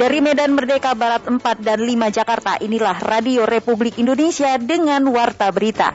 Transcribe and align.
Dari 0.00 0.24
Medan 0.24 0.56
Merdeka 0.56 0.96
Barat 0.96 1.28
4 1.28 1.60
dan 1.60 1.76
5 1.84 1.92
Jakarta, 2.08 2.56
inilah 2.56 3.04
Radio 3.04 3.44
Republik 3.44 4.00
Indonesia 4.00 4.56
dengan 4.56 5.04
Warta 5.12 5.52
Berita. 5.52 5.92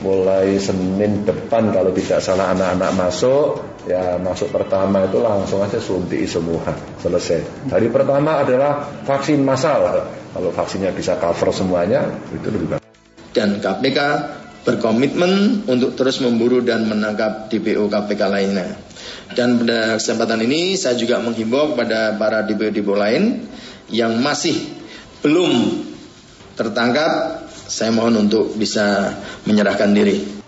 Mulai 0.00 0.56
Senin 0.56 1.28
depan 1.28 1.68
kalau 1.76 1.92
tidak 1.92 2.24
salah 2.24 2.56
anak-anak 2.56 2.96
masuk, 2.96 3.60
ya 3.84 4.16
masuk 4.16 4.48
pertama 4.48 5.04
itu 5.04 5.20
langsung 5.20 5.60
aja 5.60 5.76
suntik 5.76 6.24
semua, 6.24 6.72
selesai. 7.04 7.68
Hari 7.68 7.92
pertama 7.92 8.40
adalah 8.40 8.80
vaksin 9.04 9.44
massal. 9.44 10.08
Kalau 10.32 10.48
vaksinnya 10.56 10.88
bisa 10.96 11.20
cover 11.20 11.52
semuanya, 11.52 12.08
itu 12.32 12.48
lebih 12.48 12.80
bagus. 12.80 12.88
Dan 13.36 13.60
KPK 13.60 14.00
berkomitmen 14.62 15.66
untuk 15.66 15.98
terus 15.98 16.22
memburu 16.22 16.62
dan 16.62 16.86
menangkap 16.86 17.50
DPO 17.50 17.90
KPK 17.90 18.22
lainnya. 18.30 18.78
Dan 19.32 19.58
pada 19.64 19.98
kesempatan 19.98 20.44
ini 20.46 20.78
saya 20.78 20.94
juga 20.94 21.18
menghimbau 21.18 21.74
kepada 21.74 22.14
para 22.14 22.44
DPO-DPO 22.46 22.94
lain 22.94 23.42
yang 23.90 24.20
masih 24.22 24.54
belum 25.24 25.82
tertangkap, 26.54 27.42
saya 27.48 27.90
mohon 27.90 28.28
untuk 28.28 28.54
bisa 28.54 29.16
menyerahkan 29.48 29.90
diri. 29.90 30.42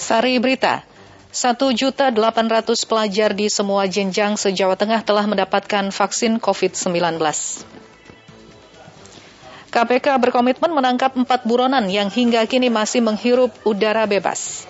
Sari 0.00 0.36
Berita, 0.42 0.82
1.800 1.32 2.12
pelajar 2.84 3.32
di 3.32 3.48
semua 3.48 3.88
jenjang 3.88 4.36
se-Jawa 4.36 4.76
Tengah 4.76 5.00
telah 5.00 5.24
mendapatkan 5.24 5.88
vaksin 5.88 6.36
COVID-19. 6.36 7.81
KPK 9.72 10.20
berkomitmen 10.20 10.68
menangkap 10.68 11.16
empat 11.16 11.48
buronan 11.48 11.88
yang 11.88 12.12
hingga 12.12 12.44
kini 12.44 12.68
masih 12.68 13.00
menghirup 13.00 13.48
udara 13.64 14.04
bebas. 14.04 14.68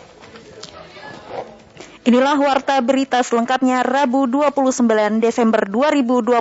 Inilah 2.07 2.39
warta 2.39 2.79
berita 2.79 3.19
selengkapnya 3.19 3.83
Rabu 3.83 4.31
29 4.31 4.87
Desember 5.19 5.67
2021 5.67 6.39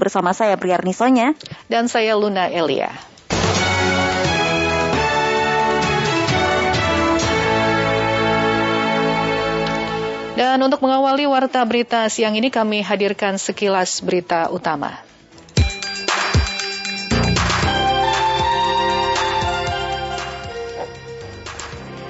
bersama 0.00 0.32
saya 0.32 0.56
Priarni 0.56 0.96
Sonya 0.96 1.36
dan 1.68 1.84
saya 1.92 2.16
Luna 2.16 2.48
Elia. 2.48 2.88
Dan 10.32 10.64
untuk 10.64 10.80
mengawali 10.80 11.28
warta 11.28 11.60
berita 11.68 12.08
siang 12.08 12.32
ini 12.40 12.48
kami 12.48 12.80
hadirkan 12.80 13.36
sekilas 13.36 14.00
berita 14.00 14.48
utama. 14.48 14.96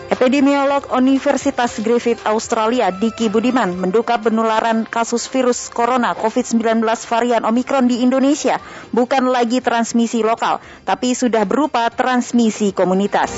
Epidemiolog 0.09 0.89
Universitas 0.97 1.77
Griffith 1.84 2.25
Australia 2.25 2.89
Diki 2.89 3.28
Budiman 3.28 3.77
menduga 3.77 4.17
penularan 4.17 4.89
kasus 4.89 5.28
virus 5.28 5.69
corona 5.69 6.17
COVID-19 6.17 6.81
varian 6.81 7.45
Omikron 7.45 7.92
di 7.92 8.01
Indonesia 8.01 8.56
bukan 8.89 9.29
lagi 9.29 9.61
transmisi 9.61 10.25
lokal, 10.25 10.64
tapi 10.89 11.12
sudah 11.12 11.45
berupa 11.45 11.84
transmisi 11.92 12.73
komunitas. 12.73 13.29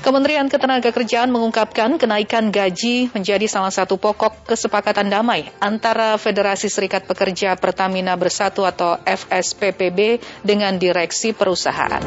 Kementerian 0.00 0.48
Ketenagakerjaan 0.48 1.28
mengungkapkan 1.28 2.00
kenaikan 2.00 2.48
gaji 2.48 3.12
menjadi 3.12 3.44
salah 3.50 3.74
satu 3.74 4.00
pokok 4.00 4.48
kesepakatan 4.48 5.12
damai 5.12 5.52
antara 5.60 6.16
Federasi 6.16 6.72
Serikat 6.72 7.04
Pekerja 7.04 7.60
Pertamina 7.60 8.16
Bersatu 8.16 8.64
atau 8.64 8.96
FSPPB 9.04 10.22
dengan 10.46 10.80
direksi 10.80 11.36
perusahaan. 11.36 12.00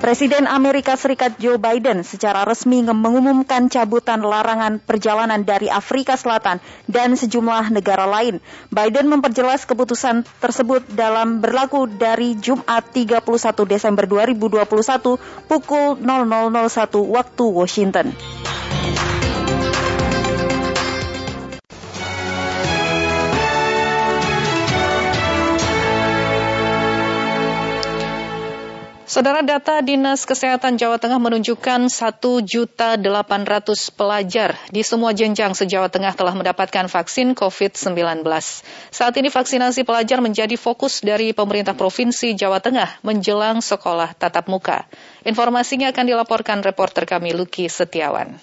Presiden 0.00 0.48
Amerika 0.48 0.96
Serikat 0.96 1.36
Joe 1.36 1.60
Biden 1.60 2.00
secara 2.08 2.48
resmi 2.48 2.80
mengumumkan 2.80 3.68
cabutan 3.68 4.24
larangan 4.24 4.80
perjalanan 4.80 5.44
dari 5.44 5.68
Afrika 5.68 6.16
Selatan 6.16 6.56
dan 6.88 7.20
sejumlah 7.20 7.68
negara 7.68 8.08
lain. 8.08 8.40
Biden 8.72 9.12
memperjelas 9.12 9.68
keputusan 9.68 10.24
tersebut 10.40 10.88
dalam 10.96 11.44
berlaku 11.44 11.84
dari 11.84 12.32
Jumat 12.32 12.88
31 12.96 13.28
Desember 13.68 14.08
2021 14.08 15.20
pukul 15.44 16.00
0001 16.00 16.96
waktu 17.04 17.44
Washington. 17.44 18.16
Saudara 29.10 29.42
data 29.42 29.82
Dinas 29.82 30.22
Kesehatan 30.22 30.78
Jawa 30.78 30.94
Tengah 30.94 31.18
menunjukkan 31.18 31.90
1.800 31.90 33.02
pelajar 33.90 34.54
di 34.70 34.86
semua 34.86 35.10
jenjang 35.10 35.50
se-Jawa 35.50 35.90
Tengah 35.90 36.14
telah 36.14 36.30
mendapatkan 36.30 36.86
vaksin 36.86 37.34
COVID-19. 37.34 38.22
Saat 38.94 39.14
ini 39.18 39.26
vaksinasi 39.26 39.82
pelajar 39.82 40.22
menjadi 40.22 40.54
fokus 40.54 41.02
dari 41.02 41.34
pemerintah 41.34 41.74
Provinsi 41.74 42.38
Jawa 42.38 42.62
Tengah 42.62 43.02
menjelang 43.02 43.58
sekolah 43.58 44.14
tatap 44.14 44.46
muka. 44.46 44.86
Informasinya 45.26 45.90
akan 45.90 46.06
dilaporkan 46.06 46.62
reporter 46.62 47.02
kami 47.02 47.34
Luki 47.34 47.66
Setiawan. 47.66 48.38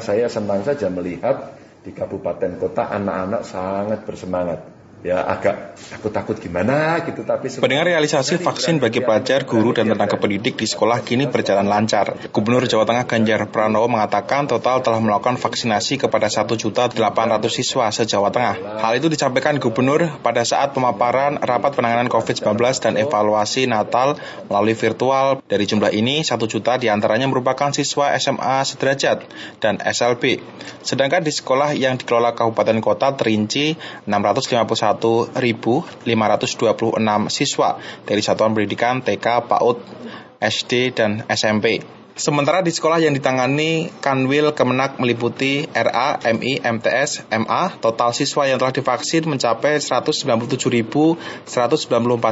Saya 0.00 0.32
senang 0.32 0.64
saja 0.64 0.88
melihat 0.88 1.60
di 1.84 1.92
kabupaten 1.92 2.56
kota 2.56 2.88
anak-anak 2.88 3.44
sangat 3.44 4.00
bersemangat 4.08 4.75
ya 5.04 5.22
agak 5.22 5.76
takut-takut 5.76 6.40
gimana 6.40 6.98
gitu 7.04 7.22
tapi 7.22 7.52
pendengar 7.52 7.86
realisasi 7.86 8.40
vaksin 8.40 8.80
bagi 8.80 9.04
pelajar, 9.04 9.44
guru 9.44 9.76
dan 9.76 9.92
tenaga 9.92 10.16
pendidik 10.16 10.56
di 10.56 10.66
sekolah 10.66 11.04
kini 11.04 11.28
berjalan 11.28 11.68
lancar. 11.68 12.16
Gubernur 12.32 12.64
Jawa 12.64 12.88
Tengah 12.88 13.04
Ganjar 13.04 13.40
Pranowo 13.50 13.86
mengatakan 13.86 14.48
total 14.48 14.80
telah 14.80 14.98
melakukan 14.98 15.36
vaksinasi 15.36 16.00
kepada 16.00 16.26
1.800 16.32 16.96
siswa 17.52 17.92
se-Jawa 17.92 18.32
Tengah. 18.32 18.82
Hal 18.82 18.92
itu 18.98 19.12
disampaikan 19.12 19.60
Gubernur 19.60 20.20
pada 20.24 20.42
saat 20.42 20.72
pemaparan 20.72 21.38
rapat 21.38 21.76
penanganan 21.76 22.08
COVID-19 22.08 22.56
dan 22.82 22.92
evaluasi 22.98 23.68
Natal 23.68 24.18
melalui 24.48 24.74
virtual. 24.74 25.44
Dari 25.46 25.64
jumlah 25.68 25.92
ini, 25.94 26.24
1 26.24 26.34
juta 26.50 26.80
di 26.80 26.90
antaranya 26.90 27.28
merupakan 27.30 27.70
siswa 27.70 28.14
SMA 28.18 28.64
sederajat 28.64 29.26
dan 29.62 29.78
SLB. 29.78 30.42
Sedangkan 30.82 31.22
di 31.22 31.32
sekolah 31.34 31.74
yang 31.74 31.98
dikelola 31.98 32.34
kabupaten 32.34 32.78
kota 32.82 33.14
terinci 33.14 33.78
651 34.06 34.85
1.526 34.86 36.06
siswa 37.34 37.82
dari 38.06 38.22
satuan 38.22 38.54
pendidikan 38.54 39.02
TK, 39.02 39.50
PAUD, 39.50 39.78
SD, 40.38 40.94
dan 40.94 41.26
SMP. 41.26 41.96
Sementara 42.16 42.64
di 42.64 42.72
sekolah 42.72 42.96
yang 42.96 43.12
ditangani 43.12 43.92
Kanwil 44.00 44.56
Kemenak 44.56 44.96
meliputi 44.96 45.68
RA, 45.68 46.16
MI, 46.24 46.64
MTS, 46.64 47.28
MA, 47.28 47.76
total 47.76 48.16
siswa 48.16 48.48
yang 48.48 48.56
telah 48.56 48.72
divaksin 48.72 49.28
mencapai 49.28 49.76
197.194 49.84 51.20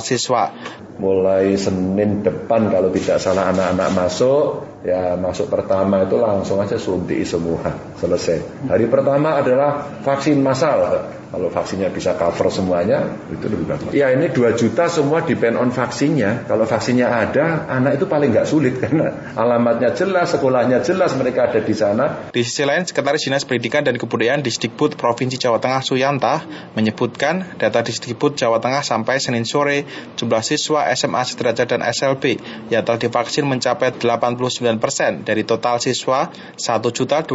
siswa. 0.01 0.57
Mulai 0.97 1.53
Senin 1.61 2.25
depan 2.25 2.73
kalau 2.73 2.89
tidak 2.97 3.21
salah 3.21 3.53
anak-anak 3.53 3.93
masuk, 3.93 4.65
ya 4.89 5.21
masuk 5.21 5.53
pertama 5.53 6.09
itu 6.09 6.17
langsung 6.17 6.65
aja 6.65 6.81
suntik 6.81 7.21
semua, 7.29 7.77
selesai. 8.01 8.41
Hari 8.65 8.89
pertama 8.89 9.37
adalah 9.37 10.01
vaksin 10.01 10.41
massal. 10.41 11.13
Kalau 11.35 11.51
vaksinnya 11.51 11.91
bisa 11.91 12.15
cover 12.15 12.47
semuanya, 12.47 13.11
itu 13.27 13.51
lebih 13.51 13.67
bagus. 13.67 13.91
Ya 13.91 14.15
ini 14.15 14.31
2 14.31 14.55
juta 14.55 14.87
semua 14.87 15.27
depend 15.27 15.59
on 15.59 15.75
vaksinnya. 15.75 16.47
Kalau 16.47 16.63
vaksinnya 16.63 17.11
ada, 17.11 17.67
anak 17.67 17.99
itu 17.99 18.07
paling 18.07 18.31
nggak 18.31 18.47
sulit 18.47 18.79
karena 18.83 19.35
alamatnya 19.35 19.91
jelas, 19.99 20.31
sekolahnya 20.31 20.87
jelas, 20.87 21.11
mereka 21.19 21.51
ada 21.51 21.59
di 21.59 21.75
sana. 21.75 22.31
Di 22.31 22.47
sisi 22.47 22.63
lain, 22.63 22.87
Sekretaris 22.87 23.27
Dinas 23.27 23.43
Pendidikan 23.43 23.83
dan 23.83 23.99
Kebudayaan 23.99 24.47
Disdikbud 24.47 24.95
Provinsi 24.95 25.35
Jawa 25.35 25.59
Tengah 25.59 25.83
Suyanta 25.83 26.47
menyebutkan 26.79 27.59
data 27.59 27.83
Disdikbud 27.83 28.39
Jawa 28.39 28.63
Tengah 28.63 28.87
sampai 28.87 29.19
Senin 29.19 29.43
sore 29.43 29.83
jumlah 30.15 30.39
siswa 30.47 30.87
SMA 30.95 31.23
sederajat 31.27 31.67
dan 31.67 31.83
SLB 31.83 32.39
yang 32.71 32.87
telah 32.87 33.03
divaksin 33.03 33.43
mencapai 33.51 33.91
89 33.91 34.39
persen 34.79 35.27
dari 35.27 35.43
total 35.43 35.83
siswa 35.83 36.31
1.200.000 36.55 37.27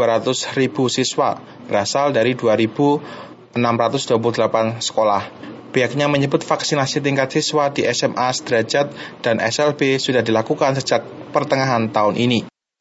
siswa 0.87 1.35
berasal 1.67 2.15
dari 2.15 2.33
2.000 2.39 3.28
628 3.53 4.81
sekolah. 4.81 5.23
Pihaknya 5.69 6.09
menyebut 6.09 6.41
vaksinasi 6.41 7.01
tingkat 7.05 7.29
siswa 7.29 7.69
di 7.69 7.85
SMA 7.93 8.29
sederajat 8.33 8.89
dan 9.21 9.37
SLB 9.37 10.01
sudah 10.01 10.25
dilakukan 10.25 10.73
sejak 10.73 11.05
pertengahan 11.29 11.93
tahun 11.93 12.17
ini. 12.17 12.39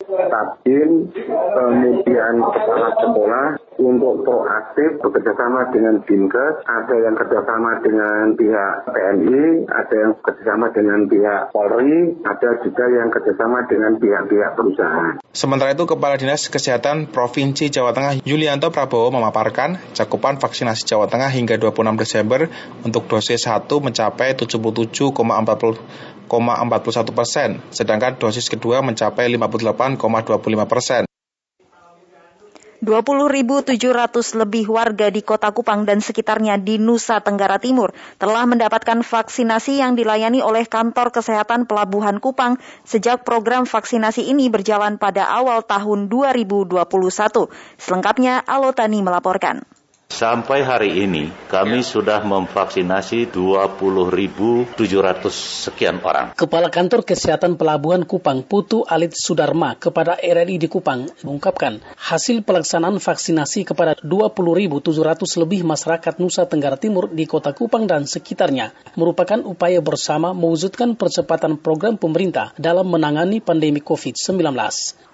Tabin, 0.09 1.13
kemudian 1.53 2.35
kepala 2.41 2.89
sekolah 2.97 3.68
untuk 3.79 4.27
proaktif 4.27 4.99
bekerjasama 4.99 5.71
dengan 5.71 6.03
Dinkes, 6.03 6.67
ada 6.67 6.95
yang 6.99 7.15
kerjasama 7.15 7.79
dengan 7.79 8.35
pihak 8.35 8.91
TNI, 8.91 9.71
ada 9.71 9.95
yang 9.95 10.13
kerjasama 10.19 10.75
dengan 10.75 11.07
pihak 11.07 11.55
Polri, 11.55 12.19
ada 12.27 12.51
juga 12.67 12.85
yang 12.91 13.09
kerjasama 13.15 13.71
dengan 13.71 13.95
pihak-pihak 14.03 14.59
perusahaan. 14.59 15.23
Sementara 15.31 15.71
itu, 15.79 15.87
Kepala 15.87 16.19
Dinas 16.19 16.51
Kesehatan 16.51 17.07
Provinsi 17.15 17.71
Jawa 17.71 17.95
Tengah 17.95 18.19
Yulianto 18.27 18.75
Prabowo 18.75 19.15
memaparkan 19.15 19.79
cakupan 19.95 20.43
vaksinasi 20.43 20.83
Jawa 20.83 21.07
Tengah 21.07 21.31
hingga 21.31 21.55
26 21.55 22.03
Desember 22.03 22.51
untuk 22.83 23.07
dosis 23.07 23.47
1 23.47 23.71
mencapai 23.71 24.35
77,40 24.35 25.15
persen, 27.15 27.63
sedangkan 27.73 28.21
dosis 28.21 28.51
kedua 28.53 28.83
mencapai 28.85 29.31
58,25 29.33 30.67
persen. 30.69 31.08
20.700 32.79 33.75
lebih 34.39 34.71
warga 34.71 35.11
di 35.11 35.19
kota 35.27 35.51
Kupang 35.51 35.83
dan 35.83 35.99
sekitarnya 35.99 36.63
di 36.63 36.79
Nusa 36.79 37.19
Tenggara 37.19 37.59
Timur 37.59 37.91
telah 38.23 38.47
mendapatkan 38.47 39.03
vaksinasi 39.03 39.83
yang 39.83 39.99
dilayani 39.99 40.39
oleh 40.39 40.63
kantor 40.63 41.11
kesehatan 41.11 41.67
Pelabuhan 41.67 42.23
Kupang 42.23 42.63
sejak 42.87 43.27
program 43.27 43.67
vaksinasi 43.67 44.31
ini 44.31 44.47
berjalan 44.47 44.95
pada 44.95 45.27
awal 45.27 45.67
tahun 45.67 46.07
2021. 46.07 46.87
Selengkapnya 47.83 48.47
Alotani 48.47 49.03
melaporkan. 49.03 49.78
Sampai 50.09 50.65
hari 50.65 51.05
ini 51.05 51.29
kami 51.53 51.85
sudah 51.85 52.25
memvaksinasi 52.25 53.29
20.700 53.29 54.75
sekian 55.31 56.01
orang. 56.01 56.33
Kepala 56.33 56.73
Kantor 56.73 57.05
Kesehatan 57.05 57.61
Pelabuhan 57.61 58.09
Kupang 58.09 58.41
Putu 58.41 58.89
Alit 58.89 59.13
Sudarma 59.15 59.77
kepada 59.77 60.17
RRI 60.17 60.59
di 60.59 60.67
Kupang 60.67 61.07
mengungkapkan 61.23 61.85
hasil 61.95 62.41
pelaksanaan 62.41 62.99
vaksinasi 62.99 63.69
kepada 63.69 64.01
20.700 64.01 65.45
lebih 65.45 65.63
masyarakat 65.69 66.15
Nusa 66.19 66.49
Tenggara 66.49 66.81
Timur 66.81 67.13
di 67.13 67.29
Kota 67.29 67.53
Kupang 67.53 67.85
dan 67.85 68.09
sekitarnya 68.09 68.73
merupakan 68.97 69.45
upaya 69.45 69.85
bersama 69.85 70.33
mewujudkan 70.33 70.97
percepatan 70.97 71.61
program 71.61 72.01
pemerintah 72.01 72.57
dalam 72.57 72.89
menangani 72.89 73.45
pandemi 73.45 73.85
COVID-19. 73.85 74.57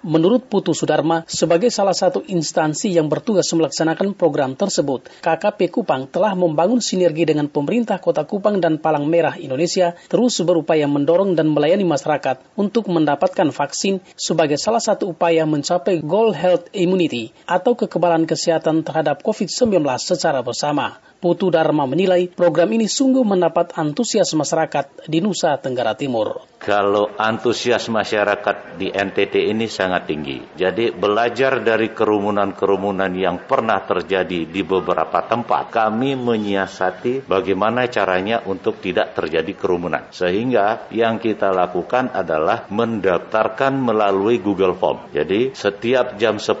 Menurut 0.05 0.45
Putu 0.45 0.77
Sudarma, 0.77 1.25
sebagai 1.25 1.73
salah 1.73 1.97
satu 1.97 2.21
instansi 2.29 2.93
yang 2.93 3.09
bertugas 3.09 3.49
melaksanakan 3.49 4.13
program 4.13 4.53
tersebut, 4.53 5.09
KKP 5.25 5.73
Kupang 5.73 6.05
telah 6.05 6.37
membangun 6.37 6.77
sinergi 6.77 7.25
dengan 7.25 7.49
pemerintah 7.49 7.97
Kota 7.97 8.21
Kupang 8.21 8.61
dan 8.61 8.77
Palang 8.77 9.09
Merah 9.09 9.33
Indonesia 9.33 9.97
terus 10.05 10.37
berupaya 10.45 10.85
mendorong 10.85 11.33
dan 11.33 11.49
melayani 11.49 11.89
masyarakat 11.89 12.37
untuk 12.53 12.85
mendapatkan 12.85 13.49
vaksin 13.49 13.97
sebagai 14.13 14.61
salah 14.61 14.77
satu 14.77 15.09
upaya 15.09 15.41
mencapai 15.49 16.05
goal 16.05 16.37
health 16.37 16.69
immunity 16.77 17.33
atau 17.49 17.73
kekebalan 17.73 18.29
kesehatan 18.29 18.85
terhadap 18.85 19.25
COVID-19 19.25 19.81
secara 19.97 20.45
bersama. 20.45 21.01
Putu 21.15 21.49
Dharma 21.49 21.87
menilai 21.87 22.29
program 22.29 22.69
ini 22.75 22.85
sungguh 22.85 23.23
mendapat 23.25 23.73
antusias 23.79 24.29
masyarakat 24.37 25.09
di 25.09 25.23
Nusa 25.23 25.57
Tenggara 25.57 25.95
Timur. 25.97 26.43
Kalau 26.59 27.09
antusias 27.15 27.87
masyarakat 27.87 28.77
di 28.77 28.91
NTT 28.91 29.49
ini 29.49 29.65
sangat 29.71 29.94
tinggi. 30.03 30.57
Jadi 30.57 30.91
belajar 30.91 31.63
dari 31.63 31.93
kerumunan-kerumunan 31.93 33.11
yang 33.15 33.45
pernah 33.45 33.79
terjadi 33.85 34.49
di 34.49 34.61
beberapa 34.65 35.23
tempat, 35.23 35.71
kami 35.71 36.17
menyiasati 36.17 37.23
bagaimana 37.23 37.87
caranya 37.87 38.43
untuk 38.43 38.81
tidak 38.81 39.15
terjadi 39.15 39.53
kerumunan. 39.55 40.09
Sehingga 40.11 40.91
yang 40.91 41.21
kita 41.21 41.53
lakukan 41.53 42.11
adalah 42.11 42.67
mendaftarkan 42.67 43.77
melalui 43.77 44.41
Google 44.41 44.75
Form. 44.75 45.11
Jadi 45.13 45.53
setiap 45.53 46.17
jam 46.17 46.41
10 46.41 46.57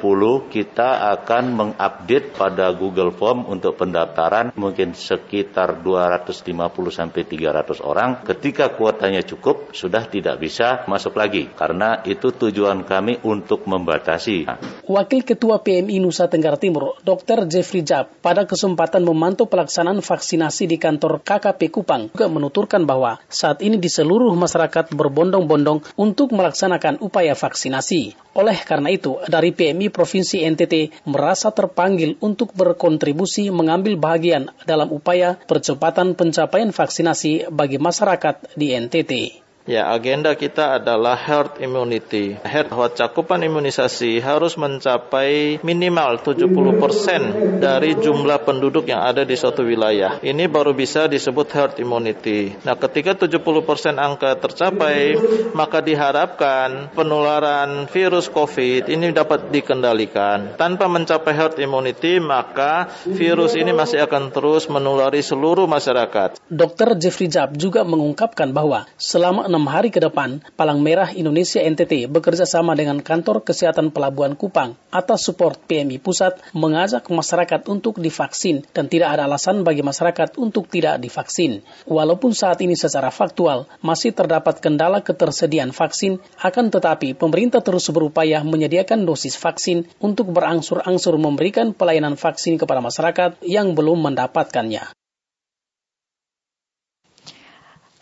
kita 0.53 1.11
akan 1.19 1.43
mengupdate 1.51 2.37
pada 2.37 2.71
Google 2.71 3.11
Form 3.15 3.49
untuk 3.49 3.75
pendaftaran 3.79 4.53
mungkin 4.53 4.93
sekitar 4.93 5.81
250 5.81 6.45
sampai 6.91 7.21
300 7.25 7.81
orang. 7.81 8.21
Ketika 8.23 8.71
kuotanya 8.75 9.25
cukup, 9.25 9.73
sudah 9.73 10.05
tidak 10.07 10.37
bisa 10.37 10.85
masuk 10.85 11.17
lagi 11.17 11.49
karena 11.55 12.03
itu 12.05 12.29
tujuan 12.29 12.85
kami 12.85 13.24
untuk 13.25 13.65
membatasi. 13.65 14.45
Wakil 14.85 15.25
Ketua 15.25 15.65
PMI 15.65 15.97
Nusa 15.97 16.29
Tenggara 16.29 16.61
Timur, 16.61 17.01
Dr. 17.01 17.49
Jeffrey 17.49 17.81
Jab, 17.81 18.13
pada 18.21 18.45
kesempatan 18.45 19.01
memantau 19.01 19.49
pelaksanaan 19.49 20.05
vaksinasi 20.05 20.69
di 20.69 20.77
kantor 20.77 21.25
KKP 21.25 21.73
Kupang 21.73 22.13
juga 22.13 22.29
menuturkan 22.29 22.85
bahwa 22.85 23.17
saat 23.25 23.65
ini 23.65 23.81
di 23.81 23.89
seluruh 23.89 24.29
masyarakat 24.37 24.93
berbondong-bondong 24.93 25.97
untuk 25.97 26.29
melaksanakan 26.37 27.01
upaya 27.01 27.33
vaksinasi. 27.33 28.13
Oleh 28.37 28.61
karena 28.61 28.93
itu, 28.93 29.17
dari 29.25 29.55
PMI 29.55 29.89
Provinsi 29.89 30.43
NTT 30.43 31.07
merasa 31.09 31.49
terpanggil 31.49 32.19
untuk 32.19 32.51
berkontribusi 32.53 33.49
mengambil 33.49 33.95
bagian 33.97 34.51
dalam 34.67 34.91
upaya 34.91 35.39
percepatan 35.39 36.13
pencapaian 36.13 36.69
vaksinasi 36.75 37.47
bagi 37.49 37.79
masyarakat 37.79 38.59
di 38.59 38.75
NTT. 38.75 39.44
Ya, 39.65 39.89
agenda 39.89 40.37
kita 40.37 40.77
adalah 40.77 41.17
herd 41.17 41.57
immunity. 41.57 42.37
Herd 42.45 42.69
bahwa 42.69 42.85
cakupan 42.93 43.41
imunisasi 43.41 44.21
harus 44.21 44.61
mencapai 44.61 45.57
minimal 45.65 46.21
70% 46.21 47.57
dari 47.57 47.97
jumlah 47.97 48.45
penduduk 48.45 48.85
yang 48.85 49.01
ada 49.01 49.25
di 49.25 49.33
suatu 49.33 49.65
wilayah. 49.65 50.21
Ini 50.21 50.45
baru 50.53 50.77
bisa 50.77 51.09
disebut 51.09 51.49
herd 51.49 51.73
immunity. 51.81 52.53
Nah, 52.61 52.77
ketika 52.77 53.17
70% 53.17 53.97
angka 53.97 54.37
tercapai, 54.37 55.17
maka 55.57 55.81
diharapkan 55.81 56.93
penularan 56.93 57.89
virus 57.89 58.29
COVID 58.29 58.85
ini 58.85 59.17
dapat 59.17 59.49
dikendalikan. 59.49 60.61
Tanpa 60.61 60.85
mencapai 60.85 61.33
herd 61.33 61.57
immunity, 61.57 62.21
maka 62.21 62.93
virus 63.09 63.57
ini 63.57 63.73
masih 63.73 64.05
akan 64.05 64.29
terus 64.29 64.69
menulari 64.69 65.25
seluruh 65.25 65.65
masyarakat. 65.65 66.37
Dr. 66.53 67.01
Jeffrey 67.01 67.33
Jab 67.33 67.57
juga 67.57 67.81
mengungkapkan 67.81 68.53
bahwa 68.53 68.85
selama 69.01 69.54
enam 69.55 69.71
hari 69.71 69.87
ke 69.87 70.03
depan, 70.03 70.43
Palang 70.59 70.83
Merah 70.83 71.15
Indonesia 71.15 71.63
NTT 71.63 72.11
bekerja 72.11 72.43
sama 72.43 72.75
dengan 72.75 72.99
Kantor 72.99 73.39
Kesehatan 73.39 73.87
Pelabuhan 73.87 74.35
Kupang 74.35 74.75
atas 74.91 75.23
support 75.23 75.63
PMI 75.63 76.03
Pusat 76.03 76.43
mengajak 76.51 77.07
masyarakat 77.07 77.63
untuk 77.71 78.03
divaksin 78.03 78.67
dan 78.75 78.91
tidak 78.91 79.15
ada 79.15 79.23
alasan 79.23 79.63
bagi 79.63 79.79
masyarakat 79.79 80.35
untuk 80.35 80.67
tidak 80.67 80.99
divaksin. 80.99 81.63
Walaupun 81.87 82.35
saat 82.35 82.59
ini 82.67 82.75
secara 82.75 83.15
faktual 83.15 83.71
masih 83.79 84.11
terdapat 84.11 84.59
kendala 84.59 84.99
ketersediaan 84.99 85.71
vaksin, 85.71 86.19
akan 86.43 86.67
tetapi 86.67 87.15
pemerintah 87.15 87.63
terus 87.63 87.87
berupaya 87.95 88.43
menyediakan 88.43 89.07
dosis 89.07 89.39
vaksin 89.39 89.87
untuk 90.03 90.35
berangsur-angsur 90.35 91.15
memberikan 91.15 91.71
pelayanan 91.71 92.19
vaksin 92.19 92.59
kepada 92.59 92.83
masyarakat 92.83 93.39
yang 93.47 93.71
belum 93.71 94.03
mendapatkannya. 94.03 95.04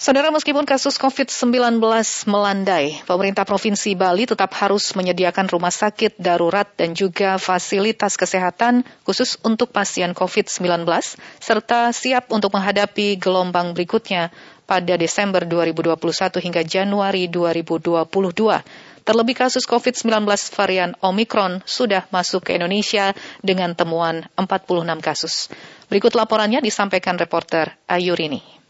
Saudara, 0.04 0.36
meskipun 0.36 0.68
kasus 0.68 1.00
COVID-19 1.00 1.80
melandai, 2.28 3.00
pemerintah 3.08 3.48
Provinsi 3.48 3.96
Bali 3.96 4.28
tetap 4.28 4.52
harus 4.60 4.92
menyediakan 5.00 5.48
rumah 5.48 5.72
sakit 5.72 6.20
darurat 6.20 6.68
dan 6.76 6.92
juga 6.92 7.40
fasilitas 7.40 8.20
kesehatan 8.20 8.84
khusus 9.08 9.40
untuk 9.48 9.72
pasien 9.72 10.12
COVID-19, 10.12 10.84
serta 11.40 11.96
siap 11.96 12.36
untuk 12.36 12.52
menghadapi 12.52 13.16
gelombang 13.16 13.72
berikutnya 13.72 14.28
pada 14.68 15.00
Desember 15.00 15.48
2021 15.48 15.96
hingga 16.52 16.68
Januari 16.68 17.32
2022. 17.32 18.04
Terlebih 19.08 19.36
kasus 19.40 19.64
COVID-19 19.64 20.28
varian 20.52 21.00
Omikron 21.00 21.64
sudah 21.64 22.12
masuk 22.12 22.52
ke 22.52 22.60
Indonesia 22.60 23.16
dengan 23.40 23.72
temuan 23.72 24.28
46 24.36 24.84
kasus. 25.00 25.48
Berikut 25.88 26.12
laporannya 26.12 26.60
disampaikan 26.60 27.16
reporter 27.16 27.72
Ayurini. 27.88 28.63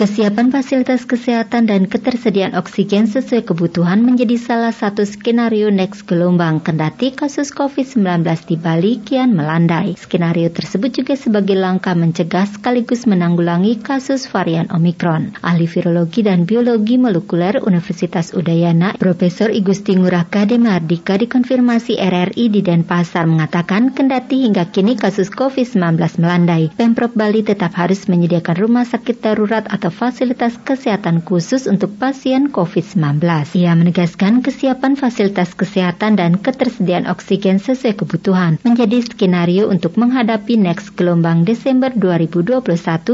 Kesiapan 0.00 0.48
fasilitas 0.48 1.04
kesehatan 1.04 1.68
dan 1.68 1.84
ketersediaan 1.84 2.56
oksigen 2.56 3.04
sesuai 3.04 3.44
kebutuhan 3.44 4.00
menjadi 4.00 4.40
salah 4.40 4.72
satu 4.72 5.04
skenario 5.04 5.68
next 5.68 6.08
gelombang 6.08 6.64
kendati 6.64 7.12
kasus 7.12 7.52
COVID-19 7.52 8.24
di 8.48 8.56
Bali 8.56 8.96
kian 9.04 9.36
melandai. 9.36 10.00
Skenario 10.00 10.48
tersebut 10.48 10.96
juga 10.96 11.20
sebagai 11.20 11.52
langkah 11.52 11.92
mencegah 11.92 12.48
sekaligus 12.48 13.04
menanggulangi 13.04 13.84
kasus 13.84 14.24
varian 14.24 14.72
Omikron. 14.72 15.36
Ahli 15.44 15.68
virologi 15.68 16.24
dan 16.24 16.48
biologi 16.48 16.96
molekuler 16.96 17.60
Universitas 17.60 18.32
Udayana, 18.32 18.96
Profesor 18.96 19.52
Igusti 19.52 20.00
Ngurah 20.00 20.32
Kade 20.32 20.56
Mardika 20.56 21.20
dikonfirmasi 21.20 22.00
RRI 22.00 22.48
di 22.48 22.64
Denpasar 22.64 23.28
mengatakan 23.28 23.92
kendati 23.92 24.48
hingga 24.48 24.64
kini 24.72 24.96
kasus 24.96 25.28
COVID-19 25.28 26.00
melandai, 26.24 26.72
Pemprov 26.72 27.12
Bali 27.12 27.44
tetap 27.44 27.76
harus 27.76 28.08
menyediakan 28.08 28.56
rumah 28.56 28.88
sakit 28.88 29.20
darurat 29.20 29.68
atau 29.68 29.89
fasilitas 29.92 30.56
kesehatan 30.62 31.20
khusus 31.20 31.66
untuk 31.66 31.92
pasien 32.00 32.48
COVID-19. 32.48 33.20
Ia 33.54 33.76
menegaskan 33.76 34.40
kesiapan 34.40 34.96
fasilitas 34.96 35.52
kesehatan 35.52 36.16
dan 36.16 36.40
ketersediaan 36.40 37.10
oksigen 37.10 37.60
sesuai 37.60 38.00
kebutuhan 38.00 38.56
menjadi 38.64 39.04
skenario 39.04 39.68
untuk 39.68 40.00
menghadapi 40.00 40.56
next 40.56 40.96
gelombang 40.96 41.44
Desember 41.44 41.92
2021 41.92 42.64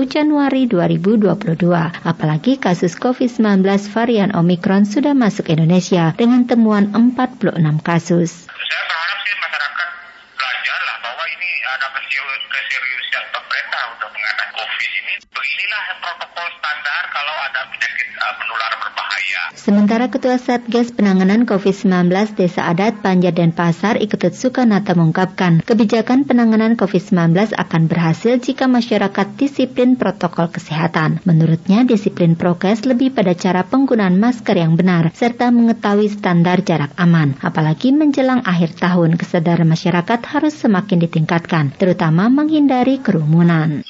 Januari 0.06 0.70
2022. 0.70 1.58
Apalagi 2.06 2.60
kasus 2.60 2.94
COVID-19 2.94 3.66
varian 3.90 4.30
Omikron 4.36 4.86
sudah 4.86 5.16
masuk 5.16 5.50
Indonesia 5.50 6.14
dengan 6.14 6.46
temuan 6.46 6.92
46 6.94 7.56
kasus. 7.82 8.46
Saya 8.46 8.82
berharap 8.86 9.18
sih 9.24 9.36
masyarakat 9.40 9.75
ini 11.26 11.50
ada 11.66 11.86
keseriusan 11.90 13.24
pemerintah 13.34 13.82
untuk 13.98 14.10
mengatasi 14.14 14.52
COVID 14.56 14.90
ini. 15.02 15.14
Beginilah 15.26 15.84
protokol 15.98 16.46
standar 16.56 17.02
kalau 17.10 17.34
ada 17.50 17.60
penyakit 17.68 18.08
uh, 18.14 18.34
menular 18.38 18.72
berbahaya. 18.78 19.42
Sementara 19.58 20.06
Ketua 20.06 20.38
Satgas 20.38 20.94
Penanganan 20.94 21.42
COVID-19 21.44 22.38
Desa 22.38 22.70
Adat 22.70 23.02
Banjar 23.02 23.34
dan 23.34 23.50
Pasar 23.50 23.98
Iketut 23.98 24.38
Sukanata 24.38 24.94
mengungkapkan, 24.94 25.66
kebijakan 25.66 26.22
penanganan 26.24 26.78
COVID-19 26.78 27.58
akan 27.58 27.82
berhasil 27.90 28.38
jika 28.38 28.70
masyarakat 28.70 29.26
disiplin 29.34 29.98
protokol 29.98 30.48
kesehatan. 30.54 31.18
Menurutnya, 31.26 31.82
disiplin 31.82 32.38
prokes 32.38 32.86
lebih 32.86 33.10
pada 33.10 33.34
cara 33.34 33.66
penggunaan 33.66 34.14
masker 34.22 34.54
yang 34.54 34.78
benar, 34.78 35.10
serta 35.18 35.50
mengetahui 35.50 36.06
standar 36.14 36.62
jarak 36.62 36.94
aman. 36.94 37.34
Apalagi 37.42 37.90
menjelang 37.90 38.46
akhir 38.46 38.78
tahun, 38.78 39.18
kesadaran 39.18 39.66
masyarakat 39.66 40.20
harus 40.30 40.54
semakin 40.54 41.02
ditingkatkan, 41.02 41.15
terutama 41.72 42.28
menghindari 42.28 43.00
kerumunan. 43.00 43.80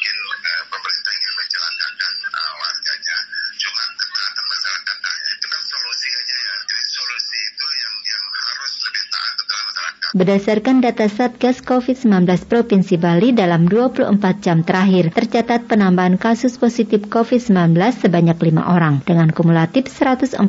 Berdasarkan 10.17 10.81
data 10.81 11.13
Satgas 11.13 11.61
COVID-19 11.61 12.49
Provinsi 12.49 12.97
Bali 12.97 13.37
dalam 13.37 13.69
24 13.69 14.17
jam 14.41 14.65
terakhir, 14.65 15.13
tercatat 15.13 15.69
penambahan 15.69 16.17
kasus 16.17 16.57
positif 16.57 17.05
COVID-19 17.13 17.77
sebanyak 18.01 18.41
5 18.41 18.65
orang 18.65 19.05
dengan 19.05 19.29
kumulatif 19.29 19.93
114.380 19.93 20.41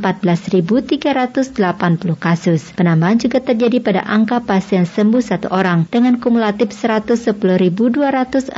kasus. 2.16 2.72
Penambahan 2.80 3.20
juga 3.20 3.44
terjadi 3.44 3.84
pada 3.84 4.08
angka 4.08 4.40
pasien 4.40 4.88
sembuh 4.88 5.20
satu 5.20 5.52
orang 5.52 5.84
dengan 5.92 6.16
kumulatif 6.24 6.72
110.264 6.72 8.56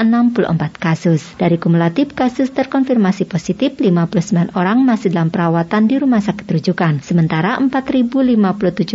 kasus. 0.77 1.25
Dari 1.41 1.57
kumulatif 1.57 2.13
kasus 2.13 2.53
terkonfirmasi 2.53 3.25
positif, 3.25 3.81
59 3.81 4.53
orang 4.53 4.85
masih 4.85 5.09
dalam 5.09 5.33
perawatan 5.33 5.89
di 5.89 5.97
rumah 5.97 6.21
sakit 6.21 6.45
rujukan, 6.45 7.01
sementara 7.01 7.57
4.057 7.57 8.13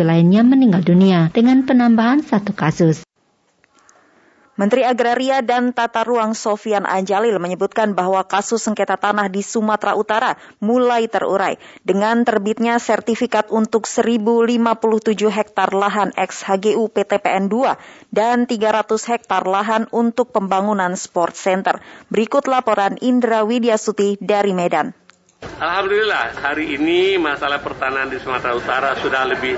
lainnya 0.06 0.47
meninggal 0.47 0.87
dunia 0.87 1.35
dengan 1.35 1.66
penambahan 1.66 2.04
penambahan 2.05 2.21
satu 2.21 2.53
kasus. 2.53 3.01
Menteri 4.55 4.87
Agraria 4.87 5.43
dan 5.43 5.75
Tata 5.75 6.07
Ruang 6.07 6.37
Sofian 6.37 6.87
Anjalil 6.87 7.43
menyebutkan 7.43 7.97
bahwa 7.97 8.23
kasus 8.23 8.63
sengketa 8.63 8.95
tanah 8.95 9.27
di 9.27 9.43
Sumatera 9.43 9.99
Utara 9.99 10.39
mulai 10.63 11.11
terurai 11.11 11.59
dengan 11.83 12.23
terbitnya 12.23 12.79
sertifikat 12.79 13.51
untuk 13.51 13.91
1057 13.91 14.71
hektar 15.27 15.75
lahan 15.75 16.15
ex 16.15 16.47
HGU 16.47 16.87
PTPN 16.87 17.51
2 17.51 18.15
dan 18.15 18.47
300 18.47 19.11
hektar 19.11 19.43
lahan 19.43 19.91
untuk 19.91 20.31
pembangunan 20.31 20.95
sport 20.95 21.35
center. 21.35 21.83
Berikut 22.13 22.47
laporan 22.47 22.95
Indra 23.03 23.43
Widyasuti 23.43 24.23
dari 24.23 24.55
Medan. 24.55 24.95
Alhamdulillah 25.55 26.35
hari 26.41 26.75
ini 26.75 27.17
masalah 27.21 27.63
pertanahan 27.63 28.11
di 28.11 28.19
Sumatera 28.19 28.53
Utara 28.59 28.91
sudah 28.99 29.23
lebih 29.29 29.55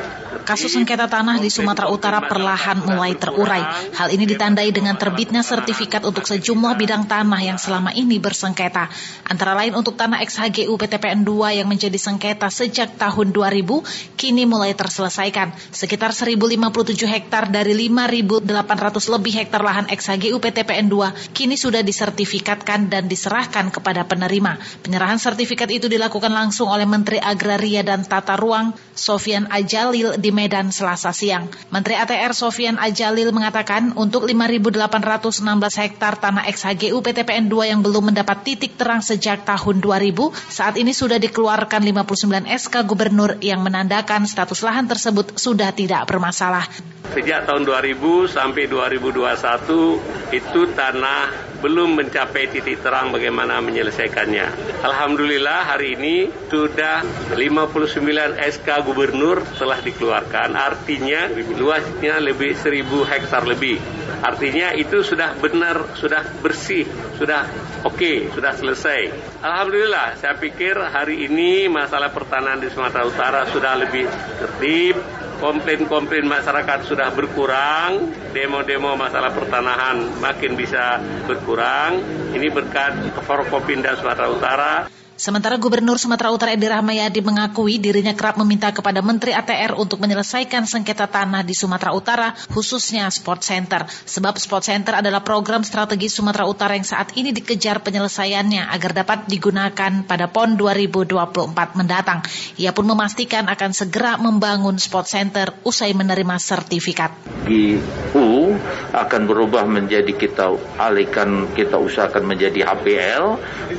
Kasus 0.47 0.79
sengketa 0.79 1.09
tanah 1.09 1.41
di 1.41 1.49
Sumatera 1.49 1.89
Utara 1.89 2.23
perlahan 2.23 2.79
mulai 2.85 3.17
terurai. 3.17 3.63
Hal 3.97 4.13
ini 4.13 4.29
ditandai 4.29 4.69
dengan 4.71 4.99
terbitnya 4.99 5.41
sertifikat 5.41 6.05
untuk 6.05 6.23
sejumlah 6.29 6.77
bidang 6.77 7.09
tanah 7.09 7.41
yang 7.41 7.59
selama 7.59 7.91
ini 7.97 8.21
bersengketa. 8.21 8.87
Antara 9.27 9.57
lain 9.57 9.73
untuk 9.75 9.97
tanah 9.97 10.21
XHGU 10.23 10.71
PTPN 10.77 11.25
2 11.25 11.59
yang 11.63 11.67
menjadi 11.67 11.97
sengketa 11.97 12.53
sejak 12.53 12.95
tahun 13.01 13.33
2000 13.33 14.15
kini 14.15 14.45
mulai 14.45 14.77
terselesaikan. 14.77 15.57
Sekitar 15.73 16.13
1057 16.13 16.95
hektar 17.09 17.49
dari 17.49 17.73
5800 17.75 19.15
lebih 19.19 19.33
hektar 19.41 19.63
lahan 19.65 19.89
XHGU 19.89 20.37
PTPN 20.37 20.87
2 20.87 21.35
kini 21.35 21.59
sudah 21.59 21.81
disertifikatkan 21.81 22.87
dan 22.93 23.09
diserahkan 23.09 23.73
kepada 23.73 24.05
penerima. 24.05 24.63
Penyerahan 24.85 25.19
sertifikat 25.19 25.73
itu 25.77 25.93
dilakukan 25.93 26.33
langsung 26.33 26.73
oleh 26.73 26.89
Menteri 26.89 27.21
Agraria 27.21 27.85
dan 27.85 28.03
Tata 28.03 28.35
Ruang 28.35 28.73
Sofian 28.97 29.45
Ajalil 29.53 30.17
di 30.17 30.33
Medan 30.33 30.73
Selasa 30.73 31.13
siang. 31.13 31.53
Menteri 31.69 32.01
ATR 32.01 32.33
Sofian 32.33 32.81
Ajalil 32.81 33.29
mengatakan 33.31 33.93
untuk 33.95 34.25
5.816 34.25 35.45
hektar 35.85 36.17
tanah 36.17 36.49
XHGU 36.49 36.99
PTPN 37.05 37.53
2 37.53 37.73
yang 37.77 37.81
belum 37.85 38.11
mendapat 38.13 38.43
titik 38.43 38.81
terang 38.81 39.05
sejak 39.05 39.45
tahun 39.45 39.85
2000, 39.85 40.33
saat 40.49 40.81
ini 40.81 40.97
sudah 40.97 41.21
dikeluarkan 41.21 41.85
59 41.85 42.49
SK 42.49 42.75
Gubernur 42.89 43.37
yang 43.45 43.61
menandakan 43.61 44.25
status 44.25 44.65
lahan 44.65 44.89
tersebut 44.89 45.37
sudah 45.37 45.71
tidak 45.77 46.09
bermasalah. 46.09 46.65
Sejak 47.13 47.47
tahun 47.47 47.65
2000 47.65 48.33
sampai 48.33 48.67
2021 48.69 50.35
itu 50.35 50.61
tanah 50.75 51.47
belum 51.57 51.97
mencapai 51.97 52.53
titik 52.53 52.85
terang 52.85 53.09
bagaimana 53.15 53.65
menyelesaikannya. 53.65 54.47
Alhamdulillah 54.85 55.56
hari 55.63 55.97
ini 55.97 56.29
sudah 56.51 57.07
59 57.33 58.37
SK 58.37 58.69
gubernur 58.85 59.41
telah 59.57 59.79
dikeluarkan. 59.81 60.53
Artinya 60.53 61.31
luasnya 61.57 62.21
lebih 62.21 62.53
1000 62.59 62.85
hektar 63.07 63.47
lebih. 63.47 63.79
Artinya 64.21 64.73
itu 64.73 65.05
sudah 65.05 65.37
benar, 65.39 65.95
sudah 65.95 66.25
bersih, 66.41 66.89
sudah 67.21 67.47
oke, 67.85 67.97
okay, 67.97 68.27
sudah 68.33 68.57
selesai. 68.57 69.13
Alhamdulillah, 69.45 70.17
saya 70.19 70.35
pikir 70.41 70.75
hari 70.75 71.29
ini 71.29 71.69
masalah 71.69 72.11
pertanahan 72.11 72.59
di 72.59 72.73
Sumatera 72.73 73.05
Utara 73.05 73.45
sudah 73.53 73.77
lebih 73.77 74.09
tertib, 74.41 74.97
komplain-komplain 75.39 76.25
masyarakat 76.25 76.89
sudah 76.89 77.13
berkurang, 77.13 78.13
demo-demo 78.33 78.97
masalah 78.97 79.33
pertanahan 79.33 80.01
makin 80.19 80.57
bisa 80.57 81.01
berkurang. 81.29 82.01
Ini 82.33 82.49
berkat 82.53 83.17
Forkopinda 83.25 83.97
Sumatera 83.97 84.29
Utara. 84.33 84.73
Sementara 85.17 85.57
Gubernur 85.57 85.97
Sumatera 85.97 86.29
Utara 86.29 86.53
Edi 86.53 86.69
Rahmayadi 86.69 87.25
mengakui 87.25 87.81
dirinya 87.81 88.13
kerap 88.13 88.37
meminta 88.37 88.69
kepada 88.69 89.01
Menteri 89.01 89.33
ATR 89.33 89.73
untuk 89.81 89.97
menyelesaikan 90.05 90.69
sengketa 90.69 91.09
tanah 91.09 91.41
di 91.41 91.57
Sumatera 91.57 91.97
Utara, 91.97 92.37
khususnya 92.53 93.09
Sport 93.09 93.41
Center. 93.41 93.89
Sebab 93.89 94.37
Sport 94.37 94.69
Center 94.69 95.01
adalah 95.01 95.25
program 95.25 95.65
strategi 95.65 96.13
Sumatera 96.13 96.45
Utara 96.45 96.77
yang 96.77 96.85
saat 96.85 97.17
ini 97.17 97.33
dikejar 97.33 97.81
penyelesaiannya 97.81 98.69
agar 98.69 98.93
dapat 98.93 99.25
digunakan 99.25 100.05
pada 100.05 100.29
PON 100.29 100.61
2024 100.61 101.81
mendatang. 101.81 102.21
Ia 102.61 102.77
pun 102.77 102.85
memastikan 102.85 103.49
akan 103.49 103.73
segera 103.73 104.21
membangun 104.21 104.77
Sport 104.77 105.09
Center 105.09 105.49
usai 105.65 105.97
menerima 105.97 106.37
sertifikat. 106.37 107.17
GU 107.49 108.53
akan 108.93 109.23
berubah 109.25 109.65
menjadi 109.65 110.13
kita 110.13 110.77
alihkan, 110.77 111.57
kita 111.57 111.81
usahakan 111.81 112.29
menjadi 112.29 112.69
HPL, 112.69 113.25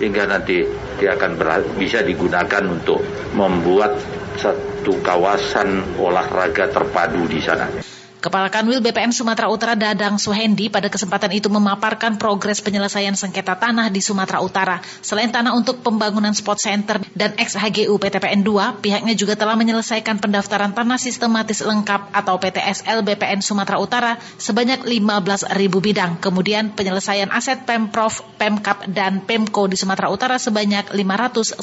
hingga 0.01 0.23
nanti 0.25 0.65
dia 0.97 1.13
akan 1.13 1.26
akan 1.35 1.75
bisa 1.75 1.99
digunakan 1.99 2.63
untuk 2.63 3.03
membuat 3.35 3.99
satu 4.39 4.95
kawasan 5.03 5.83
olahraga 5.99 6.71
terpadu 6.71 7.27
di 7.27 7.43
sana. 7.43 7.96
Kepala 8.17 8.49
Kanwil 8.49 8.81
BPN 8.81 9.13
Sumatera 9.13 9.45
Utara 9.45 9.77
Dadang 9.77 10.17
Suhendi 10.17 10.73
pada 10.73 10.89
kesempatan 10.89 11.29
itu 11.37 11.53
memaparkan 11.53 12.17
progres 12.17 12.65
penyelesaian 12.65 13.13
sengketa 13.13 13.53
tanah 13.61 13.93
di 13.93 14.01
Sumatera 14.01 14.41
Utara. 14.41 14.81
Selain 15.05 15.29
tanah 15.29 15.53
untuk 15.53 15.85
pembangunan 15.85 16.33
sport 16.33 16.57
center 16.57 16.97
dan 17.13 17.37
XHGU 17.37 17.93
PTPN 18.01 18.41
2, 18.41 18.81
pihaknya 18.81 19.13
juga 19.13 19.37
telah 19.37 19.53
menyelesaikan 19.53 20.17
pendaftaran 20.17 20.73
tanah 20.73 20.97
sistematis 20.97 21.61
lengkap 21.61 22.09
atau 22.09 22.41
PTSL 22.41 23.05
BPN 23.05 23.45
Sumatera 23.45 23.77
Utara 23.77 24.11
sebanyak 24.41 24.81
15.000 24.81 25.53
bidang. 25.77 26.17
Kemudian 26.17 26.73
penyelesaian 26.73 27.29
aset 27.29 27.69
Pemprov, 27.69 28.25
Pemkap, 28.41 28.89
dan 28.89 29.21
Pemko 29.23 29.69
di 29.69 29.77
Sumatera 29.77 30.09
Utara 30.09 30.41
sebanyak 30.41 30.89
591 30.89 31.61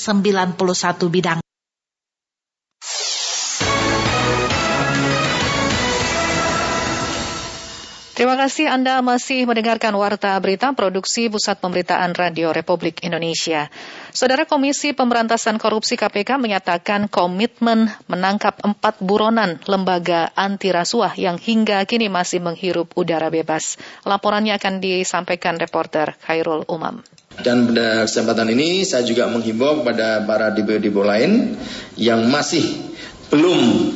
bidang. 1.11 1.44
Terima 8.25 8.40
kasih 8.40 8.73
Anda 8.73 9.04
masih 9.04 9.45
mendengarkan 9.45 9.93
Warta 10.00 10.33
Berita 10.40 10.73
Produksi 10.73 11.28
Pusat 11.28 11.61
Pemberitaan 11.61 12.16
Radio 12.16 12.57
Republik 12.57 13.04
Indonesia. 13.04 13.69
Saudara 14.16 14.49
Komisi 14.49 14.97
Pemberantasan 14.97 15.61
Korupsi 15.61 16.00
KPK 16.00 16.40
menyatakan 16.40 17.12
komitmen 17.12 17.93
menangkap 18.09 18.64
empat 18.64 19.04
buronan 19.04 19.61
lembaga 19.69 20.33
anti 20.40 20.73
rasuah 20.73 21.12
yang 21.21 21.37
hingga 21.37 21.85
kini 21.85 22.09
masih 22.09 22.40
menghirup 22.40 22.97
udara 22.97 23.28
bebas. 23.28 23.76
Laporannya 24.09 24.57
akan 24.57 24.81
disampaikan 24.81 25.61
reporter 25.61 26.16
Khairul 26.25 26.64
Umam. 26.64 27.04
Dan 27.45 27.69
pada 27.69 28.09
kesempatan 28.09 28.49
ini 28.57 28.88
saya 28.88 29.04
juga 29.04 29.28
menghimbau 29.28 29.85
kepada 29.85 30.25
para 30.25 30.49
dibo-dibo 30.49 31.04
lain 31.04 31.61
yang 32.00 32.25
masih 32.33 32.88
belum 33.28 33.93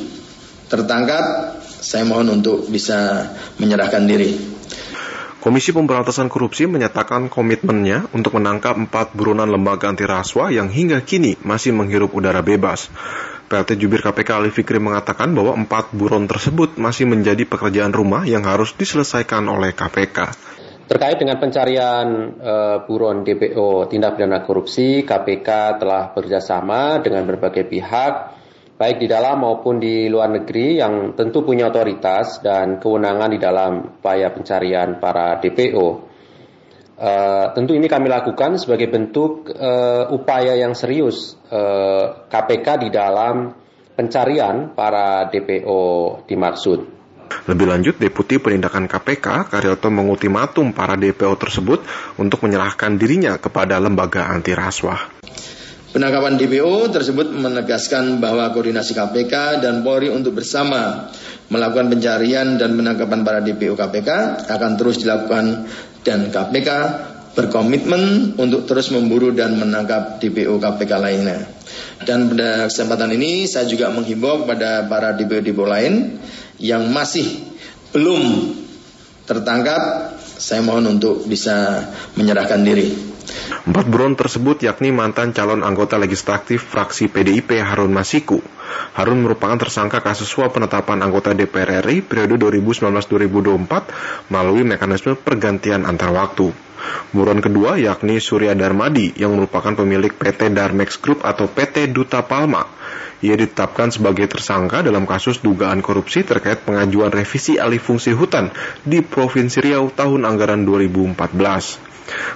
tertangkap 0.69 1.57
saya 1.79 2.03
mohon 2.03 2.39
untuk 2.39 2.67
bisa 2.67 3.31
menyerahkan 3.57 4.03
diri. 4.05 4.59
Komisi 5.39 5.71
Pemberantasan 5.71 6.27
Korupsi 6.27 6.67
menyatakan 6.67 7.31
komitmennya 7.31 8.11
untuk 8.11 8.35
menangkap 8.35 8.75
empat 8.75 9.15
buronan 9.15 9.47
lembaga 9.47 9.87
anti 9.87 10.03
rasuah 10.03 10.51
yang 10.51 10.67
hingga 10.67 10.99
kini 10.99 11.39
masih 11.47 11.71
menghirup 11.71 12.11
udara 12.11 12.43
bebas. 12.43 12.91
PLT 13.47 13.79
Jubir 13.79 14.03
KPK 14.03 14.29
Ali 14.35 14.51
Fikri 14.51 14.83
mengatakan 14.83 15.31
bahwa 15.31 15.55
empat 15.55 15.95
buron 15.95 16.27
tersebut 16.27 16.75
masih 16.75 17.07
menjadi 17.07 17.47
pekerjaan 17.47 17.95
rumah 17.95 18.27
yang 18.27 18.43
harus 18.43 18.75
diselesaikan 18.75 19.47
oleh 19.47 19.71
KPK. 19.71 20.35
Terkait 20.91 21.15
dengan 21.21 21.39
pencarian 21.39 22.35
uh, 22.35 22.77
buron 22.83 23.23
DPO 23.23 23.87
tindak 23.87 24.19
pidana 24.19 24.41
korupsi, 24.41 25.07
KPK 25.07 25.79
telah 25.79 26.11
bekerjasama 26.11 26.99
dengan 26.99 27.23
berbagai 27.23 27.63
pihak, 27.63 28.38
baik 28.79 29.03
di 29.03 29.07
dalam 29.11 29.43
maupun 29.43 29.75
di 29.75 30.07
luar 30.07 30.31
negeri 30.31 30.79
yang 30.79 31.11
tentu 31.11 31.43
punya 31.43 31.67
otoritas 31.67 32.39
dan 32.39 32.79
kewenangan 32.79 33.27
di 33.27 33.39
dalam 33.39 33.99
upaya 33.99 34.31
pencarian 34.31 35.03
para 35.03 35.35
DPO. 35.43 36.07
Uh, 36.99 37.51
tentu 37.55 37.75
ini 37.75 37.87
kami 37.91 38.07
lakukan 38.07 38.55
sebagai 38.55 38.87
bentuk 38.87 39.51
uh, 39.51 40.07
upaya 40.15 40.55
yang 40.55 40.75
serius 40.75 41.35
uh, 41.51 42.27
KPK 42.31 42.87
di 42.87 42.89
dalam 42.91 43.51
pencarian 43.99 44.71
para 44.71 45.27
DPO 45.27 45.79
dimaksud. 46.23 46.79
Lebih 47.51 47.65
lanjut, 47.67 47.95
Deputi 47.99 48.41
Penindakan 48.41 48.87
KPK, 48.89 49.51
Karyoto 49.53 49.91
mengultimatum 49.91 50.71
para 50.71 50.95
DPO 50.95 51.35
tersebut 51.35 51.83
untuk 52.17 52.41
menyerahkan 52.47 52.95
dirinya 52.95 53.37
kepada 53.37 53.77
lembaga 53.77 54.27
anti 54.31 54.55
rasuah. 54.55 55.19
Penangkapan 55.89 56.37
DPO 56.37 56.93
tersebut 56.93 57.33
menegaskan 57.33 58.21
bahwa 58.21 58.53
koordinasi 58.53 58.93
KPK 58.93 59.65
dan 59.65 59.81
Polri 59.81 60.13
untuk 60.13 60.37
bersama 60.37 61.09
melakukan 61.49 61.89
pencarian 61.89 62.61
dan 62.61 62.77
penangkapan 62.77 63.25
para 63.25 63.41
DPO 63.41 63.73
KPK 63.73 64.09
akan 64.45 64.71
terus 64.77 65.01
dilakukan 65.01 65.65
dan 66.05 66.29
KPK 66.29 66.69
berkomitmen 67.33 68.35
untuk 68.37 68.69
terus 68.69 68.93
memburu 68.93 69.33
dan 69.33 69.57
menangkap 69.57 70.21
DPO 70.21 70.61
KPK 70.61 70.91
lainnya. 71.01 71.49
Dan 72.05 72.29
pada 72.29 72.69
kesempatan 72.69 73.09
ini 73.17 73.49
saya 73.49 73.65
juga 73.65 73.89
menghimbau 73.89 74.45
kepada 74.45 74.85
para 74.85 75.17
DPO-DPO 75.17 75.65
lain 75.65 76.21
yang 76.61 76.85
masih 76.93 77.25
belum 77.89 78.53
tertangkap, 79.25 80.13
saya 80.21 80.61
mohon 80.61 80.99
untuk 80.99 81.25
bisa 81.25 81.85
menyerahkan 82.13 82.61
diri. 82.61 83.08
Empat 83.69 83.85
buron 83.85 84.17
tersebut 84.17 84.63
yakni 84.65 84.89
mantan 84.89 85.35
calon 85.35 85.61
anggota 85.61 85.99
legislatif 85.99 86.65
fraksi 86.65 87.11
PDIP 87.11 87.61
Harun 87.61 87.93
Masiku. 87.93 88.41
Harun 88.97 89.21
merupakan 89.21 89.57
tersangka 89.57 90.01
kasus 90.01 90.29
suap 90.29 90.53
penetapan 90.53 91.01
anggota 91.01 91.33
DPR 91.33 91.85
RI 91.85 92.01
periode 92.01 92.37
2019-2024 92.39 94.29
melalui 94.33 94.63
mekanisme 94.65 95.13
pergantian 95.17 95.85
antar 95.85 96.13
waktu. 96.13 96.49
Buron 97.11 97.43
kedua 97.43 97.75
yakni 97.75 98.23
Surya 98.23 98.55
Darmadi 98.55 99.11
yang 99.19 99.35
merupakan 99.35 99.75
pemilik 99.75 100.15
PT 100.15 100.55
Darmex 100.55 100.97
Group 100.97 101.27
atau 101.27 101.51
PT 101.51 101.91
Duta 101.91 102.23
Palma 102.23 102.63
ia 103.19 103.35
ditetapkan 103.35 103.91
sebagai 103.91 104.31
tersangka 104.31 104.79
dalam 104.79 105.03
kasus 105.03 105.43
dugaan 105.43 105.83
korupsi 105.83 106.23
terkait 106.23 106.63
pengajuan 106.63 107.11
revisi 107.11 107.59
alih 107.59 107.79
fungsi 107.79 108.15
hutan 108.15 108.47
di 108.87 109.03
Provinsi 109.03 109.59
Riau 109.59 109.91
tahun 109.91 110.23
anggaran 110.23 110.63
2014. 110.63 111.88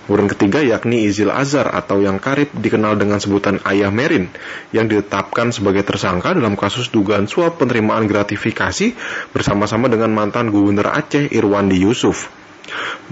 Buron 0.06 0.28
ketiga 0.30 0.62
yakni 0.62 1.08
Izil 1.08 1.32
Azhar 1.32 1.72
atau 1.72 2.04
yang 2.04 2.20
karib 2.20 2.52
dikenal 2.54 3.00
dengan 3.00 3.18
sebutan 3.18 3.64
Ayah 3.64 3.90
Merin 3.90 4.30
yang 4.76 4.92
ditetapkan 4.92 5.50
sebagai 5.56 5.82
tersangka 5.88 6.36
dalam 6.36 6.60
kasus 6.60 6.92
dugaan 6.92 7.26
suap 7.26 7.58
penerimaan 7.58 8.06
gratifikasi 8.06 8.94
bersama-sama 9.32 9.88
dengan 9.88 10.12
mantan 10.12 10.52
Gubernur 10.52 10.92
Aceh 10.92 11.32
Irwandi 11.32 11.82
Yusuf. 11.82 12.43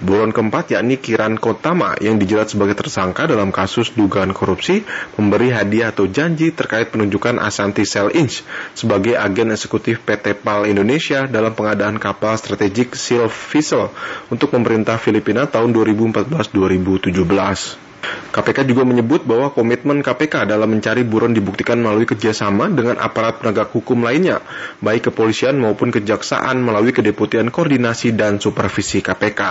Buron 0.01 0.33
keempat 0.33 0.73
yakni 0.73 0.97
Kiran 0.97 1.37
Kotama 1.37 1.93
yang 1.99 2.17
dijerat 2.17 2.49
sebagai 2.49 2.73
tersangka 2.73 3.29
dalam 3.29 3.53
kasus 3.53 3.93
dugaan 3.93 4.31
korupsi 4.31 4.81
memberi 5.19 5.53
hadiah 5.53 5.93
atau 5.93 6.07
janji 6.07 6.55
terkait 6.55 6.89
penunjukan 6.89 7.37
Asanti 7.37 7.85
Sel 7.85 8.09
Inch 8.15 8.41
sebagai 8.73 9.19
agen 9.19 9.53
eksekutif 9.53 10.01
PT 10.01 10.41
PAL 10.41 10.71
Indonesia 10.71 11.27
dalam 11.27 11.53
pengadaan 11.53 11.99
kapal 11.99 12.39
strategik 12.39 12.95
Silv 12.95 13.29
Vessel 13.29 13.91
untuk 14.31 14.49
pemerintah 14.49 14.97
Filipina 14.97 15.45
tahun 15.45 15.75
2014-2017. 15.75 17.90
KPK 18.31 18.63
juga 18.63 18.87
menyebut 18.87 19.27
bahwa 19.27 19.51
komitmen 19.51 19.99
KPK 19.99 20.47
dalam 20.47 20.71
mencari 20.71 21.03
buron 21.03 21.35
dibuktikan 21.35 21.77
melalui 21.77 22.07
kerjasama 22.07 22.71
dengan 22.71 22.95
aparat 22.97 23.43
penegak 23.43 23.75
hukum 23.75 24.01
lainnya, 24.01 24.39
baik 24.79 25.11
kepolisian 25.11 25.59
maupun 25.59 25.91
kejaksaan 25.91 26.63
melalui 26.63 26.95
kedeputian 26.95 27.51
koordinasi 27.51 28.15
dan 28.15 28.39
supervisi 28.39 29.03
KPK. 29.03 29.41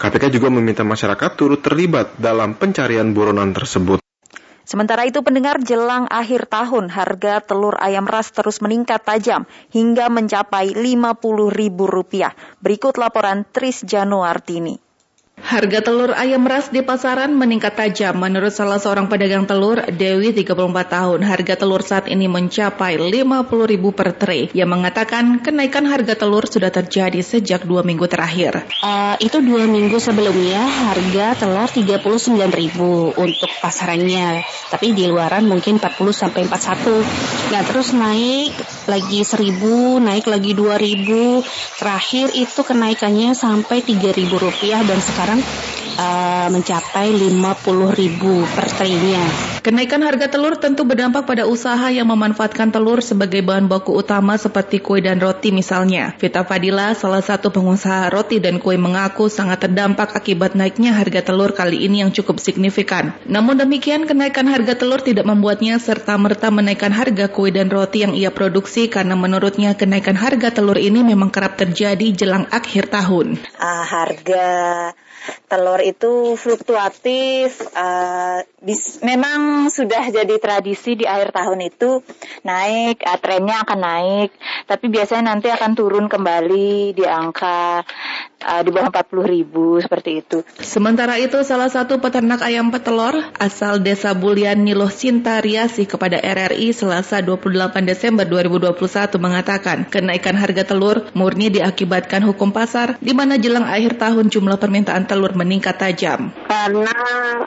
KPK 0.00 0.32
juga 0.32 0.48
meminta 0.48 0.84
masyarakat 0.84 1.30
turut 1.36 1.60
terlibat 1.60 2.16
dalam 2.16 2.56
pencarian 2.56 3.12
buronan 3.12 3.52
tersebut. 3.52 4.00
Sementara 4.66 5.06
itu 5.06 5.22
pendengar 5.22 5.62
jelang 5.62 6.10
akhir 6.10 6.50
tahun 6.50 6.90
harga 6.90 7.38
telur 7.38 7.78
ayam 7.78 8.02
ras 8.02 8.34
terus 8.34 8.58
meningkat 8.58 8.98
tajam 9.06 9.46
hingga 9.70 10.10
mencapai 10.10 10.74
Rp50.000. 10.74 12.34
Berikut 12.58 12.98
laporan 12.98 13.46
Tris 13.46 13.86
Januartini. 13.86 14.85
Harga 15.46 15.84
telur 15.84 16.16
ayam 16.16 16.42
ras 16.42 16.72
di 16.72 16.82
pasaran 16.82 17.30
meningkat 17.36 17.76
tajam. 17.76 18.16
Menurut 18.16 18.50
salah 18.56 18.80
seorang 18.80 19.04
pedagang 19.04 19.44
telur, 19.44 19.78
Dewi 19.94 20.34
34 20.34 20.56
tahun, 20.88 21.20
harga 21.22 21.54
telur 21.60 21.84
saat 21.86 22.10
ini 22.10 22.24
mencapai 22.24 22.98
50 22.98 23.68
ribu 23.68 23.94
per 23.94 24.16
tray. 24.16 24.48
Yang 24.50 24.70
mengatakan 24.72 25.44
kenaikan 25.44 25.86
harga 25.86 26.16
telur 26.16 26.48
sudah 26.48 26.72
terjadi 26.72 27.20
sejak 27.20 27.68
dua 27.68 27.84
minggu 27.84 28.08
terakhir. 28.08 28.64
Uh, 28.80 29.14
itu 29.20 29.38
dua 29.44 29.68
minggu 29.70 30.00
sebelumnya 30.00 30.64
harga 30.64 31.44
telur 31.44 31.68
39 31.68 32.32
ribu 32.50 33.12
untuk 33.14 33.52
pasarannya. 33.60 34.40
Tapi 34.72 34.98
di 34.98 35.04
luaran 35.04 35.44
mungkin 35.44 35.76
40 35.78 36.16
sampai 36.16 36.48
41. 36.48 37.52
Nah 37.52 37.62
terus 37.62 37.92
naik 37.92 38.50
lagi 38.88 39.20
1000, 39.20 40.00
naik 40.00 40.26
lagi 40.32 40.58
2000. 40.58 41.44
Terakhir 41.76 42.34
itu 42.34 42.60
kenaikannya 42.66 43.36
sampai 43.36 43.84
3000 43.84 44.26
rupiah 44.32 44.80
dan 44.80 44.98
sekarang 44.98 45.25
sekarang 45.26 45.42
uh, 45.98 46.48
mencapai 46.54 47.10
50 47.10 47.98
ribu 47.98 48.46
per 48.54 48.70
traynya. 48.70 49.26
Kenaikan 49.66 49.98
harga 50.06 50.30
telur 50.30 50.54
tentu 50.54 50.86
berdampak 50.86 51.26
pada 51.26 51.50
usaha 51.50 51.90
yang 51.90 52.06
memanfaatkan 52.06 52.70
telur 52.70 53.02
sebagai 53.02 53.42
bahan 53.42 53.66
baku 53.66 53.98
utama 53.98 54.38
seperti 54.38 54.78
kue 54.78 55.02
dan 55.02 55.18
roti 55.18 55.50
misalnya. 55.50 56.14
Vita 56.22 56.46
Fadila, 56.46 56.94
salah 56.94 57.18
satu 57.18 57.50
pengusaha 57.50 58.06
roti 58.14 58.38
dan 58.38 58.62
kue 58.62 58.78
mengaku 58.78 59.26
sangat 59.26 59.66
terdampak 59.66 60.14
akibat 60.14 60.54
naiknya 60.54 60.94
harga 60.94 61.26
telur 61.26 61.50
kali 61.50 61.82
ini 61.82 62.06
yang 62.06 62.14
cukup 62.14 62.38
signifikan. 62.38 63.10
Namun 63.26 63.58
demikian, 63.58 64.06
kenaikan 64.06 64.46
harga 64.46 64.78
telur 64.78 65.02
tidak 65.02 65.26
membuatnya 65.26 65.82
serta-merta 65.82 66.54
menaikkan 66.54 66.94
harga 66.94 67.26
kue 67.26 67.50
dan 67.50 67.66
roti 67.66 68.06
yang 68.06 68.14
ia 68.14 68.30
produksi 68.30 68.86
karena 68.86 69.18
menurutnya 69.18 69.74
kenaikan 69.74 70.14
harga 70.14 70.54
telur 70.54 70.78
ini 70.78 71.02
memang 71.02 71.34
kerap 71.34 71.58
terjadi 71.58 72.14
jelang 72.14 72.46
akhir 72.54 72.94
tahun. 72.94 73.42
Uh, 73.58 73.82
harga 73.82 74.46
telur 75.46 75.80
itu 75.82 76.34
fluktuatif. 76.34 77.60
Uh, 77.72 78.42
bis, 78.62 79.00
memang 79.02 79.70
sudah 79.70 80.08
jadi 80.10 80.36
tradisi 80.38 80.98
di 80.98 81.04
akhir 81.06 81.34
tahun 81.34 81.60
itu 81.66 82.02
naik, 82.42 83.02
uh, 83.02 83.18
trennya 83.18 83.62
akan 83.62 83.80
naik. 83.80 84.30
Tapi 84.66 84.86
biasanya 84.90 85.34
nanti 85.34 85.48
akan 85.50 85.72
turun 85.74 86.06
kembali 86.06 86.96
di 86.96 87.04
angka 87.06 87.82
uh, 88.42 88.62
di 88.62 88.70
bawah 88.72 88.90
40 88.92 89.32
ribu 89.32 89.80
seperti 89.80 90.20
itu. 90.20 90.38
Sementara 90.60 91.16
itu 91.16 91.40
salah 91.46 91.70
satu 91.70 92.02
peternak 92.02 92.42
ayam 92.44 92.68
petelur 92.68 93.16
asal 93.40 93.80
desa 93.80 94.12
Bulian 94.12 94.60
Niloh 94.66 94.92
Sinta 94.92 95.40
Riasi 95.40 95.88
kepada 95.88 96.20
RRI 96.20 96.72
Selasa 96.74 97.22
28 97.24 97.72
Desember 97.86 98.26
2021 98.28 98.76
mengatakan 99.22 99.86
kenaikan 99.88 100.36
harga 100.36 100.66
telur 100.66 101.08
murni 101.16 101.48
diakibatkan 101.52 102.24
hukum 102.26 102.52
pasar 102.52 102.98
di 103.00 103.12
mana 103.16 103.40
jelang 103.40 103.64
akhir 103.64 103.96
tahun 104.00 104.28
jumlah 104.28 104.58
permintaan 104.60 105.08
telur 105.08 105.32
meningkat 105.32 105.78
tajam? 105.78 106.34
Karena 106.48 106.96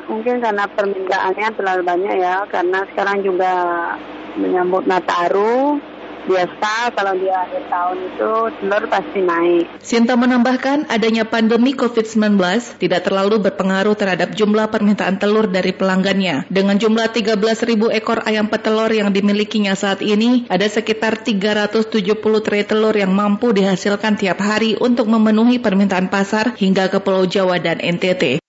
mungkin 0.07 0.41
karena 0.41 0.65
permintaannya 0.69 1.47
terlalu 1.57 1.81
banyak 1.83 2.13
ya, 2.17 2.35
karena 2.47 2.85
sekarang 2.93 3.25
juga 3.25 3.51
menyambut 4.39 4.87
Nataru, 4.87 5.81
biasa 6.29 6.93
kalau 6.93 7.13
di 7.17 7.25
akhir 7.25 7.65
tahun 7.73 7.97
itu 8.05 8.31
telur 8.61 8.83
pasti 8.85 9.19
naik. 9.25 9.65
Sinta 9.81 10.13
menambahkan 10.13 10.85
adanya 10.85 11.25
pandemi 11.25 11.73
COVID-19 11.73 12.37
tidak 12.77 13.01
terlalu 13.09 13.41
berpengaruh 13.41 13.97
terhadap 13.97 14.37
jumlah 14.37 14.69
permintaan 14.69 15.17
telur 15.17 15.49
dari 15.49 15.73
pelanggannya. 15.73 16.45
Dengan 16.53 16.77
jumlah 16.77 17.09
13.000 17.09 17.97
ekor 17.97 18.21
ayam 18.29 18.45
petelur 18.53 18.93
yang 18.93 19.09
dimilikinya 19.09 19.73
saat 19.73 20.05
ini, 20.05 20.45
ada 20.53 20.69
sekitar 20.69 21.25
370 21.25 21.89
tray 22.45 22.63
telur 22.69 22.93
yang 22.93 23.09
mampu 23.09 23.49
dihasilkan 23.49 24.21
tiap 24.21 24.37
hari 24.37 24.77
untuk 24.77 25.09
memenuhi 25.09 25.57
permintaan 25.57 26.13
pasar 26.13 26.53
hingga 26.53 26.93
ke 26.93 27.01
Pulau 27.01 27.25
Jawa 27.25 27.57
dan 27.57 27.81
NTT. 27.81 28.48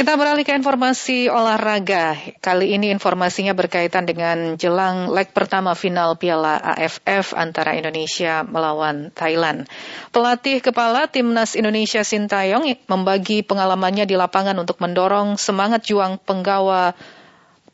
Kita 0.00 0.16
beralih 0.16 0.48
ke 0.48 0.56
informasi 0.56 1.28
olahraga. 1.28 2.16
Kali 2.40 2.72
ini 2.72 2.88
informasinya 2.88 3.52
berkaitan 3.52 4.08
dengan 4.08 4.56
jelang 4.56 5.12
leg 5.12 5.28
pertama 5.36 5.76
final 5.76 6.16
Piala 6.16 6.56
AFF 6.56 7.36
antara 7.36 7.76
Indonesia 7.76 8.40
melawan 8.40 9.12
Thailand. 9.12 9.68
Pelatih 10.08 10.64
kepala 10.64 11.04
Timnas 11.04 11.52
Indonesia 11.52 12.00
Sintayong 12.00 12.64
membagi 12.88 13.44
pengalamannya 13.44 14.08
di 14.08 14.16
lapangan 14.16 14.56
untuk 14.56 14.80
mendorong 14.80 15.36
semangat 15.36 15.84
juang 15.84 16.16
penggawa 16.16 16.96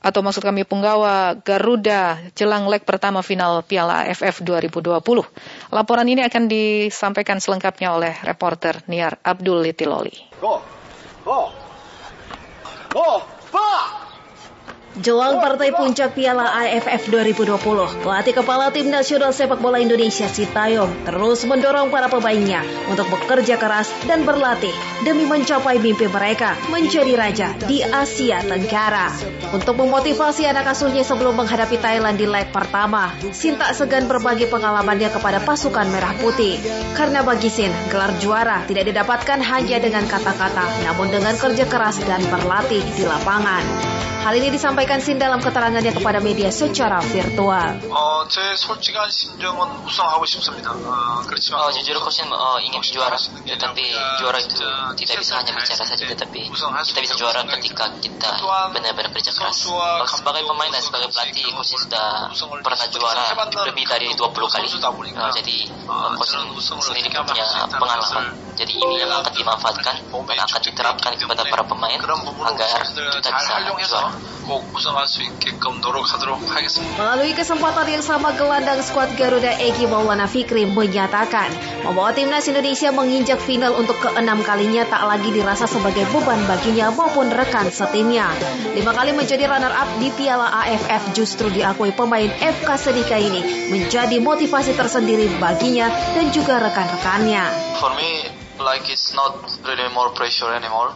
atau 0.03 0.19
maksud 0.19 0.43
kami 0.43 0.67
penggawa 0.67 1.39
Garuda 1.39 2.19
jelang 2.35 2.67
leg 2.67 2.83
pertama 2.83 3.23
final 3.23 3.63
Piala 3.63 4.03
AFF 4.03 4.43
2020. 4.43 4.99
Laporan 5.71 6.11
ini 6.11 6.27
akan 6.27 6.51
disampaikan 6.51 7.39
selengkapnya 7.39 7.95
oleh 7.95 8.19
reporter 8.27 8.83
Niar 8.91 9.15
Abdul 9.23 9.63
Litiloli. 9.63 10.43
Go. 10.43 11.66
Go. 12.97 13.23
Go. 13.53 14.06
Jelang 14.97 15.45
partai 15.45 15.77
puncak 15.77 16.17
Piala 16.17 16.57
AFF 16.57 17.13
2020, 17.13 18.01
pelatih 18.01 18.33
kepala 18.33 18.73
tim 18.73 18.89
nasional 18.89 19.29
sepak 19.29 19.61
bola 19.61 19.77
Indonesia 19.77 20.25
Sintayong 20.25 21.05
terus 21.05 21.45
mendorong 21.45 21.93
para 21.93 22.09
pemainnya 22.09 22.65
untuk 22.89 23.05
bekerja 23.13 23.61
keras 23.61 23.93
dan 24.09 24.25
berlatih 24.25 24.73
demi 25.05 25.29
mencapai 25.29 25.77
mimpi 25.85 26.09
mereka 26.09 26.57
menjadi 26.73 27.13
raja 27.13 27.53
di 27.69 27.85
Asia 27.85 28.41
Tenggara. 28.41 29.13
Untuk 29.53 29.77
memotivasi 29.77 30.49
anak 30.49 30.73
asuhnya 30.73 31.05
sebelum 31.05 31.37
menghadapi 31.45 31.77
Thailand 31.77 32.17
di 32.17 32.25
leg 32.25 32.49
pertama, 32.49 33.13
Sin 33.37 33.61
tak 33.61 33.77
segan 33.77 34.09
berbagi 34.09 34.49
pengalamannya 34.49 35.13
kepada 35.13 35.45
pasukan 35.45 35.93
merah 35.93 36.17
putih. 36.25 36.57
Karena 36.97 37.21
bagi 37.21 37.53
Sin, 37.53 37.69
gelar 37.93 38.17
juara 38.17 38.65
tidak 38.65 38.89
didapatkan 38.89 39.45
hanya 39.45 39.77
dengan 39.77 40.09
kata-kata, 40.09 40.89
namun 40.89 41.13
dengan 41.13 41.37
kerja 41.37 41.69
keras 41.69 42.01
dan 42.09 42.25
berlatih 42.33 42.81
di 42.97 43.05
lapangan. 43.05 43.65
Hal 44.27 44.35
ini 44.35 44.51
disampaikan 44.51 44.86
Sin 45.02 45.18
dalam 45.18 45.42
keterangannya 45.42 45.90
kepada 45.90 46.22
media 46.22 46.54
secara 46.54 47.02
virtual. 47.02 47.82
어, 47.90 48.28
제 48.30 48.56
솔직한 48.56 49.10
심정은 49.10 49.58
우승하고 49.82 50.22
싶습니다. 50.30 50.70
어, 50.70 51.26
그렇지만 51.26 51.66
oh, 51.66 51.74
jujur 51.74 51.98
coachnya 51.98 52.30
uh, 52.30 52.62
ingin 52.62 52.78
juara, 52.86 53.18
tetapi 53.18 53.86
juara 54.22 54.38
itu 54.38 54.62
tidak 55.02 55.18
bisa 55.18 55.42
hanya 55.42 55.58
bicara 55.58 55.82
saja, 55.82 56.06
tetapi 56.06 56.46
kita 56.54 57.00
bisa 57.02 57.16
juara 57.18 57.42
ketika 57.58 57.90
kita 58.06 58.30
benar-benar 58.70 59.10
kerja 59.10 59.34
keras. 59.34 59.66
Uh, 59.66 60.06
sebagai 60.06 60.46
pemain 60.46 60.70
dan 60.70 60.86
sebagai 60.86 61.10
pelatih, 61.10 61.50
coachnya 61.58 61.80
sudah 61.82 62.08
pernah 62.62 62.86
juara 62.94 63.24
lebih 63.66 63.90
dari 63.90 64.14
20 64.14 64.30
kali. 64.30 64.68
Uh, 65.18 65.34
jadi 65.34 65.58
uh, 65.90 66.14
coach 66.22 66.38
sendiri 66.70 67.10
punya 67.10 67.66
pengalaman. 67.66 68.38
Jadi 68.54 68.78
ini 68.78 69.02
yang 69.02 69.10
akan 69.10 69.34
dimanfaatkan 69.34 69.96
dan 70.06 70.38
akan 70.46 70.62
diterapkan 70.62 71.18
kepada 71.18 71.42
para 71.50 71.66
pemain 71.66 71.98
agar 71.98 72.80
kita 72.94 73.30
bisa 73.34 73.54
juara. 73.90 74.14
Melalui 77.01 77.33
kesempatan 77.33 77.87
yang 77.89 78.05
sama 78.05 78.37
gelandang 78.37 78.85
skuad 78.85 79.09
Garuda 79.17 79.57
Egi 79.57 79.89
Maulana 79.89 80.29
Fikri 80.29 80.69
menyatakan 80.69 81.49
membawa 81.81 82.13
timnas 82.13 82.45
Indonesia 82.45 82.93
menginjak 82.93 83.41
final 83.41 83.73
untuk 83.73 83.97
keenam 84.05 84.45
kalinya 84.45 84.85
tak 84.85 85.01
lagi 85.09 85.33
dirasa 85.33 85.65
sebagai 85.65 86.05
beban 86.13 86.45
baginya 86.45 86.93
maupun 86.93 87.33
rekan 87.33 87.73
setimnya. 87.73 88.29
Lima 88.77 88.93
kali 88.93 89.17
menjadi 89.17 89.49
runner-up 89.49 89.89
di 89.97 90.13
Piala 90.13 90.53
AFF 90.69 91.17
justru 91.17 91.49
diakui 91.49 91.97
pemain 91.97 92.29
FK 92.29 92.69
Sedika 92.77 93.17
ini 93.17 93.73
menjadi 93.73 94.21
motivasi 94.21 94.77
tersendiri 94.77 95.41
baginya 95.41 95.89
dan 96.13 96.29
juga 96.29 96.61
rekan-rekannya. 96.61 97.49
For 97.81 97.97
me, 97.97 98.29
like 98.61 98.93
it's 98.93 99.17
not 99.17 99.41
really 99.65 99.89
more 99.97 100.13
pressure 100.13 100.53
anymore 100.53 100.93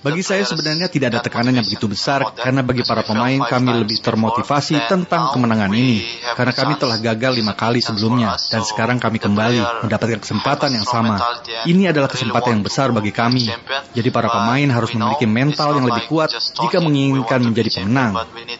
bagi 0.00 0.22
saya 0.22 0.46
sebenarnya 0.46 0.86
tidak 0.86 1.06
ada 1.12 1.20
tekanan 1.20 1.58
yang 1.58 1.66
begitu 1.66 1.90
besar 1.90 2.22
karena 2.38 2.62
bagi 2.62 2.86
para 2.86 3.02
pemain 3.02 3.42
kami 3.42 3.70
lebih 3.82 3.98
termotivasi 4.00 4.86
tentang 4.86 5.34
kemenangan 5.34 5.72
ini 5.74 6.06
karena 6.38 6.52
kami 6.54 6.78
telah 6.78 6.96
gagal 7.02 7.32
lima 7.36 7.52
kali 7.58 7.82
sebelumnya 7.82 8.38
dan 8.48 8.62
sekarang 8.62 9.02
kami 9.02 9.18
kembali 9.18 9.86
mendapatkan 9.86 10.20
kesempatan 10.22 10.70
yang 10.78 10.86
sama. 10.86 11.18
Ini 11.66 11.90
adalah 11.90 12.08
kesempatan 12.10 12.60
yang 12.60 12.64
besar 12.64 12.94
bagi 12.94 13.10
kami. 13.10 13.50
Jadi 13.92 14.08
para 14.14 14.30
pemain 14.30 14.68
harus 14.70 14.90
memiliki 14.94 15.26
mental 15.26 15.76
yang 15.76 15.86
lebih 15.90 16.06
kuat 16.06 16.30
jika 16.32 16.78
menginginkan 16.78 17.42
menjadi 17.42 17.82
pemenang. 17.82 18.12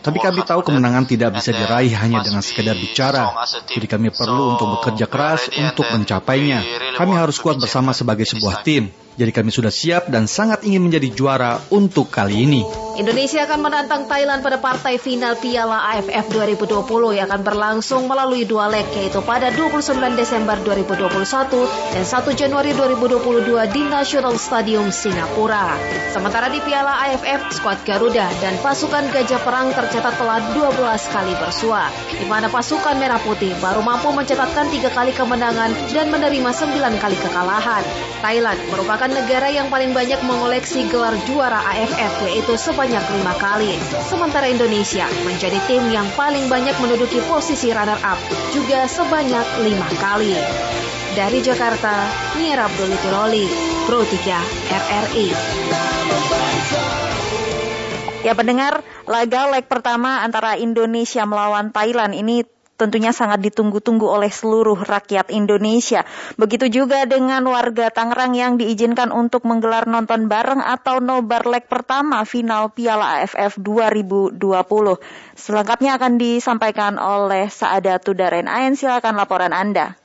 Tapi 0.02 0.18
kami 0.18 0.40
tahu 0.42 0.60
kemenangan 0.66 1.04
tidak 1.06 1.38
bisa 1.38 1.54
diraih 1.54 1.94
hanya 1.94 2.22
dengan 2.22 2.42
sekedar 2.42 2.74
bicara. 2.74 3.30
Jadi 3.70 3.86
kami 3.86 4.10
perlu 4.10 4.58
untuk 4.58 4.68
bekerja 4.80 5.06
keras 5.06 5.48
untuk 5.54 5.86
mencapainya. 5.90 6.62
Kami 6.98 7.12
harus 7.14 7.38
kuat 7.38 7.60
bersama 7.60 7.94
sebagai 7.94 8.26
sebuah 8.26 8.66
tim. 8.66 9.05
Jadi 9.16 9.32
kami 9.32 9.48
sudah 9.48 9.72
siap 9.72 10.12
dan 10.12 10.28
sangat 10.28 10.60
ingin 10.68 10.84
menjadi 10.84 11.08
juara 11.08 11.56
untuk 11.72 12.12
kali 12.12 12.44
ini. 12.44 12.86
Indonesia 12.96 13.44
akan 13.44 13.60
menantang 13.60 14.08
Thailand 14.08 14.40
pada 14.40 14.56
partai 14.56 14.96
final 14.96 15.36
Piala 15.36 15.84
AFF 15.92 16.32
2020 16.32 17.20
yang 17.20 17.28
akan 17.28 17.42
berlangsung 17.44 18.08
melalui 18.08 18.48
dua 18.48 18.72
leg 18.72 18.88
yaitu 18.96 19.20
pada 19.20 19.52
29 19.52 20.00
Desember 20.16 20.56
2021 20.64 21.12
dan 21.92 22.04
1 22.08 22.40
Januari 22.40 22.72
2022 22.72 23.52
di 23.76 23.82
National 23.84 24.40
Stadium 24.40 24.88
Singapura. 24.88 25.76
Sementara 26.08 26.48
di 26.48 26.56
Piala 26.64 27.04
AFF, 27.04 27.60
skuad 27.60 27.84
Garuda 27.84 28.32
dan 28.40 28.56
pasukan 28.64 29.12
Gajah 29.12 29.44
Perang 29.44 29.76
tercatat 29.76 30.16
telah 30.16 30.40
12 30.56 31.12
kali 31.12 31.36
bersua, 31.36 31.92
di 32.16 32.24
mana 32.24 32.48
pasukan 32.48 32.96
Merah 32.96 33.20
Putih 33.20 33.52
baru 33.60 33.84
mampu 33.84 34.08
mencatatkan 34.08 34.72
tiga 34.72 34.88
kali 34.88 35.12
kemenangan 35.12 35.68
dan 35.92 36.08
menerima 36.08 36.48
9 36.48 36.96
kali 36.96 37.16
kekalahan. 37.20 37.84
Thailand 38.24 38.56
merupakan 38.72 39.05
negara 39.10 39.50
yang 39.50 39.70
paling 39.70 39.94
banyak 39.94 40.18
mengoleksi 40.24 40.86
gelar 40.90 41.14
juara 41.26 41.62
AFF 41.74 42.26
yaitu 42.26 42.54
sebanyak 42.58 43.02
lima 43.14 43.34
kali. 43.38 43.78
Sementara 44.06 44.50
Indonesia 44.50 45.06
menjadi 45.22 45.58
tim 45.70 45.82
yang 45.90 46.06
paling 46.14 46.50
banyak 46.50 46.74
menduduki 46.82 47.22
posisi 47.26 47.70
runner-up 47.70 48.18
juga 48.50 48.86
sebanyak 48.86 49.46
lima 49.62 49.88
kali. 50.00 50.34
Dari 51.16 51.38
Jakarta, 51.40 52.08
Mira 52.36 52.68
Abdul 52.68 52.92
Pro 53.86 54.02
3 54.02 54.12
RRI. 54.68 55.28
Ya 58.26 58.34
pendengar, 58.34 58.82
laga 59.06 59.46
leg 59.54 59.70
pertama 59.70 60.26
antara 60.26 60.58
Indonesia 60.58 61.22
melawan 61.22 61.70
Thailand 61.70 62.10
ini 62.10 62.42
tentunya 62.76 63.10
sangat 63.10 63.40
ditunggu-tunggu 63.42 64.04
oleh 64.04 64.28
seluruh 64.28 64.76
rakyat 64.84 65.32
Indonesia. 65.32 66.04
Begitu 66.36 66.68
juga 66.68 67.08
dengan 67.08 67.42
warga 67.48 67.88
Tangerang 67.88 68.36
yang 68.36 68.60
diizinkan 68.60 69.10
untuk 69.10 69.48
menggelar 69.48 69.88
nonton 69.88 70.28
bareng 70.28 70.60
atau 70.60 71.00
nobar 71.00 71.48
leg 71.48 71.64
pertama 71.66 72.22
final 72.28 72.70
Piala 72.70 73.24
AFF 73.24 73.58
2020. 73.58 74.38
Selengkapnya 75.34 75.96
akan 75.96 76.20
disampaikan 76.20 77.00
oleh 77.00 77.48
Saada 77.48 77.96
Tudaren 77.96 78.46
Ayen. 78.46 78.76
Silakan 78.76 79.16
laporan 79.16 79.56
Anda. 79.56 79.96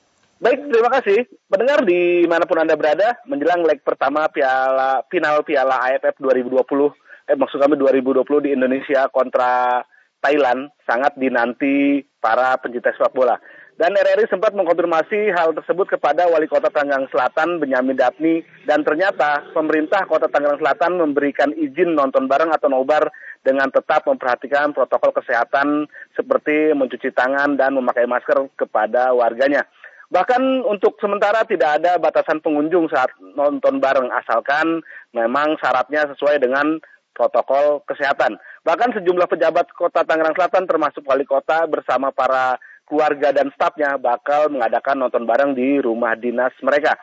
Baik, 0.41 0.73
terima 0.73 0.89
kasih. 0.89 1.29
Mendengar 1.53 1.85
di 1.85 2.25
mana 2.25 2.49
pun 2.49 2.57
Anda 2.57 2.73
berada, 2.73 3.21
menjelang 3.29 3.61
leg 3.61 3.85
pertama 3.85 4.25
Piala 4.25 5.05
final 5.05 5.45
Piala 5.45 5.77
AFF 5.85 6.17
2020, 6.17 7.29
eh 7.29 7.37
maksud 7.37 7.61
kami 7.61 7.77
2020 7.77 8.25
di 8.41 8.49
Indonesia 8.57 9.05
kontra 9.13 9.85
Thailand 10.21 10.69
sangat 10.85 11.17
dinanti 11.17 12.05
para 12.21 12.55
pencinta 12.61 12.93
sepak 12.93 13.11
bola. 13.11 13.35
Dan 13.81 13.97
RRI 13.97 14.29
sempat 14.29 14.53
mengkonfirmasi 14.53 15.33
hal 15.33 15.57
tersebut 15.57 15.97
kepada 15.97 16.29
Wali 16.29 16.45
Kota 16.45 16.69
Tangerang 16.69 17.09
Selatan, 17.09 17.57
Benyamin 17.57 17.97
Dapni, 17.97 18.45
dan 18.69 18.85
ternyata 18.85 19.41
pemerintah 19.57 20.05
Kota 20.05 20.29
Tangerang 20.29 20.61
Selatan 20.61 21.01
memberikan 21.01 21.49
izin 21.57 21.97
nonton 21.97 22.29
bareng 22.29 22.53
atau 22.53 22.69
nobar 22.69 23.09
dengan 23.41 23.73
tetap 23.73 24.05
memperhatikan 24.05 24.69
protokol 24.69 25.09
kesehatan 25.17 25.89
seperti 26.13 26.77
mencuci 26.77 27.09
tangan 27.09 27.57
dan 27.57 27.73
memakai 27.73 28.05
masker 28.05 28.53
kepada 28.53 29.17
warganya. 29.17 29.65
Bahkan 30.11 30.67
untuk 30.67 30.99
sementara 31.01 31.41
tidak 31.47 31.81
ada 31.81 31.97
batasan 31.97 32.43
pengunjung 32.43 32.91
saat 32.91 33.09
nonton 33.33 33.81
bareng 33.81 34.11
asalkan 34.13 34.83
memang 35.15 35.57
syaratnya 35.57 36.05
sesuai 36.13 36.43
dengan 36.43 36.77
protokol 37.11 37.83
kesehatan. 37.85 38.39
Bahkan 38.63 38.97
sejumlah 38.99 39.27
pejabat 39.27 39.71
kota 39.75 40.03
Tangerang 40.03 40.35
Selatan 40.35 40.65
termasuk 40.65 41.03
wali 41.05 41.27
kota 41.27 41.67
bersama 41.67 42.09
para 42.11 42.57
keluarga 42.87 43.31
dan 43.31 43.47
stafnya 43.55 43.95
bakal 43.95 44.51
mengadakan 44.51 45.07
nonton 45.07 45.23
bareng 45.23 45.55
di 45.55 45.79
rumah 45.79 46.17
dinas 46.19 46.51
mereka. 46.59 46.99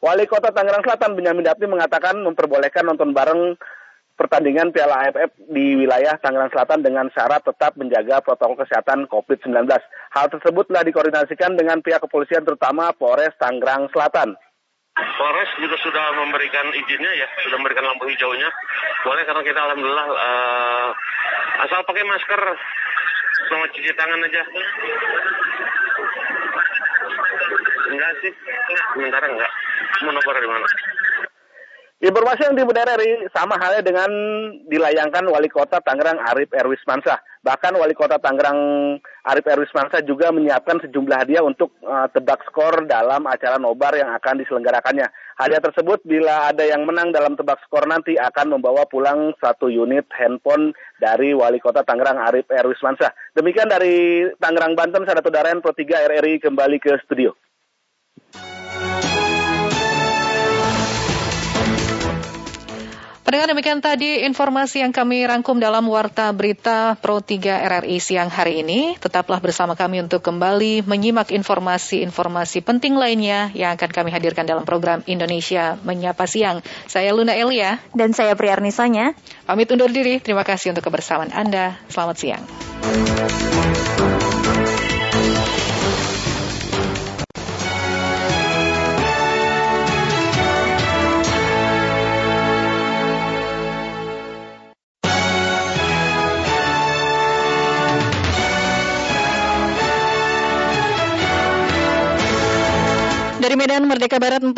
Wali 0.00 0.24
kota 0.24 0.52
Tangerang 0.52 0.84
Selatan 0.84 1.16
Benyamin 1.16 1.44
Dapni 1.44 1.68
mengatakan 1.68 2.20
memperbolehkan 2.24 2.88
nonton 2.88 3.12
bareng 3.12 3.56
pertandingan 4.20 4.68
Piala 4.68 5.08
AFF 5.08 5.32
di 5.48 5.80
wilayah 5.80 6.20
Tangerang 6.20 6.52
Selatan 6.52 6.84
dengan 6.84 7.08
syarat 7.08 7.40
tetap 7.40 7.72
menjaga 7.80 8.20
protokol 8.20 8.60
kesehatan 8.60 9.08
COVID-19. 9.08 9.64
Hal 10.12 10.26
tersebut 10.28 10.68
telah 10.68 10.84
dikoordinasikan 10.84 11.56
dengan 11.56 11.80
pihak 11.80 12.04
kepolisian 12.04 12.44
terutama 12.44 12.92
Polres 12.92 13.32
Tangerang 13.40 13.88
Selatan. 13.96 14.36
Polres 15.18 15.50
juga 15.60 15.76
sudah 15.80 16.04
memberikan 16.16 16.66
izinnya 16.72 17.12
ya, 17.16 17.28
sudah 17.44 17.56
memberikan 17.60 17.84
lampu 17.84 18.08
hijaunya. 18.08 18.48
Boleh 19.04 19.22
karena 19.28 19.42
kita 19.44 19.60
alhamdulillah 19.60 20.08
uh, 20.08 20.88
asal 21.68 21.84
pakai 21.84 22.04
masker 22.04 22.40
sama 23.48 23.64
cuci 23.72 23.90
tangan 23.96 24.24
aja. 24.24 24.42
Enggak 27.90 28.12
sih, 28.22 28.32
sementara 28.94 29.26
enggak. 29.28 29.52
Mau 30.06 30.12
nomor 30.14 30.34
di 30.38 30.48
mana? 30.48 30.68
Informasi 32.00 32.48
yang 32.48 32.56
dihimpun 32.56 32.80
RRI 32.80 33.28
sama 33.28 33.60
halnya 33.60 33.84
dengan 33.84 34.08
dilayangkan 34.72 35.20
Wali 35.28 35.52
Kota 35.52 35.84
Tangerang 35.84 36.16
Arif 36.32 36.48
Erwis 36.56 36.80
Mansah. 36.88 37.20
Bahkan 37.44 37.76
Wali 37.76 37.92
Kota 37.92 38.16
Tangerang 38.16 38.56
Arif 39.28 39.44
Erwis 39.44 39.68
Mansah 39.76 40.00
juga 40.00 40.32
menyiapkan 40.32 40.80
sejumlah 40.80 41.20
hadiah 41.20 41.44
untuk 41.44 41.76
uh, 41.84 42.08
tebak 42.08 42.40
skor 42.48 42.88
dalam 42.88 43.28
acara 43.28 43.60
nobar 43.60 43.92
yang 44.00 44.16
akan 44.16 44.40
diselenggarakannya. 44.40 45.12
Hadiah 45.36 45.60
tersebut 45.60 46.00
bila 46.08 46.48
ada 46.48 46.64
yang 46.64 46.88
menang 46.88 47.12
dalam 47.12 47.36
tebak 47.36 47.60
skor 47.68 47.84
nanti 47.84 48.16
akan 48.16 48.56
membawa 48.56 48.88
pulang 48.88 49.36
satu 49.36 49.68
unit 49.68 50.08
handphone 50.16 50.72
dari 51.04 51.36
Wali 51.36 51.60
Kota 51.60 51.84
Tangerang 51.84 52.16
Arif 52.16 52.48
Erwis 52.48 52.80
Mansah. 52.80 53.12
Demikian 53.36 53.68
dari 53.68 54.24
Tangerang 54.40 54.72
Banten, 54.72 55.04
saya 55.04 55.20
Daren, 55.20 55.60
Pro 55.60 55.76
3 55.76 55.84
RRI 56.16 56.40
kembali 56.40 56.80
ke 56.80 56.96
studio. 57.04 57.36
Pendengar 63.30 63.54
demikian 63.54 63.78
tadi 63.78 64.26
informasi 64.26 64.82
yang 64.82 64.90
kami 64.90 65.22
rangkum 65.22 65.62
dalam 65.62 65.86
Warta 65.86 66.34
Berita 66.34 66.98
Pro 66.98 67.22
3 67.22 67.62
RRI 67.62 68.02
siang 68.02 68.26
hari 68.26 68.66
ini. 68.66 68.98
Tetaplah 68.98 69.38
bersama 69.38 69.78
kami 69.78 70.02
untuk 70.02 70.18
kembali 70.18 70.82
menyimak 70.82 71.30
informasi-informasi 71.30 72.58
penting 72.66 72.98
lainnya 72.98 73.54
yang 73.54 73.78
akan 73.78 73.86
kami 73.94 74.10
hadirkan 74.10 74.50
dalam 74.50 74.66
program 74.66 75.06
Indonesia 75.06 75.78
Menyapa 75.86 76.26
Siang. 76.26 76.66
Saya 76.90 77.14
Luna 77.14 77.38
Elia. 77.38 77.78
Dan 77.94 78.10
saya 78.18 78.34
Priarnisanya. 78.34 79.14
Pamit 79.46 79.70
undur 79.70 79.94
diri. 79.94 80.18
Terima 80.18 80.42
kasih 80.42 80.74
untuk 80.74 80.90
kebersamaan 80.90 81.30
Anda. 81.30 81.78
Selamat 81.86 82.18
siang. 82.18 82.42
Medan 103.70 103.86
Merdeka 103.86 104.18
Barat 104.18 104.42
45 104.42 104.50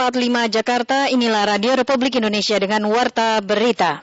Jakarta, 0.48 1.04
inilah 1.04 1.44
Radio 1.44 1.76
Republik 1.76 2.16
Indonesia 2.16 2.56
dengan 2.56 2.88
Warta 2.88 3.44
Berita. 3.44 4.00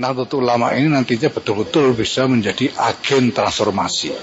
Nahdlatul 0.00 0.48
Ulama 0.48 0.72
ini 0.72 0.88
nantinya 0.88 1.28
betul-betul 1.28 1.92
bisa 1.92 2.24
menjadi 2.24 2.72
agen 2.72 3.36
transformasi. 3.36 4.16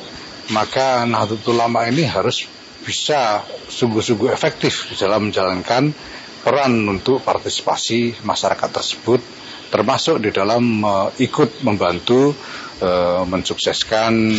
Maka 0.57 1.05
Nahdlatul 1.05 1.53
Ulama 1.53 1.85
ini 1.85 2.01
harus 2.01 2.49
bisa 2.81 3.45
sungguh-sungguh 3.69 4.33
efektif 4.33 4.89
dalam 4.97 5.29
menjalankan 5.29 5.93
peran 6.41 6.73
untuk 6.89 7.21
partisipasi 7.21 8.25
masyarakat 8.25 8.69
tersebut, 8.73 9.21
termasuk 9.69 10.17
di 10.17 10.33
dalam 10.33 10.81
uh, 10.81 11.13
ikut 11.21 11.61
membantu 11.61 12.33
uh, 12.81 13.21
mensukseskan 13.29 14.33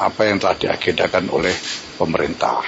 apa 0.00 0.24
yang 0.24 0.40
telah 0.40 0.56
diagendakan 0.56 1.28
oleh 1.28 1.52
pemerintah. 2.00 2.64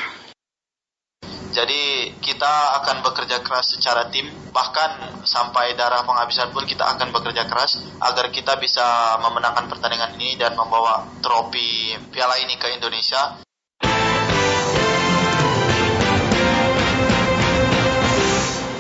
Jadi 1.53 2.17
kita 2.25 2.81
akan 2.81 3.05
bekerja 3.05 3.45
keras 3.45 3.77
secara 3.77 4.09
tim, 4.09 4.25
bahkan 4.57 5.21
sampai 5.25 5.77
darah 5.77 6.01
penghabisan 6.01 6.49
pun 6.49 6.65
kita 6.65 6.81
akan 6.97 7.13
bekerja 7.13 7.45
keras 7.45 7.77
agar 8.01 8.33
kita 8.33 8.57
bisa 8.57 9.21
memenangkan 9.21 9.69
pertandingan 9.69 10.17
ini 10.17 10.41
dan 10.41 10.57
membawa 10.57 11.05
trofi 11.21 11.93
piala 12.09 12.41
ini 12.41 12.57
ke 12.57 12.73
Indonesia. 12.73 13.45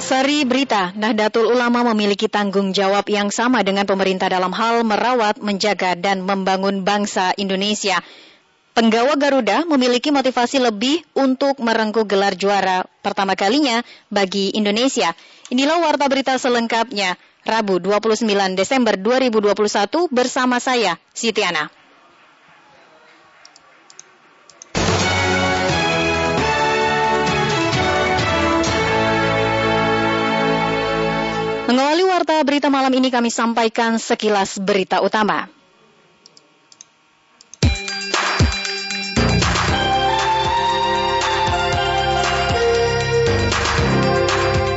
Sari 0.00 0.44
Berita, 0.44 0.92
Nahdlatul 0.92 1.52
Ulama 1.52 1.88
memiliki 1.92 2.28
tanggung 2.28 2.76
jawab 2.76 3.08
yang 3.08 3.32
sama 3.32 3.64
dengan 3.64 3.88
pemerintah 3.88 4.28
dalam 4.28 4.52
hal 4.52 4.84
merawat, 4.84 5.40
menjaga, 5.40 5.96
dan 5.96 6.24
membangun 6.24 6.84
bangsa 6.84 7.32
Indonesia. 7.36 8.00
Penggawa 8.72 9.20
Garuda 9.20 9.68
memiliki 9.68 10.08
motivasi 10.08 10.56
lebih 10.56 11.04
untuk 11.12 11.60
merengkuh 11.60 12.08
gelar 12.08 12.32
juara 12.32 12.88
pertama 13.04 13.36
kalinya 13.36 13.84
bagi 14.08 14.48
Indonesia. 14.56 15.12
Inilah 15.52 15.76
warta 15.76 16.08
berita 16.08 16.40
selengkapnya, 16.40 17.20
Rabu 17.44 17.76
29 17.76 18.24
Desember 18.56 18.96
2021 18.96 20.08
bersama 20.08 20.56
saya, 20.56 20.96
Sitiana. 21.12 21.68
Mengawali 31.68 32.04
warta 32.08 32.40
berita 32.40 32.72
malam 32.72 32.92
ini 32.96 33.12
kami 33.12 33.28
sampaikan 33.28 34.00
sekilas 34.00 34.56
berita 34.56 35.04
utama. 35.04 35.61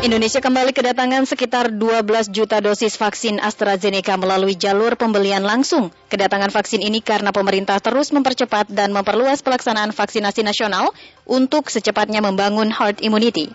Indonesia 0.06 0.38
kembali 0.38 0.70
kedatangan 0.70 1.26
sekitar 1.26 1.74
12 1.82 2.30
juta 2.30 2.62
dosis 2.62 2.94
vaksin 2.94 3.42
AstraZeneca 3.42 4.14
melalui 4.22 4.54
jalur 4.54 4.94
pembelian 4.94 5.42
langsung. 5.42 5.90
Kedatangan 6.14 6.54
vaksin 6.54 6.86
ini 6.86 7.02
karena 7.02 7.34
pemerintah 7.34 7.82
terus 7.82 8.14
mempercepat 8.14 8.70
dan 8.70 8.94
memperluas 8.94 9.42
pelaksanaan 9.42 9.98
vaksinasi 9.98 10.46
nasional 10.46 10.94
untuk 11.26 11.74
secepatnya 11.74 12.22
membangun 12.22 12.70
herd 12.70 13.02
immunity. 13.02 13.50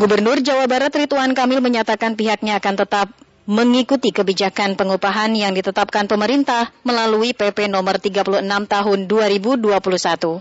Gubernur 0.00 0.40
Jawa 0.40 0.64
Barat 0.64 0.96
Ridwan 0.96 1.36
Kamil 1.36 1.60
menyatakan 1.60 2.16
pihaknya 2.16 2.56
akan 2.64 2.80
tetap 2.80 3.12
mengikuti 3.44 4.08
kebijakan 4.08 4.76
pengupahan 4.76 5.36
yang 5.36 5.52
ditetapkan 5.52 6.08
pemerintah 6.08 6.72
melalui 6.80 7.36
PP 7.36 7.68
nomor 7.68 8.00
36 8.00 8.40
tahun 8.44 8.98
2021. 9.08 10.40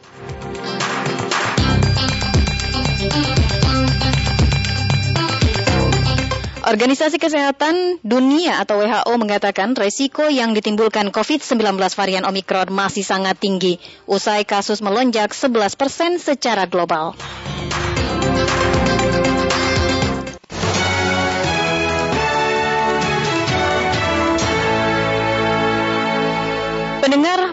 Organisasi 6.64 7.20
Kesehatan 7.20 8.00
Dunia 8.08 8.64
atau 8.64 8.80
WHO 8.80 9.20
mengatakan 9.20 9.76
resiko 9.76 10.32
yang 10.32 10.56
ditimbulkan 10.56 11.12
COVID-19 11.12 11.76
varian 11.76 12.24
Omikron 12.24 12.72
masih 12.72 13.04
sangat 13.04 13.36
tinggi 13.36 13.84
usai 14.08 14.48
kasus 14.48 14.80
melonjak 14.80 15.36
11 15.36 15.76
persen 15.76 16.12
secara 16.24 16.64
global. 16.64 17.20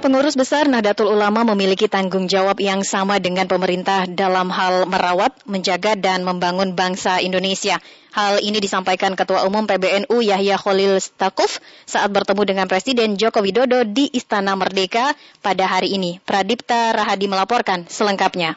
Pengurus 0.00 0.32
besar 0.32 0.64
Nahdlatul 0.64 1.12
Ulama 1.12 1.44
memiliki 1.52 1.84
tanggung 1.84 2.24
jawab 2.24 2.56
yang 2.56 2.80
sama 2.80 3.20
dengan 3.20 3.44
pemerintah 3.44 4.08
dalam 4.08 4.48
hal 4.48 4.88
merawat, 4.88 5.36
menjaga, 5.44 5.92
dan 5.92 6.24
membangun 6.24 6.72
bangsa 6.72 7.20
Indonesia. 7.20 7.76
Hal 8.10 8.40
ini 8.40 8.58
disampaikan 8.58 9.12
Ketua 9.12 9.44
Umum 9.44 9.68
PBNU 9.68 10.24
Yahya 10.24 10.56
Khalil 10.56 10.98
Stakuf 10.98 11.60
saat 11.84 12.08
bertemu 12.10 12.42
dengan 12.48 12.66
Presiden 12.66 13.20
Joko 13.20 13.44
Widodo 13.44 13.84
di 13.84 14.08
Istana 14.10 14.56
Merdeka 14.56 15.12
pada 15.44 15.68
hari 15.68 15.92
ini. 15.94 16.16
Pradipta 16.24 16.96
Rahadi 16.96 17.28
melaporkan 17.28 17.84
selengkapnya. 17.86 18.56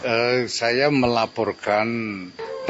Uh, 0.00 0.48
saya 0.50 0.90
melaporkan 0.90 1.86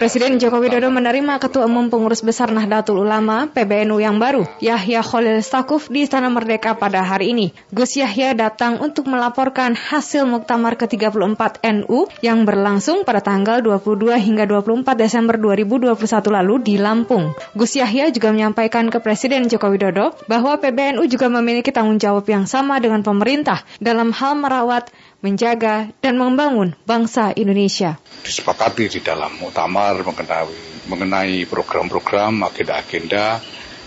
Presiden 0.01 0.41
Joko 0.41 0.65
Widodo 0.65 0.89
menerima 0.89 1.37
Ketua 1.37 1.69
Umum 1.69 1.93
Pengurus 1.93 2.25
Besar 2.25 2.49
Nahdlatul 2.49 3.05
Ulama 3.05 3.53
PBNU 3.53 4.01
yang 4.01 4.17
baru, 4.17 4.49
Yahya 4.57 5.05
Khalil 5.05 5.45
Stakuf 5.45 5.93
di 5.93 6.09
Istana 6.09 6.33
Merdeka 6.33 6.73
pada 6.73 7.05
hari 7.05 7.37
ini. 7.37 7.53
Gus 7.69 8.01
Yahya 8.01 8.33
datang 8.33 8.81
untuk 8.81 9.13
melaporkan 9.13 9.77
hasil 9.77 10.25
Muktamar 10.25 10.81
ke-34 10.81 11.61
NU 11.85 12.09
yang 12.25 12.49
berlangsung 12.49 13.05
pada 13.05 13.21
tanggal 13.21 13.61
22 13.61 14.17
hingga 14.17 14.49
24 14.49 14.89
Desember 14.97 15.37
2021 15.37 15.93
lalu 16.33 16.55
di 16.65 16.75
Lampung. 16.81 17.37
Gus 17.53 17.77
Yahya 17.77 18.09
juga 18.09 18.33
menyampaikan 18.33 18.89
ke 18.89 19.05
Presiden 19.05 19.53
Joko 19.53 19.69
Widodo 19.69 20.17
bahwa 20.25 20.57
PBNU 20.57 21.05
juga 21.13 21.29
memiliki 21.29 21.77
tanggung 21.77 22.01
jawab 22.01 22.25
yang 22.25 22.49
sama 22.49 22.81
dengan 22.81 23.05
pemerintah 23.05 23.69
dalam 23.77 24.17
hal 24.17 24.33
merawat, 24.41 24.89
menjaga, 25.21 25.93
dan 26.01 26.17
membangun 26.17 26.77
bangsa 26.85 27.33
Indonesia. 27.37 28.01
Disepakati 28.25 28.89
di 28.89 29.01
dalam 29.01 29.37
muktamar 29.41 30.01
mengenai, 30.05 30.85
mengenai 30.89 31.45
program-program, 31.49 32.45
agenda-agenda 32.45 33.41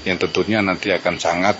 yang 0.05 0.17
tentunya 0.21 0.59
nanti 0.61 0.93
akan 0.93 1.15
sangat 1.17 1.57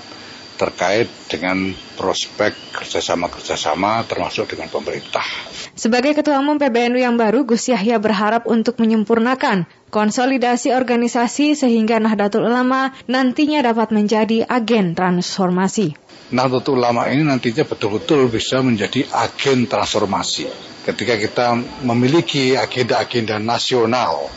terkait 0.54 1.10
dengan 1.28 1.74
prospek 1.98 2.78
kerjasama-kerjasama 2.78 4.06
termasuk 4.06 4.54
dengan 4.54 4.70
pemerintah. 4.70 5.26
Sebagai 5.74 6.14
Ketua 6.14 6.38
Umum 6.38 6.62
PBNU 6.62 7.02
yang 7.02 7.18
baru, 7.18 7.50
Gus 7.50 7.66
Yahya 7.66 7.98
berharap 7.98 8.46
untuk 8.46 8.78
menyempurnakan 8.78 9.66
konsolidasi 9.90 10.70
organisasi 10.70 11.58
sehingga 11.58 11.98
Nahdlatul 11.98 12.46
Ulama 12.46 12.94
nantinya 13.10 13.66
dapat 13.66 13.90
menjadi 13.90 14.46
agen 14.46 14.94
transformasi. 14.94 15.98
Nahdlatul 16.30 16.78
Ulama 16.78 17.10
ini 17.10 17.26
nantinya 17.26 17.66
betul-betul 17.66 18.30
bisa 18.30 18.62
menjadi 18.62 19.10
agen 19.10 19.66
transformasi. 19.66 20.46
Ketika 20.86 21.18
kita 21.18 21.58
memiliki 21.82 22.54
agenda-agenda 22.54 23.42
nasional 23.42 24.30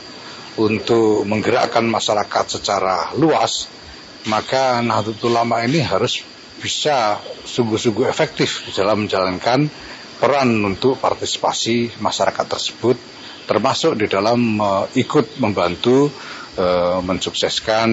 untuk 0.57 1.29
menggerakkan 1.29 1.85
masyarakat 1.85 2.45
secara 2.49 3.13
luas, 3.13 3.69
maka 4.25 4.81
Nahdlatul 4.81 5.37
Ulama 5.37 5.61
ini 5.69 5.85
harus 5.85 6.25
bisa 6.65 7.21
sungguh-sungguh 7.45 8.09
efektif 8.09 8.73
dalam 8.73 9.05
menjalankan 9.05 9.69
peran 10.17 10.49
untuk 10.65 10.97
partisipasi 10.99 12.01
masyarakat 12.01 12.47
tersebut 12.49 12.97
termasuk 13.47 13.95
di 13.95 14.11
dalam 14.11 14.59
uh, 14.59 14.85
ikut 14.99 15.39
membantu 15.39 16.11
uh, 16.59 16.99
mensukseskan 17.01 17.89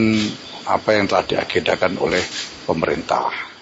apa 0.65 0.89
yang 0.97 1.05
telah 1.05 1.23
diagendakan 1.27 2.01
oleh 2.01 2.23
pemerintah. 2.65 3.52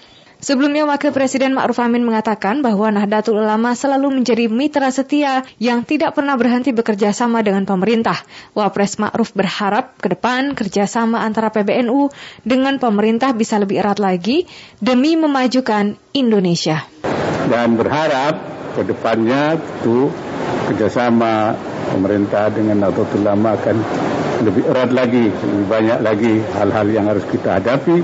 Sebelumnya 0.42 0.90
Wakil 0.90 1.14
Presiden 1.14 1.54
Ma'ruf 1.54 1.78
Amin 1.86 2.02
mengatakan 2.02 2.66
bahwa 2.66 2.90
Nahdlatul 2.90 3.46
Ulama 3.46 3.78
selalu 3.78 4.10
menjadi 4.10 4.50
mitra 4.50 4.90
setia 4.90 5.46
yang 5.62 5.86
tidak 5.86 6.18
pernah 6.18 6.34
berhenti 6.34 6.74
bekerja 6.74 7.14
sama 7.14 7.46
dengan 7.46 7.70
pemerintah. 7.70 8.18
Wapres 8.58 8.98
Ma'ruf 8.98 9.38
berharap 9.38 10.02
ke 10.02 10.18
depan 10.18 10.58
kerjasama 10.58 11.22
antara 11.22 11.54
PBNU 11.54 12.10
dengan 12.42 12.82
pemerintah 12.82 13.38
bisa 13.38 13.62
lebih 13.62 13.86
erat 13.86 14.02
lagi 14.02 14.50
demi 14.82 15.14
memajukan 15.14 15.94
Indonesia. 16.18 16.90
Dan 17.46 17.78
berharap 17.78 18.42
ke 18.74 18.82
depannya 18.82 19.62
itu 19.62 20.10
kerjasama 20.74 21.54
pemerintah 21.94 22.50
dengan 22.50 22.90
Nahdlatul 22.90 23.22
Ulama 23.22 23.54
akan 23.62 23.78
lebih 24.42 24.74
erat 24.74 24.90
lagi, 24.90 25.30
lebih 25.30 25.68
banyak 25.70 26.00
lagi 26.02 26.34
hal-hal 26.58 26.88
yang 26.90 27.06
harus 27.06 27.30
kita 27.30 27.62
hadapi 27.62 28.02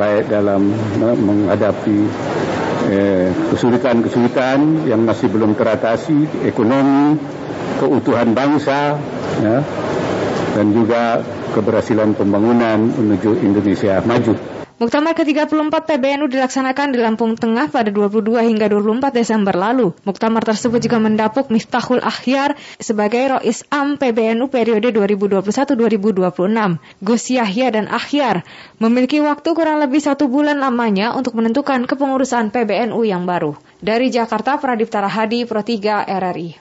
baik 0.00 0.32
dalam 0.32 0.72
menghadapi 0.96 1.98
eh, 2.88 3.28
kesulitan-kesulitan 3.52 4.88
yang 4.88 5.04
masih 5.04 5.28
belum 5.28 5.52
teratasi, 5.52 6.48
ekonomi, 6.48 7.20
keutuhan 7.76 8.32
bangsa, 8.32 8.96
ya, 9.44 9.60
dan 10.56 10.66
juga 10.72 11.20
keberhasilan 11.52 12.16
pembangunan 12.16 12.80
menuju 12.96 13.44
Indonesia 13.44 14.00
maju. 14.00 14.59
Muktamar 14.80 15.12
ke-34 15.12 15.76
PBNU 15.76 16.24
dilaksanakan 16.32 16.96
di 16.96 17.04
Lampung 17.04 17.36
Tengah 17.36 17.68
pada 17.68 17.92
22 17.92 18.40
hingga 18.48 18.64
24 18.64 19.12
Desember 19.12 19.52
lalu. 19.52 19.92
Muktamar 20.08 20.40
tersebut 20.40 20.80
juga 20.80 20.96
mendapuk 20.96 21.52
Miftahul 21.52 22.00
Akhyar 22.00 22.56
sebagai 22.80 23.20
Rois 23.28 23.60
Am 23.68 24.00
PBNU 24.00 24.48
periode 24.48 24.88
2021-2026. 24.96 26.80
Gus 27.04 27.24
Yahya 27.28 27.76
dan 27.76 27.92
Akhyar 27.92 28.40
memiliki 28.80 29.20
waktu 29.20 29.52
kurang 29.52 29.84
lebih 29.84 30.00
satu 30.00 30.32
bulan 30.32 30.56
lamanya 30.56 31.12
untuk 31.12 31.36
menentukan 31.36 31.84
kepengurusan 31.84 32.48
PBNU 32.48 33.04
yang 33.04 33.28
baru. 33.28 33.60
Dari 33.84 34.08
Jakarta, 34.08 34.56
Pradip 34.56 34.88
Tarahadi, 34.88 35.44
Pro 35.44 35.60
3 35.60 36.08
RRI. 36.08 36.56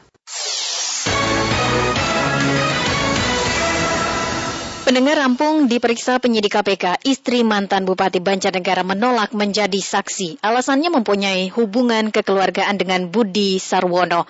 Pendengar 4.89 5.21
rampung 5.21 5.69
diperiksa 5.69 6.17
penyidik 6.17 6.57
KPK, 6.57 7.05
istri 7.05 7.45
mantan 7.45 7.85
Bupati 7.85 8.17
Banjarnegara 8.17 8.81
menolak 8.81 9.37
menjadi 9.37 9.77
saksi. 9.77 10.41
Alasannya 10.41 10.89
mempunyai 10.89 11.45
hubungan 11.53 12.09
kekeluargaan 12.09 12.73
dengan 12.73 13.05
Budi 13.05 13.61
Sarwono. 13.61 14.25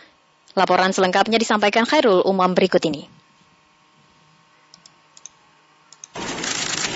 Laporan 0.60 0.92
selengkapnya 0.92 1.40
disampaikan 1.40 1.88
Khairul 1.88 2.28
Umam 2.28 2.52
berikut 2.60 2.84
ini. 2.84 3.08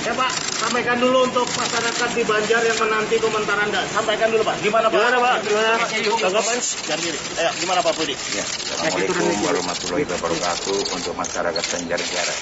Ya 0.03 0.11
Pak, 0.11 0.31
sampaikan 0.73 0.97
dulu 0.97 1.29
untuk 1.29 1.45
masyarakat 1.53 2.09
di 2.17 2.25
Banjar 2.25 2.65
yang 2.65 2.77
menanti 2.81 3.21
komentar 3.21 3.61
Anda. 3.61 3.85
Sampaikan 3.93 4.33
dulu 4.33 4.41
Pak. 4.41 4.57
Gimana 4.57 4.89
Pak? 4.89 4.97
Gimana 4.97 5.17
Pak? 5.21 5.35
Gimana? 5.45 5.69
Tanggapan? 6.17 6.57
Jangan. 6.89 7.13
Ayo, 7.13 7.51
gimana 7.61 7.79
Pak 7.85 7.93
Budi? 7.93 8.17
Ya, 8.33 8.41
Assalamualaikum 8.41 9.37
warahmatullahi 9.45 10.05
wabarakatuh 10.09 10.77
untuk 10.97 11.13
masyarakat 11.13 11.63
Banjarnegara. 11.77 12.33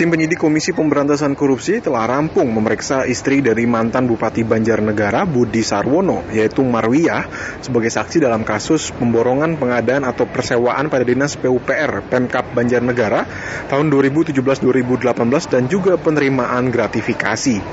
Tim 0.00 0.08
penyidik 0.08 0.40
Komisi 0.40 0.72
Pemberantasan 0.72 1.36
Korupsi 1.36 1.84
telah 1.84 2.08
rampung 2.08 2.48
memeriksa 2.48 3.04
istri 3.04 3.44
dari 3.44 3.68
mantan 3.68 4.08
Bupati 4.08 4.40
Banjarnegara 4.40 5.28
Budi 5.28 5.60
Sarwono, 5.60 6.24
yaitu 6.32 6.64
Marwiyah, 6.64 7.28
sebagai 7.60 7.92
saksi 7.92 8.24
dalam 8.24 8.40
kasus 8.40 8.88
pemborongan 8.96 9.60
pengadaan 9.60 10.08
atau 10.08 10.24
persewaan 10.24 10.88
pada 10.88 11.04
Dinas 11.04 11.36
PUPR 11.36 12.08
Pemkap 12.08 12.56
Banjarnegara 12.56 13.28
tahun 13.68 13.92
2017-2018 13.92 15.52
dan 15.52 15.68
juga 15.68 16.00
penerimaan 16.00 16.72
gratifikasi. 16.72 17.65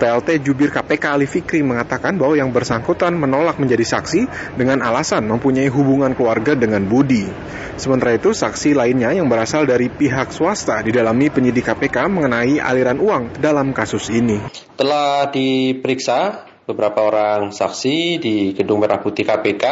PLT 0.00 0.40
Jubir 0.40 0.72
KPK 0.72 1.04
Ali 1.12 1.28
Fikri 1.28 1.60
mengatakan 1.60 2.16
bahwa 2.16 2.32
yang 2.32 2.48
bersangkutan 2.56 3.12
menolak 3.12 3.60
menjadi 3.60 3.84
saksi 3.84 4.24
dengan 4.56 4.80
alasan 4.80 5.28
mempunyai 5.28 5.68
hubungan 5.68 6.16
keluarga 6.16 6.56
dengan 6.56 6.88
Budi. 6.88 7.28
Sementara 7.76 8.16
itu, 8.16 8.32
saksi 8.32 8.72
lainnya 8.72 9.12
yang 9.12 9.28
berasal 9.28 9.68
dari 9.68 9.92
pihak 9.92 10.32
swasta 10.32 10.80
didalami 10.80 11.28
penyidik 11.28 11.68
KPK 11.68 12.08
mengenai 12.08 12.56
aliran 12.56 12.96
uang 12.96 13.44
dalam 13.44 13.76
kasus 13.76 14.08
ini. 14.08 14.40
Telah 14.80 15.28
diperiksa 15.28 16.48
beberapa 16.64 17.04
orang 17.04 17.52
saksi 17.52 18.16
di 18.16 18.56
Gedung 18.56 18.80
Merah 18.80 19.04
Putih 19.04 19.28
KPK, 19.28 19.64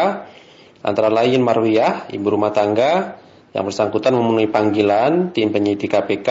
antara 0.84 1.08
lain 1.08 1.40
Marwiyah, 1.40 2.12
ibu 2.12 2.28
rumah 2.28 2.52
tangga, 2.52 3.16
yang 3.56 3.64
bersangkutan 3.64 4.12
memenuhi 4.12 4.52
panggilan 4.52 5.32
tim 5.32 5.48
penyidik 5.48 5.88
KPK 5.88 6.28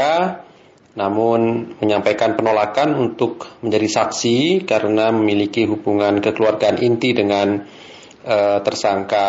namun 0.97 1.71
menyampaikan 1.77 2.33
penolakan 2.33 2.97
untuk 2.97 3.45
menjadi 3.61 4.01
saksi 4.01 4.65
karena 4.65 5.13
memiliki 5.13 5.69
hubungan 5.69 6.17
kekeluargaan 6.17 6.81
inti 6.81 7.13
dengan 7.13 7.61
uh, 8.25 8.57
tersangka 8.65 9.27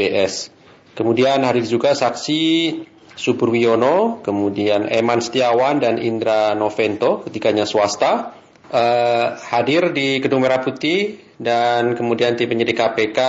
BS. 0.00 0.48
Kemudian 0.96 1.44
hadir 1.44 1.68
juga 1.68 1.92
saksi 1.92 2.42
Suburwiono, 3.20 4.24
kemudian 4.24 4.88
Eman 4.88 5.20
Setiawan 5.20 5.76
dan 5.76 6.00
Indra 6.00 6.56
Novento, 6.56 7.20
ketiganya 7.28 7.68
swasta, 7.68 8.32
uh, 8.72 9.26
hadir 9.52 9.92
di 9.92 10.24
Gedung 10.24 10.40
Merah 10.40 10.64
Putih 10.64 11.20
dan 11.36 12.00
kemudian 12.00 12.40
tim 12.40 12.48
penyidik 12.48 12.80
KPK 12.80 13.20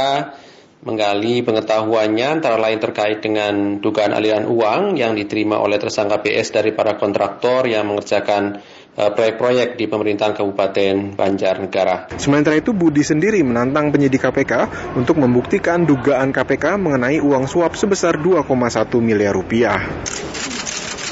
menggali 0.82 1.46
pengetahuannya 1.46 2.42
antara 2.42 2.58
lain 2.58 2.82
terkait 2.82 3.22
dengan 3.22 3.78
dugaan 3.78 4.18
aliran 4.18 4.50
uang 4.50 4.98
yang 4.98 5.14
diterima 5.14 5.62
oleh 5.62 5.78
tersangka 5.78 6.26
PS 6.26 6.58
dari 6.58 6.74
para 6.74 6.98
kontraktor 6.98 7.70
yang 7.70 7.86
mengerjakan 7.86 8.58
eh, 8.98 9.12
proyek-proyek 9.14 9.78
di 9.78 9.86
pemerintahan 9.86 10.34
Kabupaten 10.34 11.14
Banjarnegara. 11.14 12.18
Sementara 12.18 12.58
itu 12.58 12.74
Budi 12.74 13.06
sendiri 13.06 13.46
menantang 13.46 13.94
penyidik 13.94 14.26
KPK 14.26 14.54
untuk 14.98 15.22
membuktikan 15.22 15.86
dugaan 15.86 16.34
KPK 16.34 16.82
mengenai 16.82 17.22
uang 17.22 17.46
suap 17.46 17.78
sebesar 17.78 18.18
2,1 18.18 18.50
miliar 18.98 19.38
rupiah. 19.38 19.78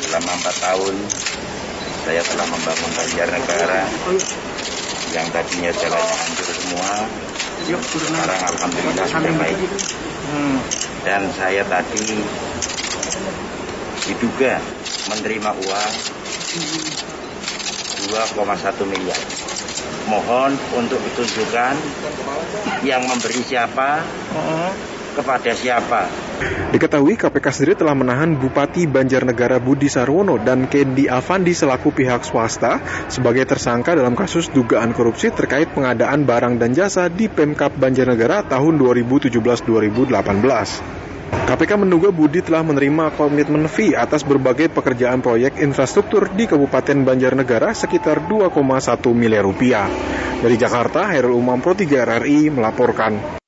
Selama 0.01 0.33
empat 0.33 0.55
tahun 0.65 0.95
saya 2.09 2.25
telah 2.25 2.47
membangun 2.49 2.91
Banjarnegara 2.97 3.81
yang 5.13 5.27
tadinya 5.29 5.71
jalannya 5.77 6.15
hancur 6.25 6.47
semua 6.57 6.89
sekarang 7.77 8.41
alhamdulillah 8.55 9.05
sudah 9.05 9.33
baik. 9.37 9.59
Hmm. 10.29 10.57
Dan 11.05 11.21
saya 11.37 11.61
tadi 11.69 12.17
diduga 14.09 14.57
menerima 15.13 15.51
uang 15.53 15.93
2,1 18.09 18.89
miliar. 18.89 19.21
Mohon 20.09 20.57
untuk 20.73 20.97
ditunjukkan 20.97 21.75
yang 22.81 23.05
memberi 23.05 23.45
siapa, 23.45 24.01
kepada 25.13 25.51
siapa. 25.53 26.09
Diketahui 26.69 27.19
KPK 27.19 27.45
sendiri 27.51 27.75
telah 27.75 27.97
menahan 27.97 28.37
Bupati 28.37 28.85
Banjarnegara 28.85 29.57
Budi 29.57 29.89
Sarwono 29.91 30.37
dan 30.39 30.69
Kendi 30.69 31.09
Avandi 31.09 31.51
selaku 31.51 31.91
pihak 31.91 32.23
swasta 32.23 32.79
sebagai 33.11 33.43
tersangka 33.49 33.97
dalam 33.97 34.13
kasus 34.13 34.47
dugaan 34.53 34.93
korupsi 34.93 35.33
terkait 35.33 35.73
pengadaan 35.73 36.23
barang 36.23 36.61
dan 36.61 36.71
jasa 36.71 37.09
di 37.09 37.27
Pemkap 37.27 37.75
Banjarnegara 37.75 38.45
tahun 38.47 38.79
2017-2018. 38.79 41.09
KPK 41.29 41.81
menduga 41.81 42.09
Budi 42.13 42.45
telah 42.45 42.65
menerima 42.65 43.13
komitmen 43.17 43.69
fee 43.69 43.97
atas 43.97 44.25
berbagai 44.25 44.69
pekerjaan 44.69 45.21
proyek 45.21 45.61
infrastruktur 45.61 46.29
di 46.33 46.49
Kabupaten 46.49 47.05
Banjarnegara 47.05 47.73
sekitar 47.73 48.25
2,1 48.25 48.49
miliar 49.13 49.45
rupiah. 49.45 49.89
Dari 50.39 50.55
Jakarta, 50.57 51.09
Herul 51.09 51.37
Umam 51.37 51.61
Pro 51.61 51.73
3 51.73 52.05
RRI 52.05 52.53
melaporkan. 52.53 53.39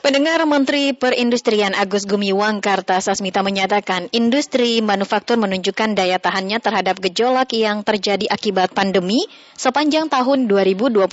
Pendengar 0.00 0.40
Menteri 0.48 0.96
Perindustrian 0.96 1.76
Agus 1.76 2.08
Gumiwang 2.08 2.64
Kartasasmita 2.64 3.44
menyatakan 3.44 4.08
industri 4.16 4.80
manufaktur 4.80 5.36
menunjukkan 5.36 5.92
daya 5.92 6.16
tahannya 6.16 6.56
terhadap 6.56 7.04
gejolak 7.04 7.52
yang 7.52 7.84
terjadi 7.84 8.24
akibat 8.32 8.72
pandemi 8.72 9.28
sepanjang 9.60 10.08
tahun 10.08 10.48
2021. 10.48 11.04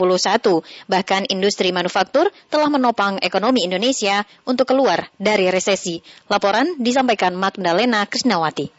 Bahkan 0.87 1.27
industri 1.27 1.75
manufaktur 1.75 2.31
telah 2.47 2.71
menopang 2.71 3.19
ekonomi 3.19 3.67
Indonesia 3.67 4.23
untuk 4.47 4.71
keluar 4.71 5.11
dari 5.19 5.51
resesi. 5.51 5.99
Laporan 6.31 6.79
disampaikan 6.79 7.35
Magdalena 7.35 8.07
Krisnawati. 8.07 8.76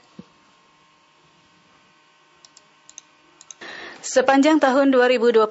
Sepanjang 4.09 4.57
tahun 4.57 4.89
2021, 4.89 5.45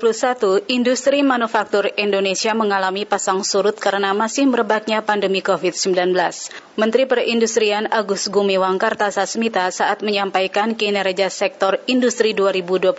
industri 0.66 1.22
manufaktur 1.22 1.93
Indonesia 1.93 2.58
mengalami 2.58 3.05
pasang 3.05 3.45
surut 3.45 3.78
karena 3.78 4.18
masih 4.18 4.49
merebaknya 4.49 5.05
pandemi 5.05 5.45
COVID-19. 5.45 5.93
Menteri 6.74 7.05
Perindustrian 7.05 7.86
Agus 7.86 8.26
Gumiwang 8.34 8.82
Kartasasmita 8.82 9.70
saat 9.70 10.01
menyampaikan 10.01 10.74
kinerja 10.74 11.30
sektor 11.30 11.78
industri 11.86 12.34
2021 12.34 12.97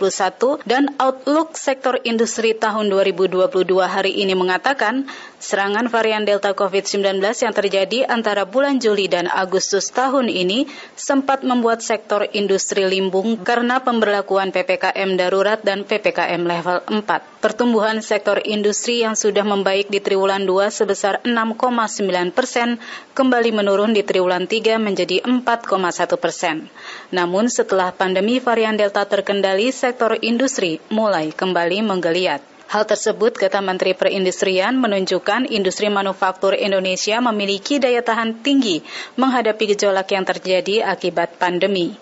dan 0.63 0.95
outlook 0.95 1.59
sektor 1.59 1.99
industri 2.07 2.55
tahun 2.55 2.87
2022 2.87 3.51
hari 3.83 4.15
ini 4.15 4.39
mengatakan, 4.39 5.11
serangan 5.39 5.87
varian 5.87 6.27
Delta 6.27 6.51
COVID-19 6.51 7.23
yang 7.23 7.55
terjadi 7.55 7.99
antara 8.05 8.43
bulan 8.43 8.77
Juli 8.83 9.07
dan 9.07 9.31
Agustus 9.31 9.87
tahun 9.89 10.27
ini 10.27 10.67
sempat 10.99 11.47
membuat 11.47 11.79
sektor 11.79 12.27
industri 12.35 12.83
limbung 12.83 13.39
karena 13.41 13.79
pemberlakuan 13.79 14.51
PPKM 14.51 15.15
darurat 15.15 15.63
dan 15.63 15.87
PPKM 15.87 16.43
level 16.43 16.83
4. 16.85 17.39
Pertumbuhan 17.39 18.03
sektor 18.03 18.43
industri 18.43 18.99
yang 18.99 19.15
sudah 19.15 19.47
membaik 19.47 19.87
di 19.87 20.03
triwulan 20.03 20.43
2 20.43 20.69
sebesar 20.75 21.23
6,9 21.23 22.35
persen 22.35 22.75
kembali 23.15 23.55
menurun 23.55 23.95
di 23.95 24.03
triwulan 24.03 24.43
3 24.43 24.75
menjadi 24.75 25.23
4,1 25.23 26.19
persen. 26.19 26.67
Namun 27.15 27.47
setelah 27.47 27.95
pandemi 27.95 28.43
varian 28.43 28.75
Delta 28.75 29.07
terkendali, 29.07 29.71
sektor 29.71 30.19
industri 30.19 30.83
mulai 30.91 31.31
kembali 31.31 31.79
menggeliat. 31.87 32.58
Hal 32.69 32.85
tersebut, 32.85 33.33
kata 33.33 33.65
Menteri 33.65 33.97
Perindustrian, 33.97 34.77
menunjukkan 34.77 35.49
industri 35.49 35.89
manufaktur 35.89 36.53
Indonesia 36.53 37.17
memiliki 37.17 37.81
daya 37.81 38.05
tahan 38.05 38.45
tinggi 38.45 38.85
menghadapi 39.17 39.73
gejolak 39.73 40.05
yang 40.13 40.21
terjadi 40.21 40.85
akibat 40.85 41.41
pandemi. 41.41 41.97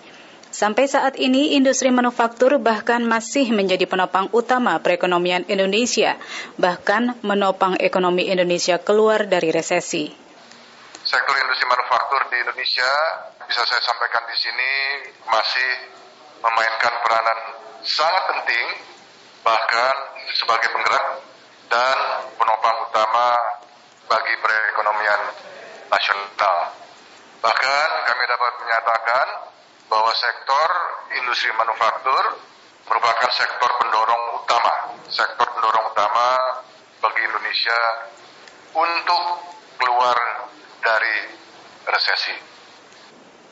Sampai 0.52 0.92
saat 0.92 1.16
ini, 1.16 1.56
industri 1.56 1.88
manufaktur 1.88 2.60
bahkan 2.60 3.00
masih 3.08 3.48
menjadi 3.56 3.88
penopang 3.88 4.28
utama 4.36 4.76
perekonomian 4.84 5.48
Indonesia, 5.48 6.20
bahkan 6.60 7.16
menopang 7.24 7.80
ekonomi 7.80 8.28
Indonesia 8.28 8.76
keluar 8.76 9.24
dari 9.24 9.56
resesi. 9.56 10.12
Sektor 11.00 11.36
industri 11.48 11.64
manufaktur 11.64 12.28
di 12.28 12.44
Indonesia, 12.44 12.92
bisa 13.48 13.64
saya 13.64 13.80
sampaikan 13.80 14.28
di 14.28 14.36
sini, 14.36 14.72
masih 15.32 15.70
memainkan 16.44 16.94
peranan 17.08 17.40
sangat 17.88 18.24
penting, 18.36 18.66
bahkan 19.48 20.07
sebagai 20.36 20.68
penggerak 20.72 21.06
dan 21.72 21.98
penopang 22.36 22.78
utama 22.88 23.36
bagi 24.08 24.34
perekonomian 24.40 25.22
nasional. 25.92 26.58
Bahkan 27.44 27.88
kami 28.08 28.24
dapat 28.28 28.54
menyatakan 28.64 29.28
bahwa 29.88 30.12
sektor 30.16 30.70
industri 31.16 31.52
manufaktur 31.56 32.24
merupakan 32.88 33.32
sektor 33.32 33.72
pendorong 33.84 34.24
utama, 34.44 34.74
sektor 35.12 35.48
pendorong 35.56 35.92
utama 35.92 36.28
bagi 37.04 37.22
Indonesia 37.24 37.80
untuk 38.76 39.24
keluar 39.80 40.18
dari 40.84 41.18
resesi. 41.88 42.47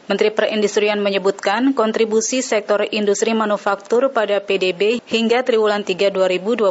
Menteri 0.06 0.30
Perindustrian 0.30 1.02
menyebutkan 1.02 1.74
kontribusi 1.74 2.46
sektor 2.46 2.86
industri 2.94 3.34
manufaktur 3.34 4.14
pada 4.14 4.38
PDB 4.38 5.02
hingga 5.02 5.42
triwulan 5.42 5.82
3 5.82 6.14
2021 6.14 6.70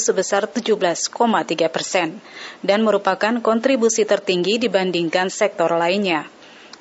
sebesar 0.00 0.48
17,3 0.48 1.12
persen 1.68 2.16
dan 2.64 2.80
merupakan 2.80 3.36
kontribusi 3.44 4.08
tertinggi 4.08 4.56
dibandingkan 4.56 5.28
sektor 5.28 5.68
lainnya. 5.76 6.24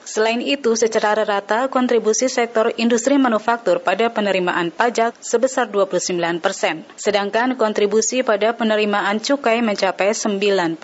Selain 0.08 0.39
itu, 0.39 0.74
secara 0.74 1.22
rata 1.22 1.68
kontribusi 1.68 2.32
sektor 2.32 2.72
industri 2.80 3.20
manufaktur 3.20 3.84
pada 3.84 4.08
penerimaan 4.08 4.72
pajak 4.72 5.20
sebesar 5.22 5.68
29 5.68 6.39
persen, 6.39 6.82
sedangkan 6.95 7.60
kontribusi 7.60 8.24
pada 8.24 8.56
penerimaan 8.56 9.20
cukai 9.20 9.60
mencapai 9.60 10.16
95 10.16 10.80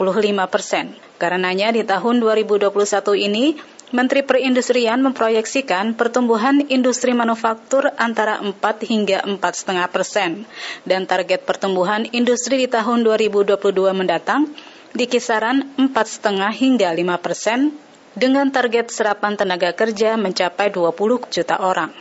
persen. 0.51 0.93
Karenanya 1.15 1.71
di 1.71 1.87
tahun 1.87 2.19
2021 2.19 2.69
ini, 3.15 3.55
Menteri 3.93 4.25
Perindustrian 4.25 4.97
memproyeksikan 4.97 5.93
pertumbuhan 5.93 6.65
industri 6.73 7.13
manufaktur 7.13 7.93
antara 8.01 8.41
4 8.41 8.57
hingga 8.81 9.21
4,5 9.21 9.93
persen, 9.93 10.49
dan 10.89 11.05
target 11.05 11.45
pertumbuhan 11.45 12.09
industri 12.09 12.65
di 12.65 12.65
tahun 12.65 13.05
2022 13.05 13.61
mendatang 13.93 14.49
di 14.97 15.05
kisaran 15.05 15.69
4,5 15.77 16.17
hingga 16.57 16.89
5 16.97 17.21
persen 17.21 17.77
dengan 18.17 18.49
target 18.49 18.89
serapan 18.89 19.37
tenaga 19.37 19.69
kerja 19.77 20.17
mencapai 20.17 20.73
20 20.73 21.29
juta 21.29 21.61
orang. 21.61 21.93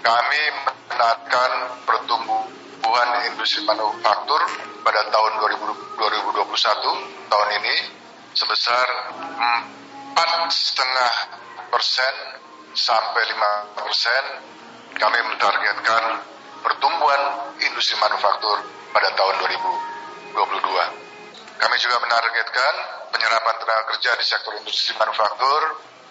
Kami 0.00 0.42
menargetkan 0.56 1.52
pertumbuhan 1.84 3.08
industri 3.28 3.60
manufaktur 3.68 4.40
pada 4.80 5.04
tahun 5.12 5.32
2021 5.36 7.28
tahun 7.28 7.48
ini 7.60 7.74
sebesar 8.32 8.86
4,5 10.14 11.70
persen 11.70 12.14
sampai 12.74 13.22
5 13.30 13.78
persen. 13.78 14.24
Kami 14.90 15.18
mentargetkan 15.32 16.04
pertumbuhan 16.60 17.22
industri 17.62 17.96
manufaktur 18.02 18.58
pada 18.90 19.08
tahun 19.14 19.34
2022. 20.34 21.60
Kami 21.60 21.76
juga 21.78 21.96
menargetkan 22.02 22.74
penyerapan 23.14 23.54
tenaga 23.60 23.84
kerja 23.94 24.10
di 24.16 24.24
sektor 24.24 24.52
industri 24.58 24.96
manufaktur 24.98 25.60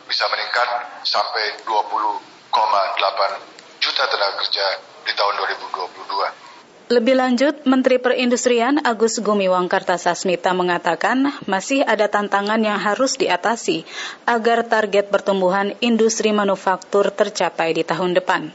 bisa 0.08 0.26
meningkat 0.32 0.70
sampai 1.06 1.60
20,8 1.66 3.84
juta 3.84 4.04
tenaga 4.10 4.36
kerja 4.42 4.66
di 5.06 5.14
tahun 5.14 5.34
2022. 5.38 6.49
Lebih 6.90 7.22
lanjut, 7.22 7.70
Menteri 7.70 8.02
Perindustrian 8.02 8.82
Agus 8.82 9.22
Gumiwang 9.22 9.70
Kartasasmita 9.70 10.58
mengatakan 10.58 11.38
masih 11.46 11.86
ada 11.86 12.10
tantangan 12.10 12.58
yang 12.58 12.82
harus 12.82 13.14
diatasi 13.14 13.86
agar 14.26 14.66
target 14.66 15.14
pertumbuhan 15.14 15.78
industri 15.86 16.34
manufaktur 16.34 17.14
tercapai 17.14 17.78
di 17.78 17.86
tahun 17.86 18.18
depan. 18.18 18.50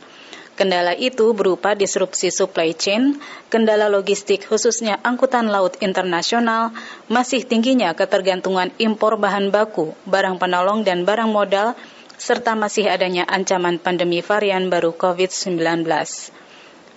Kendala 0.58 0.98
itu 0.98 1.30
berupa 1.30 1.78
disrupsi 1.78 2.34
supply 2.34 2.74
chain, 2.74 3.22
kendala 3.54 3.86
logistik 3.86 4.50
khususnya 4.50 4.98
angkutan 5.06 5.46
laut 5.46 5.78
internasional, 5.78 6.74
masih 7.06 7.46
tingginya 7.46 7.94
ketergantungan 7.94 8.74
impor 8.82 9.14
bahan 9.14 9.54
baku, 9.54 9.94
barang 10.10 10.42
penolong 10.42 10.82
dan 10.82 11.06
barang 11.06 11.30
modal, 11.30 11.78
serta 12.18 12.58
masih 12.58 12.90
adanya 12.90 13.30
ancaman 13.30 13.78
pandemi 13.78 14.26
varian 14.26 14.74
baru 14.74 14.90
COVID-19. 14.90 15.86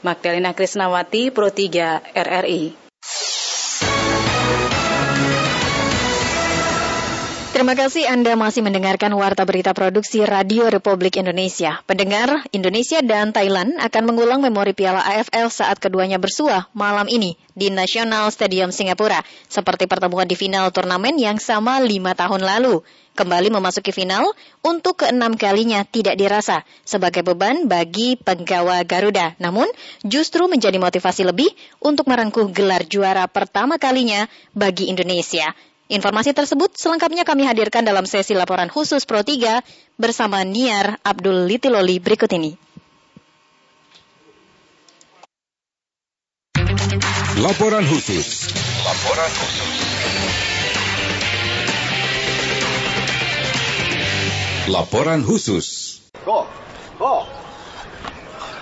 Magdalena 0.08 0.55
Krisnawati, 0.55 1.36
Pro 1.36 1.51
3, 1.51 2.16
RRI. 2.16 2.64
Terima 7.58 7.74
kasih 7.74 8.05
Anda 8.05 8.38
masih 8.38 8.62
mendengarkan 8.62 9.10
Warta 9.18 9.41
Berita 9.41 9.74
Produksi 9.74 10.22
Radio 10.22 10.70
Republik 10.70 11.18
Indonesia. 11.18 11.82
Pendengar, 11.89 12.45
Indonesia 12.53 13.01
dan 13.01 13.34
Thailand 13.34 13.82
akan 13.82 14.03
mengulang 14.05 14.45
memori 14.45 14.78
Piala 14.78 15.01
AFL 15.01 15.49
saat 15.49 15.82
keduanya 15.82 16.22
bersuah 16.22 16.70
malam 16.78 17.10
ini 17.10 17.34
di 17.58 17.74
National 17.74 18.30
Stadium 18.30 18.70
Singapura, 18.70 19.26
seperti 19.49 19.89
pertemuan 19.89 20.30
di 20.30 20.38
final 20.38 20.70
turnamen 20.70 21.18
yang 21.18 21.41
sama 21.41 21.82
lima 21.82 22.14
tahun 22.14 22.45
lalu. 22.45 22.86
Kembali 23.18 23.49
memasuki 23.49 23.89
final 23.89 24.38
untuk 24.62 25.01
keenam 25.01 25.34
kalinya 25.34 25.82
tidak 25.82 26.14
dirasa 26.14 26.62
sebagai 26.86 27.26
beban 27.26 27.66
bagi 27.66 28.22
penggawa 28.22 28.86
Garuda. 28.86 29.34
Namun, 29.41 29.66
justru 30.05 30.45
menjadi 30.45 30.78
motivasi 30.78 31.26
lebih 31.26 31.49
untuk 31.82 32.05
merengkuh 32.05 32.53
gelar 32.53 32.86
juara 32.86 33.26
pertama 33.26 33.82
kalinya 33.82 34.30
bagi 34.53 34.93
Indonesia. 34.93 35.58
Informasi 35.88 36.35
tersebut 36.35 36.75
selengkapnya 36.75 37.23
kami 37.23 37.47
hadirkan 37.47 37.88
dalam 37.88 38.03
sesi 38.03 38.35
laporan 38.35 38.67
khusus 38.67 39.07
Pro 39.07 39.23
3 39.23 39.63
bersama 39.95 40.43
Niar 40.43 40.99
Abdul 40.99 41.47
Litiloli 41.47 42.03
berikut 42.03 42.27
ini. 42.35 42.59
Laporan 47.39 47.88
khusus. 47.88 48.51
Laporan 48.83 49.31
khusus. 49.31 49.71
Laporan 54.67 55.19
khusus. 55.23 55.67
Go, 56.27 56.43
go, 56.99 57.23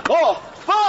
go, 0.05 0.23
pa, 0.69 0.85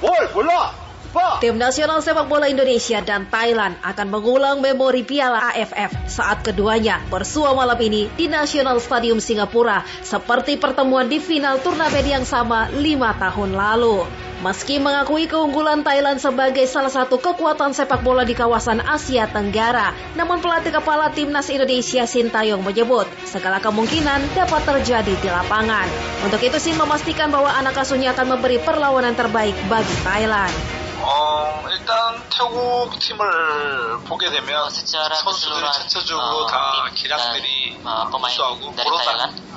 bola, 0.00 0.89
Tim 1.10 1.58
nasional 1.58 1.98
sepak 2.06 2.30
bola 2.30 2.46
Indonesia 2.46 3.02
dan 3.02 3.26
Thailand 3.26 3.74
akan 3.82 4.14
mengulang 4.14 4.62
memori 4.62 5.02
Piala 5.02 5.50
AFF 5.50 6.06
saat 6.06 6.46
keduanya 6.46 7.02
bersua 7.10 7.50
malam 7.50 7.74
ini 7.82 8.06
di 8.14 8.30
National 8.30 8.78
Stadium 8.78 9.18
Singapura 9.18 9.82
seperti 10.06 10.54
pertemuan 10.54 11.10
di 11.10 11.18
final 11.18 11.58
turnamen 11.58 12.06
yang 12.06 12.22
sama 12.22 12.70
lima 12.70 13.10
tahun 13.18 13.58
lalu. 13.58 14.06
Meski 14.40 14.78
mengakui 14.78 15.26
keunggulan 15.26 15.82
Thailand 15.82 16.22
sebagai 16.22 16.64
salah 16.70 16.88
satu 16.88 17.18
kekuatan 17.18 17.74
sepak 17.74 18.06
bola 18.06 18.22
di 18.22 18.32
kawasan 18.32 18.78
Asia 18.78 19.26
Tenggara, 19.26 19.92
namun 20.14 20.38
pelatih 20.38 20.72
kepala 20.72 21.10
timnas 21.10 21.50
Indonesia 21.50 22.06
Sintayong 22.06 22.62
menyebut 22.62 23.10
segala 23.26 23.58
kemungkinan 23.58 24.30
dapat 24.38 24.62
terjadi 24.62 25.12
di 25.18 25.28
lapangan. 25.28 25.90
Untuk 26.22 26.40
itu 26.40 26.56
Sin 26.62 26.78
memastikan 26.78 27.34
bahwa 27.34 27.50
anak 27.50 27.82
asuhnya 27.82 28.14
akan 28.14 28.38
memberi 28.38 28.62
perlawanan 28.62 29.12
terbaik 29.12 29.58
bagi 29.66 29.96
Thailand. 30.06 30.80
어, 31.02 31.64
일단 31.70 32.28
태국 32.30 32.98
팀을 32.98 34.00
보게 34.06 34.30
되면 34.30 34.68
선수들이 34.70 35.72
전체적으로 35.72 36.46
다 36.46 36.90
기량들이 36.94 37.80
우수하고 37.84 38.74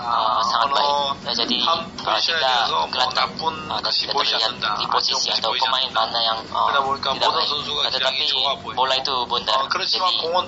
uh, 0.04 0.42
sangat 0.44 0.70
baik. 0.76 0.92
jadi 1.34 1.58
kalau 1.64 2.28
kita 2.28 2.54
kelihatan 2.92 3.28
uh, 3.72 3.80
kita 3.80 4.12
terlihat 4.12 4.52
di 4.60 4.86
posisi 4.92 5.28
atau 5.32 5.52
pemain 5.56 5.90
mana 5.96 6.20
yang 6.20 6.40
uh, 6.52 6.70
tidak 6.70 7.32
baik. 7.32 7.50
Tetapi 7.94 8.24
bola 8.76 8.96
itu 9.00 9.16
bundar, 9.30 9.56
jadi 9.72 10.00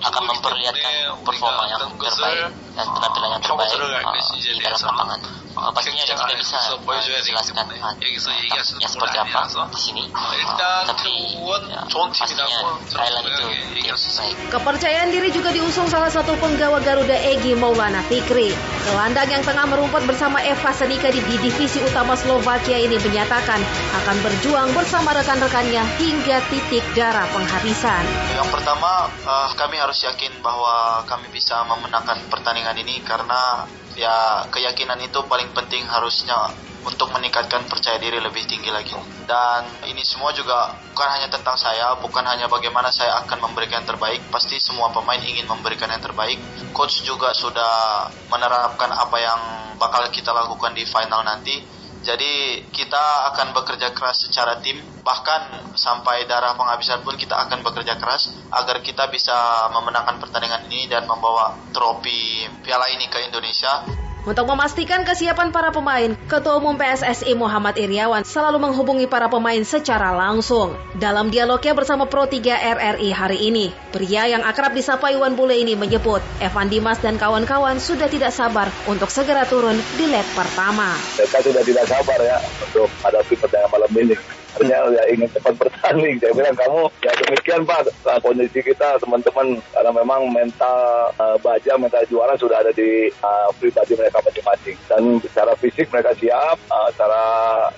akan 0.04 0.24
memperlihatkan 0.28 0.93
performa 1.24 1.64
yang 1.72 1.80
terbaik 1.96 2.52
dan 2.76 2.86
penampilan 2.91 3.30
yang 3.39 3.43
terbaik 3.43 3.72
uh, 3.80 4.14
di 4.36 4.60
dalam 4.60 4.82
lapangan. 4.84 5.20
Uh, 5.56 5.72
pastinya 5.72 6.04
kita 6.04 6.20
tidak 6.20 6.39
bisa 6.43 6.58
uh, 6.76 7.00
jelaskan 7.24 7.66
uh, 7.80 7.96
ya 8.04 8.62
seperti 8.91 9.18
apa 9.24 9.48
di 9.72 9.80
sini. 9.80 10.04
Uh, 10.12 10.84
tapi 10.86 11.14
ya, 11.42 11.82
pastinya 11.90 12.46
Thailand 12.86 13.26
itu 13.28 13.46
tim 13.74 13.86
baik. 13.94 14.36
Kepercayaan 14.54 15.10
diri 15.10 15.30
juga 15.34 15.50
diusung 15.52 15.90
salah 15.90 16.10
satu 16.10 16.38
penggawa 16.38 16.82
Garuda 16.82 17.18
Egi 17.18 17.58
Maulana 17.58 18.06
Fikri. 18.06 18.54
Gelandang 18.86 19.30
yang 19.30 19.44
tengah 19.44 19.66
merumput 19.66 20.06
bersama 20.06 20.42
Eva 20.46 20.72
Senika 20.72 21.10
di 21.10 21.22
divisi 21.26 21.82
utama 21.82 22.14
Slovakia 22.14 22.78
ini 22.78 23.02
menyatakan 23.02 23.60
akan 24.04 24.18
berjuang 24.22 24.70
bersama 24.78 25.14
rekan-rekannya 25.18 25.84
hingga 25.98 26.38
titik 26.54 26.86
darah 26.94 27.26
penghabisan. 27.34 28.04
Yang 28.38 28.50
pertama, 28.54 29.10
uh, 29.26 29.50
kami 29.58 29.82
harus 29.82 29.98
yakin 30.06 30.40
bahwa 30.46 31.02
kami 31.10 31.28
bisa 31.34 31.66
memenangkan 31.66 32.22
pertandingan 32.30 32.78
ini 32.78 33.02
karena 33.02 33.66
ya 33.96 34.43
keyakinan 34.52 35.00
itu 35.02 35.20
paling 35.26 35.50
penting 35.56 35.84
harusnya 35.88 36.52
untuk 36.86 37.10
meningkatkan 37.10 37.66
percaya 37.66 37.98
diri 37.98 38.22
lebih 38.22 38.46
tinggi 38.46 38.70
lagi. 38.70 38.93
Dan 39.26 39.66
ini 39.89 40.06
semua 40.06 40.30
juga 40.38 40.78
bukan 40.93 41.10
hanya 41.18 41.28
tentang 41.34 41.58
saya, 41.58 41.98
bukan 41.98 42.22
hanya 42.22 42.46
bagaimana 42.46 42.93
saya 42.93 43.26
akan 43.26 43.50
memberikan 43.50 43.82
yang 43.82 43.89
terbaik, 43.89 44.22
pasti 44.30 44.62
semua 44.62 44.93
pemain 44.93 45.18
ingin 45.18 45.50
memberikan 45.50 45.89
yang 45.89 46.04
terbaik. 46.04 46.38
Coach 46.72 47.02
juga 47.02 47.34
sudah 47.34 48.06
menerapkan 48.30 48.93
apa 48.93 49.18
yang 49.18 49.39
bakal 49.82 50.06
kita 50.14 50.30
lakukan 50.30 50.78
di 50.78 50.86
final 50.86 51.26
nanti. 51.26 51.58
Jadi 52.06 52.62
kita 52.70 53.34
akan 53.34 53.58
bekerja 53.58 53.89
keras 53.97 54.30
secara 54.30 54.62
tim, 54.62 54.78
bahkan 55.01 55.74
sampai 55.74 56.30
darah 56.30 56.53
penghabisan 56.53 57.01
pun 57.01 57.18
kita 57.18 57.34
akan 57.34 57.66
bekerja 57.66 57.97
keras 57.97 58.30
agar 58.53 58.78
kita 58.86 59.10
bisa 59.10 59.34
memenangkan 59.74 60.22
pertandingan 60.22 60.70
ini 60.70 60.86
dan 60.86 61.10
membawa 61.10 61.58
trofi 61.74 62.45
piala 62.62 62.93
ini 62.93 63.10
ke 63.10 63.26
Indonesia. 63.26 64.06
Untuk 64.26 64.49
memastikan 64.49 65.05
kesiapan 65.05 65.53
para 65.53 65.69
pemain, 65.69 66.17
Ketua 66.26 66.57
Umum 66.57 66.73
PSSI 66.82 67.38
Muhammad 67.38 67.78
Iriawan 67.78 68.26
selalu 68.26 68.57
menghubungi 68.57 69.05
para 69.05 69.30
pemain 69.30 69.61
secara 69.61 70.17
langsung. 70.17 70.73
Dalam 70.97 71.30
dialognya 71.30 71.78
bersama 71.78 72.09
Pro 72.09 72.26
3 72.26 72.41
RRI 72.57 73.13
hari 73.13 73.38
ini, 73.53 73.69
pria 73.93 74.26
yang 74.26 74.41
akrab 74.41 74.73
disapa 74.73 75.13
Iwan 75.13 75.38
Bule 75.38 75.61
ini 75.61 75.78
menyebut 75.78 76.26
Evan 76.41 76.73
Dimas 76.73 76.97
dan 77.05 77.21
kawan-kawan 77.21 77.78
sudah 77.78 78.09
tidak 78.09 78.34
sabar 78.34 78.65
untuk 78.89 79.13
segera 79.13 79.45
turun 79.45 79.78
di 79.93 80.09
leg 80.09 80.26
pertama. 80.34 80.97
Mereka 81.21 81.45
sudah 81.45 81.61
tidak 81.61 81.86
sabar 81.86 82.17
ya 82.17 82.41
untuk 82.65 82.89
hadapi 83.05 83.34
pertandingan 83.38 83.69
malam 83.69 83.91
ini 83.93 84.17
artinya 84.56 84.88
ya 84.88 85.03
ingin 85.12 85.28
cepat 85.36 85.53
bertanding. 85.60 86.16
Saya 86.24 86.32
bilang 86.32 86.56
kamu 86.56 86.88
ya 87.03 87.12
demikian 87.20 87.62
Pak 87.68 87.91
nah, 88.08 88.18
kondisi 88.24 88.64
kita 88.64 88.95
teman-teman 89.03 89.60
karena 89.76 89.91
memang 89.91 90.32
mental 90.32 91.12
uh, 91.20 91.36
baja, 91.43 91.76
mental 91.76 92.08
juara 92.08 92.39
sudah 92.39 92.64
ada 92.64 92.72
di 92.72 93.12
uh, 93.20 93.51
pribadi 93.60 93.99
mereka 93.99 94.24
masing-masing. 94.24 94.80
Dan 94.88 95.20
secara 95.28 95.51
fisik 95.60 95.91
mereka 95.91 96.16
siap, 96.16 96.56
uh, 96.72 96.88
secara 96.95 97.24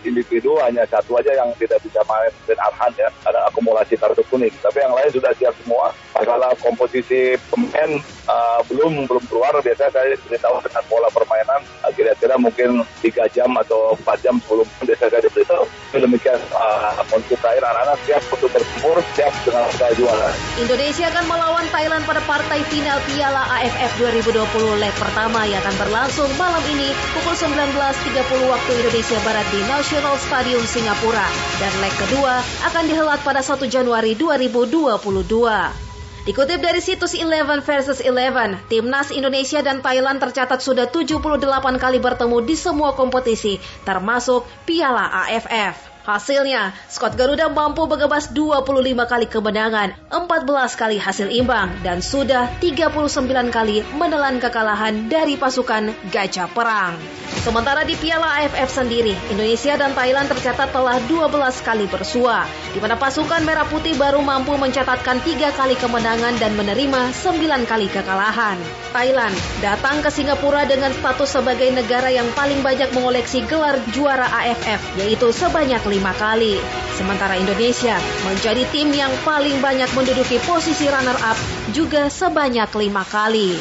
individu 0.05 0.53
hanya 0.61 0.85
satu 0.85 1.17
aja 1.17 1.33
yang 1.33 1.49
tidak 1.57 1.81
bisa 1.81 1.97
main 2.05 2.29
dan 2.45 2.61
Arhan 2.61 2.93
ya 2.93 3.09
ada 3.25 3.49
akumulasi 3.49 3.97
kartu 3.97 4.21
kuning. 4.29 4.53
Tapi 4.61 4.77
yang 4.77 4.93
lain 4.93 5.09
sudah 5.09 5.33
siap 5.33 5.57
semua. 5.65 5.89
Masalah 6.13 6.53
komposisi 6.61 7.33
pemain 7.49 7.97
uh, 8.29 8.61
belum 8.69 9.09
belum 9.09 9.23
keluar. 9.25 9.49
Biasanya 9.65 9.89
saya 9.89 10.13
beritahu 10.29 10.61
dengan 10.61 10.83
pola 10.85 11.09
permainan 11.09 11.61
kira-kira 11.97 12.37
mungkin 12.37 12.85
3 13.01 13.33
jam 13.33 13.49
atau 13.57 13.97
4 14.05 14.21
jam 14.21 14.37
sebelum 14.45 14.69
biasa 14.85 15.09
saya 15.09 15.25
diberitahu. 15.25 15.65
Demikian 15.97 16.39
uh, 16.53 16.93
untuk 17.09 17.39
air 17.47 17.63
anak-anak 17.63 17.97
siap 18.05 18.23
untuk 18.29 18.49
bertempur, 18.53 19.01
siap 19.17 19.33
dengan 19.41 19.65
segala 19.73 19.91
juara. 19.97 20.29
Indonesia 20.61 21.05
akan 21.09 21.25
melawan 21.25 21.65
Thailand 21.73 22.03
pada 22.05 22.21
partai 22.23 22.59
final 22.69 22.99
Piala 23.09 23.43
AFF 23.57 23.91
2020 23.99 24.81
leg 24.81 24.93
pertama 24.95 25.43
yang 25.49 25.59
akan 25.65 25.75
berlangsung 25.81 26.29
malam 26.37 26.61
ini 26.69 26.93
pukul 27.17 27.33
19.30 27.33 28.53
waktu 28.53 28.71
Indonesia 28.77 29.17
Barat 29.25 29.47
di 29.49 29.61
National 29.65 30.15
Stadium 30.21 30.63
Singapura 30.63 31.27
dan 31.57 31.73
leg 31.81 31.93
kedua 31.97 32.39
akan 32.69 32.83
dihelat 32.85 33.19
pada 33.25 33.41
1 33.41 33.65
Januari 33.65 34.13
2022. 34.13 35.86
Dikutip 36.27 36.59
dari 36.59 36.83
situs 36.83 37.15
Eleven 37.15 37.63
versus 37.63 38.03
Eleven, 38.03 38.59
timnas 38.67 39.15
Indonesia 39.15 39.63
dan 39.63 39.79
Thailand 39.79 40.19
tercatat 40.19 40.59
sudah 40.59 40.91
78 40.91 41.39
kali 41.79 42.03
bertemu 42.03 42.43
di 42.43 42.51
semua 42.59 42.91
kompetisi, 42.99 43.55
termasuk 43.87 44.43
Piala 44.67 45.07
AFF. 45.23 45.96
Hasilnya, 46.07 46.71
Scott 46.87 47.19
Garuda 47.19 47.51
mampu 47.51 47.83
mengebas 47.83 48.31
25 48.31 48.63
kali 49.11 49.27
kemenangan, 49.27 49.91
14 50.07 50.79
kali 50.79 50.95
hasil 50.95 51.27
imbang, 51.27 51.67
dan 51.83 51.99
sudah 51.99 52.47
39 52.63 53.51
kali 53.51 53.83
menelan 53.91 54.39
kekalahan 54.39 55.11
dari 55.11 55.35
pasukan 55.35 55.91
Gajah 56.07 56.47
Perang. 56.55 56.95
Sementara 57.43 57.83
di 57.83 57.99
Piala 57.99 58.39
AFF 58.39 58.71
sendiri, 58.71 59.11
Indonesia 59.35 59.75
dan 59.75 59.91
Thailand 59.91 60.31
tercatat 60.31 60.71
telah 60.71 60.95
12 61.11 61.59
kali 61.59 61.91
bersua, 61.91 62.47
di 62.71 62.79
mana 62.79 62.95
pasukan 62.95 63.43
Merah 63.43 63.67
Putih 63.67 63.99
baru 63.99 64.23
mampu 64.23 64.55
mencatatkan 64.55 65.19
3 65.19 65.59
kali 65.59 65.75
kemenangan 65.75 66.39
dan 66.39 66.55
menerima 66.55 67.11
9 67.11 67.67
kali 67.67 67.91
kekalahan. 67.91 68.55
Thailand 68.95 69.35
datang 69.59 69.99
ke 69.99 70.07
Singapura 70.07 70.63
dengan 70.63 70.95
status 70.95 71.35
sebagai 71.35 71.67
negara 71.67 72.07
yang 72.07 72.31
paling 72.31 72.63
banyak 72.63 72.95
mengoleksi 72.95 73.43
gelar 73.43 73.75
juara 73.91 74.31
AFF, 74.31 74.79
yaitu 75.03 75.35
sebanyak 75.35 75.83
5 75.83 75.96
lima 75.97 76.13
kali. 76.13 76.61
Sementara 76.93 77.33
Indonesia 77.33 77.97
menjadi 78.29 78.63
tim 78.69 78.93
yang 78.93 79.09
paling 79.25 79.57
banyak 79.57 79.89
menduduki 79.97 80.37
posisi 80.45 80.85
runner-up 80.85 81.37
juga 81.73 82.05
sebanyak 82.13 82.69
lima 82.77 83.01
kali. 83.01 83.57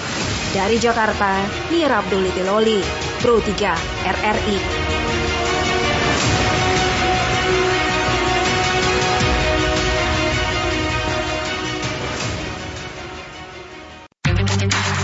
Dari 0.52 0.76
Jakarta, 0.76 1.40
Mira 1.72 2.04
Abdul 2.04 2.28
Loli, 2.44 2.80
Pro 3.24 3.40
3 3.40 3.72
RRI. 4.04 4.58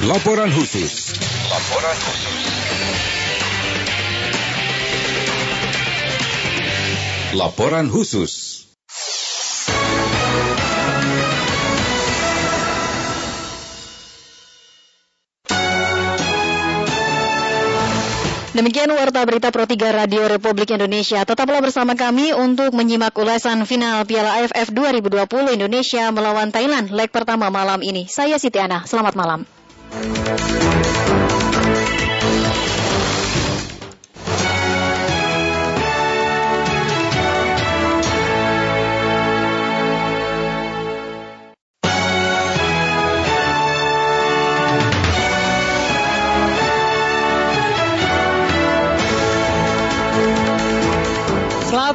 Laporan 0.02 0.50
khusus. 0.50 1.14
Laporan 1.48 1.96
khusus. 1.96 2.41
Laporan 7.32 7.88
khusus. 7.88 8.60
Demikian 18.52 18.92
warta 18.92 19.24
berita 19.24 19.48
Pro 19.48 19.64
3 19.64 19.80
Radio 19.96 20.28
Republik 20.28 20.76
Indonesia. 20.76 21.24
Tetaplah 21.24 21.64
bersama 21.64 21.96
kami 21.96 22.36
untuk 22.36 22.76
menyimak 22.76 23.16
ulasan 23.16 23.64
final 23.64 24.04
Piala 24.04 24.44
AFF 24.44 24.68
2020 24.68 25.56
Indonesia 25.56 26.12
melawan 26.12 26.52
Thailand 26.52 26.92
leg 26.92 27.08
pertama 27.08 27.48
malam 27.48 27.80
ini. 27.80 28.04
Saya 28.12 28.36
Siti 28.36 28.60
Ana. 28.60 28.84
Selamat 28.84 29.16
malam. 29.16 29.48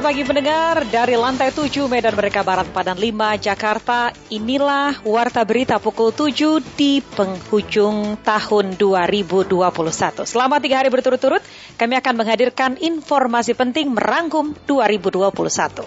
Pagi 0.08 0.24
pendengar 0.24 0.88
dari 0.88 1.20
lantai 1.20 1.52
7 1.52 1.84
Medan 1.84 2.16
Merdeka 2.16 2.40
Barat 2.40 2.64
Padan 2.72 2.96
5 2.96 3.44
Jakarta. 3.44 4.08
Inilah 4.32 5.04
Warta 5.04 5.44
Berita 5.44 5.76
pukul 5.76 6.16
7 6.16 6.64
di 6.80 7.04
penghujung 7.04 8.16
tahun 8.24 8.80
2021. 8.80 9.52
Selama 10.24 10.64
tiga 10.64 10.80
hari 10.80 10.88
berturut-turut 10.88 11.44
kami 11.76 12.00
akan 12.00 12.24
menghadirkan 12.24 12.80
informasi 12.80 13.52
penting 13.52 13.92
merangkum 13.92 14.56
2021. 14.64 15.84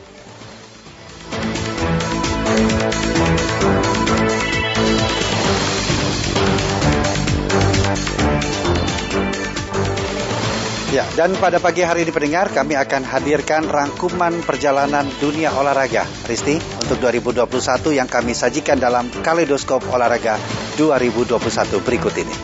Ya, 10.91 11.07
dan 11.15 11.31
pada 11.39 11.55
pagi 11.55 11.87
hari 11.87 12.03
ini 12.03 12.11
pendengar 12.11 12.51
kami 12.51 12.75
akan 12.75 13.07
hadirkan 13.07 13.63
rangkuman 13.63 14.43
perjalanan 14.43 15.07
dunia 15.23 15.47
olahraga. 15.55 16.03
Risti, 16.27 16.59
untuk 16.59 16.99
2021 16.99 17.95
yang 17.95 18.11
kami 18.11 18.35
sajikan 18.35 18.75
dalam 18.75 19.07
Kaleidoskop 19.23 19.87
Olahraga 19.87 20.35
2021 20.75 21.79
berikut 21.87 22.11
ini. 22.19 22.35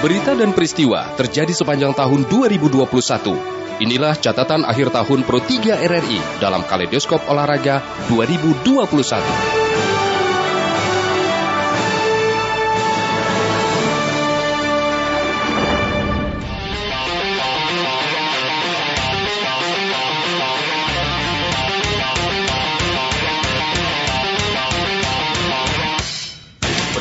Berita 0.00 0.32
dan 0.32 0.56
peristiwa 0.56 1.12
terjadi 1.20 1.52
sepanjang 1.52 1.92
tahun 1.92 2.24
2021 2.32 3.60
Inilah 3.80 4.12
catatan 4.12 4.68
akhir 4.68 4.92
tahun 4.92 5.24
Pro 5.24 5.40
3 5.40 5.80
RRI 5.88 6.20
dalam 6.36 6.60
Kaleidoskop 6.68 7.24
Olahraga 7.32 7.80
2021. 8.12 9.99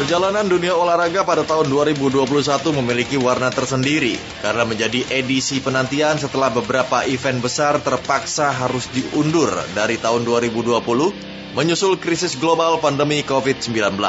Perjalanan 0.09 0.49
dunia 0.49 0.73
olahraga 0.73 1.21
pada 1.21 1.45
tahun 1.45 1.69
2021 1.69 2.25
memiliki 2.81 3.13
warna 3.21 3.53
tersendiri 3.53 4.17
karena 4.41 4.65
menjadi 4.65 5.05
edisi 5.13 5.61
penantian 5.61 6.17
setelah 6.17 6.49
beberapa 6.49 7.05
event 7.05 7.37
besar 7.45 7.77
terpaksa 7.77 8.49
harus 8.49 8.89
diundur 8.89 9.53
dari 9.77 10.01
tahun 10.01 10.25
2020 10.25 10.81
menyusul 11.53 12.01
krisis 12.01 12.41
global 12.41 12.81
pandemi 12.81 13.21
COVID-19. 13.21 14.01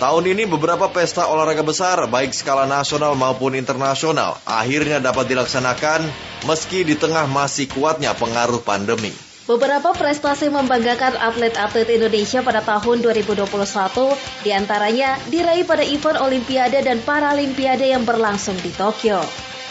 Tahun 0.00 0.24
ini 0.24 0.48
beberapa 0.48 0.88
pesta 0.88 1.28
olahraga 1.28 1.60
besar 1.60 2.08
baik 2.08 2.32
skala 2.32 2.64
nasional 2.64 3.12
maupun 3.12 3.52
internasional 3.52 4.40
akhirnya 4.48 4.96
dapat 4.96 5.28
dilaksanakan 5.28 6.08
meski 6.48 6.88
di 6.88 6.96
tengah 6.96 7.28
masih 7.28 7.68
kuatnya 7.68 8.16
pengaruh 8.16 8.64
pandemi. 8.64 9.12
Beberapa 9.42 9.90
prestasi 9.90 10.46
membanggakan 10.54 11.18
atlet-atlet 11.18 11.98
Indonesia 11.98 12.46
pada 12.46 12.62
tahun 12.62 13.02
2021 13.02 13.42
di 14.46 14.54
antaranya 14.54 15.18
diraih 15.34 15.66
pada 15.66 15.82
event 15.82 16.14
Olimpiade 16.22 16.78
dan 16.86 17.02
Paralimpiade 17.02 17.90
yang 17.90 18.06
berlangsung 18.06 18.54
di 18.62 18.70
Tokyo. 18.70 19.18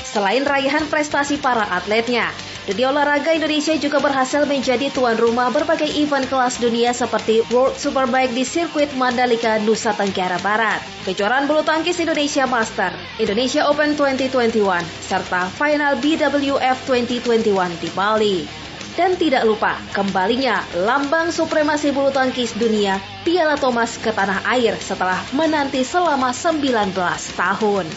Selain 0.04 0.44
raihan 0.44 0.84
prestasi 0.92 1.40
para 1.40 1.64
atletnya, 1.72 2.36
dunia 2.68 2.92
olahraga 2.92 3.32
Indonesia 3.32 3.72
juga 3.80 4.04
berhasil 4.04 4.44
menjadi 4.44 4.92
tuan 4.92 5.16
rumah 5.16 5.48
berbagai 5.56 5.88
event 5.88 6.28
kelas 6.28 6.60
dunia 6.60 6.92
seperti 6.92 7.40
World 7.48 7.80
Superbike 7.80 8.36
di 8.36 8.44
sirkuit 8.44 8.92
Mandalika, 9.00 9.56
Nusa 9.64 9.96
Tenggara 9.96 10.36
Barat, 10.44 10.84
kejuaraan 11.08 11.48
bulu 11.48 11.64
tangkis 11.64 11.96
Indonesia 12.04 12.44
Master, 12.44 12.92
Indonesia 13.24 13.64
Open 13.72 13.96
2021, 13.96 14.84
serta 15.00 15.48
final 15.48 15.96
BWF 16.04 16.78
2021 16.92 17.80
di 17.80 17.90
Bali. 17.96 18.62
Dan 19.02 19.18
tidak 19.18 19.50
lupa, 19.50 19.82
kembalinya 19.98 20.62
lambang 20.78 21.34
supremasi 21.34 21.90
bulu 21.90 22.14
tangkis 22.14 22.54
dunia 22.54 23.02
Piala 23.26 23.58
Thomas 23.58 23.98
ke 23.98 24.14
tanah 24.14 24.46
air 24.46 24.78
setelah 24.78 25.18
menanti 25.34 25.82
selama 25.82 26.30
19 26.30 26.94
tahun. 27.34 27.90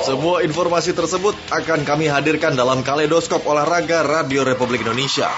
Semua 0.00 0.40
informasi 0.48 0.96
tersebut 0.96 1.36
akan 1.52 1.84
kami 1.84 2.08
hadirkan 2.08 2.56
dalam 2.56 2.80
Kaleidoskop 2.80 3.44
Olahraga 3.44 4.00
Radio 4.00 4.48
Republik 4.48 4.80
Indonesia. 4.80 5.28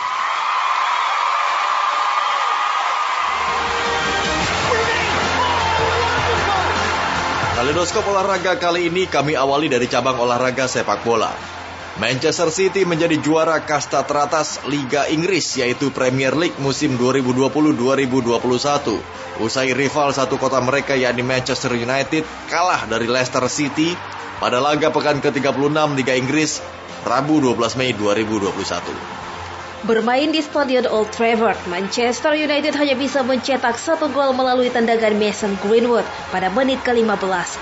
Kaleidoskop 7.59 8.07
olahraga 8.07 8.55
kali 8.55 8.86
ini 8.86 9.11
kami 9.11 9.34
awali 9.34 9.66
dari 9.66 9.91
cabang 9.91 10.14
olahraga 10.22 10.70
sepak 10.70 11.03
bola. 11.03 11.57
Manchester 11.99 12.55
City 12.55 12.86
menjadi 12.86 13.18
juara 13.18 13.59
kasta 13.59 14.07
teratas 14.07 14.62
Liga 14.70 15.11
Inggris 15.11 15.59
yaitu 15.59 15.90
Premier 15.90 16.30
League 16.30 16.55
musim 16.62 16.94
2020-2021. 16.94 19.42
Usai 19.42 19.74
rival 19.74 20.14
satu 20.14 20.38
kota 20.38 20.62
mereka 20.62 20.94
yakni 20.94 21.26
Manchester 21.26 21.74
United 21.74 22.22
kalah 22.46 22.86
dari 22.86 23.11
Leicester 23.11 23.42
City 23.51 23.99
pada 24.38 24.62
laga 24.62 24.94
pekan 24.94 25.18
ke-36 25.18 25.99
Liga 25.99 26.14
Inggris 26.14 26.62
Rabu 27.03 27.42
12 27.42 27.74
Mei 27.74 27.90
2021. 27.90 29.82
Bermain 29.82 30.30
di 30.30 30.38
Stadion 30.38 30.86
Old 30.86 31.11
Trafford, 31.11 31.59
Manchester 31.66 32.38
United 32.38 32.78
hanya 32.78 32.94
bisa 32.94 33.26
mencetak 33.26 33.74
satu 33.74 34.07
gol 34.14 34.38
melalui 34.38 34.70
tendangan 34.70 35.18
Mason 35.18 35.59
Greenwood 35.66 36.07
pada 36.30 36.46
menit 36.55 36.78
ke-15. 36.86 37.59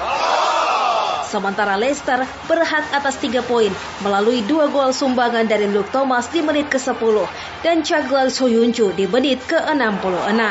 Sementara 1.27 1.75
Leicester 1.75 2.23
berhak 2.47 2.87
atas 2.95 3.19
tiga 3.19 3.43
poin 3.43 3.75
melalui 3.99 4.47
dua 4.47 4.71
gol 4.71 4.95
sumbangan 4.95 5.43
dari 5.43 5.67
Luke 5.67 5.91
Thomas 5.91 6.31
di 6.31 6.39
menit 6.39 6.71
ke-10 6.71 7.27
dan 7.67 7.83
Chaglar 7.83 8.31
Soyuncu 8.31 8.95
di 8.95 9.11
menit 9.11 9.43
ke-66. 9.51 10.43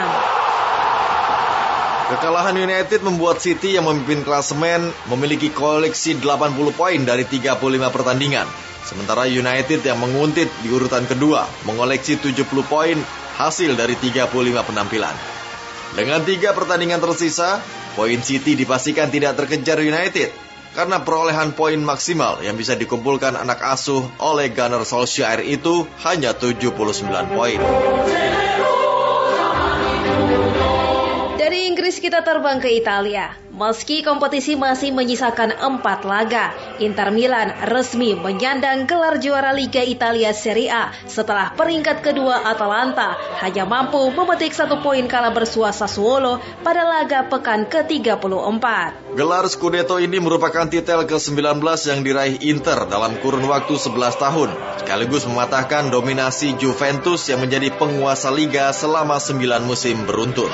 Kekalahan 2.05 2.53
United 2.59 3.01
membuat 3.01 3.41
City 3.41 3.80
yang 3.80 3.88
memimpin 3.88 4.21
klasemen 4.21 4.93
memiliki 5.09 5.49
koleksi 5.49 6.19
80 6.19 6.53
poin 6.76 6.99
dari 7.01 7.26
35 7.26 7.57
pertandingan. 7.89 8.45
Sementara 8.86 9.26
United 9.26 9.82
yang 9.82 9.97
menguntit 9.97 10.51
di 10.61 10.69
urutan 10.69 11.09
kedua 11.09 11.49
mengoleksi 11.65 12.21
70 12.21 12.45
poin 12.69 12.99
hasil 13.41 13.73
dari 13.73 13.97
35 13.97 14.30
penampilan. 14.61 15.15
Dengan 15.97 16.21
tiga 16.21 16.53
pertandingan 16.53 17.01
tersisa, 17.01 17.57
poin 17.97 18.21
City 18.21 18.53
dipastikan 18.53 19.09
tidak 19.09 19.39
terkejar 19.39 19.82
United 19.82 20.44
karena 20.76 21.01
perolehan 21.01 21.55
poin 21.55 21.80
maksimal 21.80 22.43
yang 22.43 22.59
bisa 22.59 22.76
dikumpulkan 22.76 23.39
anak 23.39 23.63
asuh 23.63 24.03
oleh 24.19 24.51
Gunnar 24.51 24.84
Solskjaer 24.84 25.41
itu 25.47 25.88
hanya 26.03 26.36
79 26.36 26.76
poin. 27.32 27.59
Kita 32.05 32.21
terbang 32.21 32.61
ke 32.61 32.69
Italia. 32.69 33.33
Meski 33.49 34.05
kompetisi 34.05 34.53
masih 34.53 34.93
menyisakan 34.93 35.57
empat 35.57 36.05
laga, 36.05 36.53
Inter 36.77 37.09
Milan 37.09 37.49
resmi 37.65 38.13
menyandang 38.13 38.85
gelar 38.85 39.17
juara 39.17 39.49
Liga 39.57 39.81
Italia 39.81 40.29
Serie 40.29 40.69
A 40.69 40.93
setelah 41.09 41.57
peringkat 41.57 42.05
kedua 42.05 42.45
Atalanta 42.45 43.17
hanya 43.41 43.65
mampu 43.65 43.97
memetik 44.13 44.53
satu 44.53 44.85
poin 44.85 45.09
kala 45.09 45.33
bersua 45.33 45.73
Sassuolo 45.73 46.37
pada 46.61 46.85
laga 46.85 47.25
pekan 47.25 47.65
ke-34. 47.65 48.65
Gelar 49.17 49.45
Scudetto 49.49 49.97
ini 49.97 50.21
merupakan 50.21 50.69
titel 50.69 51.09
ke-19 51.09 51.57
yang 51.89 52.05
diraih 52.05 52.37
Inter 52.45 52.85
dalam 52.85 53.17
kurun 53.17 53.49
waktu 53.49 53.81
11 53.81 54.21
tahun, 54.21 54.53
sekaligus 54.77 55.25
mematahkan 55.25 55.89
dominasi 55.89 56.53
Juventus 56.61 57.25
yang 57.33 57.41
menjadi 57.41 57.73
penguasa 57.73 58.29
Liga 58.29 58.69
selama 58.77 59.17
9 59.17 59.41
musim 59.65 60.05
beruntun. 60.05 60.53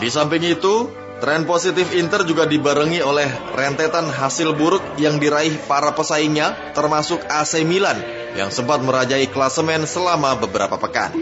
Di 0.00 0.08
samping 0.08 0.40
itu, 0.40 0.88
tren 1.20 1.44
positif 1.44 1.92
Inter 1.92 2.24
juga 2.24 2.48
dibarengi 2.48 3.04
oleh 3.04 3.28
rentetan 3.52 4.08
hasil 4.08 4.56
buruk 4.56 4.80
yang 4.96 5.20
diraih 5.20 5.60
para 5.68 5.92
pesaingnya, 5.92 6.72
termasuk 6.72 7.20
AC 7.28 7.60
Milan 7.68 8.00
yang 8.32 8.48
sempat 8.48 8.80
merajai 8.80 9.28
klasemen 9.28 9.84
selama 9.84 10.40
beberapa 10.40 10.80
pekan. 10.80 11.12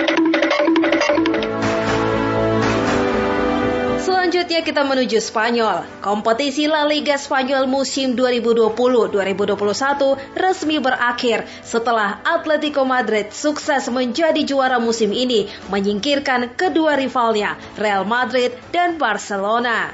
Selanjutnya 4.48 4.72
kita 4.72 4.84
menuju 4.88 5.18
Spanyol. 5.20 5.76
Kompetisi 6.00 6.64
La 6.64 6.88
Liga 6.88 7.20
Spanyol 7.20 7.68
musim 7.68 8.16
2020-2021 8.16 10.40
resmi 10.40 10.80
berakhir 10.80 11.44
setelah 11.60 12.24
Atletico 12.24 12.80
Madrid 12.88 13.28
sukses 13.28 13.92
menjadi 13.92 14.40
juara 14.48 14.80
musim 14.80 15.12
ini 15.12 15.52
menyingkirkan 15.68 16.56
kedua 16.56 16.96
rivalnya 16.96 17.60
Real 17.76 18.08
Madrid 18.08 18.56
dan 18.72 18.96
Barcelona. 18.96 19.92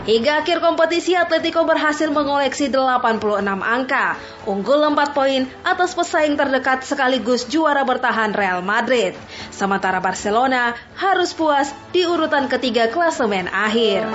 Hingga 0.00 0.42
akhir 0.42 0.64
kompetisi, 0.64 1.12
Atletico 1.12 1.62
berhasil 1.68 2.08
mengoleksi 2.08 2.72
86 2.72 3.20
angka, 3.60 4.16
unggul 4.48 4.80
4 4.80 5.16
poin 5.16 5.44
atas 5.62 5.92
pesaing 5.92 6.34
terdekat 6.40 6.82
sekaligus 6.82 7.46
juara 7.46 7.84
bertahan 7.84 8.32
Real 8.32 8.64
Madrid. 8.64 9.12
Sementara 9.52 10.00
Barcelona 10.00 10.72
harus 10.96 11.36
puas 11.36 11.70
di 11.92 12.08
urutan 12.08 12.48
ketiga 12.48 12.88
klasemen 12.88 13.50
akhir. 13.52 14.08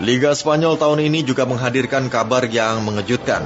Liga 0.00 0.32
Spanyol 0.32 0.80
tahun 0.80 1.04
ini 1.12 1.20
juga 1.28 1.44
menghadirkan 1.44 2.08
kabar 2.08 2.48
yang 2.48 2.80
mengejutkan. 2.88 3.44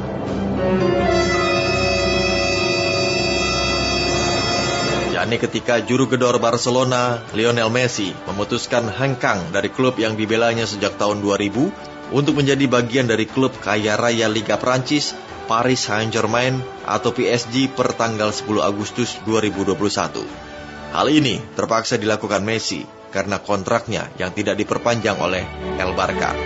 Yakni 5.24 5.40
ketika 5.40 5.80
juru 5.80 6.04
gedor 6.04 6.36
Barcelona, 6.36 7.24
Lionel 7.32 7.72
Messi, 7.72 8.12
memutuskan 8.28 8.92
hengkang 8.92 9.56
dari 9.56 9.72
klub 9.72 9.96
yang 9.96 10.20
dibelanya 10.20 10.68
sejak 10.68 11.00
tahun 11.00 11.24
2000 11.24 12.12
untuk 12.12 12.36
menjadi 12.36 12.68
bagian 12.68 13.08
dari 13.08 13.24
klub 13.24 13.56
kaya 13.56 13.96
raya 13.96 14.28
Liga 14.28 14.60
Prancis, 14.60 15.16
Paris 15.48 15.88
Saint-Germain 15.88 16.60
atau 16.84 17.16
PSG 17.16 17.72
per 17.72 17.96
tanggal 17.96 18.36
10 18.36 18.44
Agustus 18.60 19.16
2021. 19.24 20.28
Hal 20.92 21.08
ini 21.08 21.40
terpaksa 21.56 21.96
dilakukan 21.96 22.44
Messi 22.44 22.84
karena 23.08 23.40
kontraknya 23.40 24.12
yang 24.20 24.28
tidak 24.36 24.60
diperpanjang 24.60 25.16
oleh 25.16 25.48
El 25.80 25.96
Barca. 25.96 26.36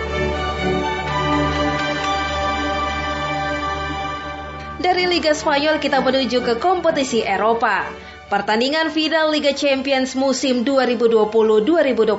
Dari 4.79 5.03
Liga 5.03 5.35
Spanyol 5.35 5.83
kita 5.83 5.99
menuju 5.99 6.39
ke 6.47 6.55
kompetisi 6.63 7.19
Eropa. 7.19 8.07
Pertandingan 8.29 8.93
final 8.93 9.33
Liga 9.33 9.57
Champions 9.57 10.13
musim 10.13 10.61
2020-2021 10.61 12.13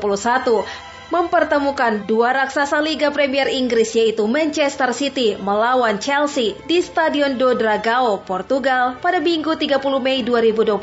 mempertemukan 1.14 2.02
dua 2.02 2.34
raksasa 2.34 2.82
Liga 2.82 3.14
Premier 3.14 3.46
Inggris 3.46 3.94
yaitu 3.94 4.26
Manchester 4.26 4.90
City 4.90 5.38
melawan 5.38 6.02
Chelsea 6.02 6.58
di 6.66 6.82
Stadion 6.82 7.38
do 7.38 7.54
Dragao, 7.54 8.26
Portugal 8.26 8.98
pada 8.98 9.22
Minggu 9.22 9.54
30 9.54 9.78
Mei 10.02 10.26
2021 10.26 10.82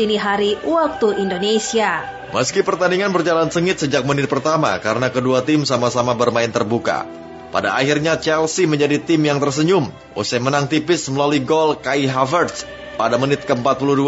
dini 0.00 0.16
hari 0.16 0.56
waktu 0.64 1.20
Indonesia. 1.20 2.08
Meski 2.32 2.64
pertandingan 2.64 3.12
berjalan 3.12 3.52
sengit 3.52 3.76
sejak 3.76 4.08
menit 4.08 4.24
pertama 4.32 4.72
karena 4.80 5.12
kedua 5.12 5.44
tim 5.44 5.68
sama-sama 5.68 6.16
bermain 6.16 6.48
terbuka. 6.48 7.04
Pada 7.52 7.76
akhirnya 7.76 8.16
Chelsea 8.16 8.64
menjadi 8.64 8.96
tim 8.96 9.20
yang 9.20 9.36
tersenyum 9.36 9.92
usai 10.16 10.40
menang 10.40 10.64
tipis 10.64 11.12
melalui 11.12 11.44
gol 11.44 11.76
Kai 11.76 12.08
Havertz 12.08 12.81
pada 12.96 13.16
menit 13.16 13.44
ke-42 13.48 14.02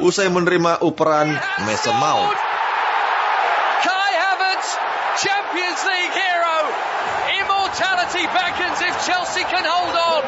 usai 0.00 0.32
menerima 0.32 0.80
uperan 0.80 1.34
Mason 1.66 1.96
Mount. 2.00 2.32
Kai 3.84 4.12
Havertz, 4.16 4.68
Champions 5.20 5.80
League 5.84 6.14
hero. 6.16 6.58
Immortality 7.44 8.24
beckons 8.30 8.80
if 8.80 8.94
Chelsea 9.04 9.44
can 9.44 9.64
hold 9.66 9.94
on. 9.94 10.22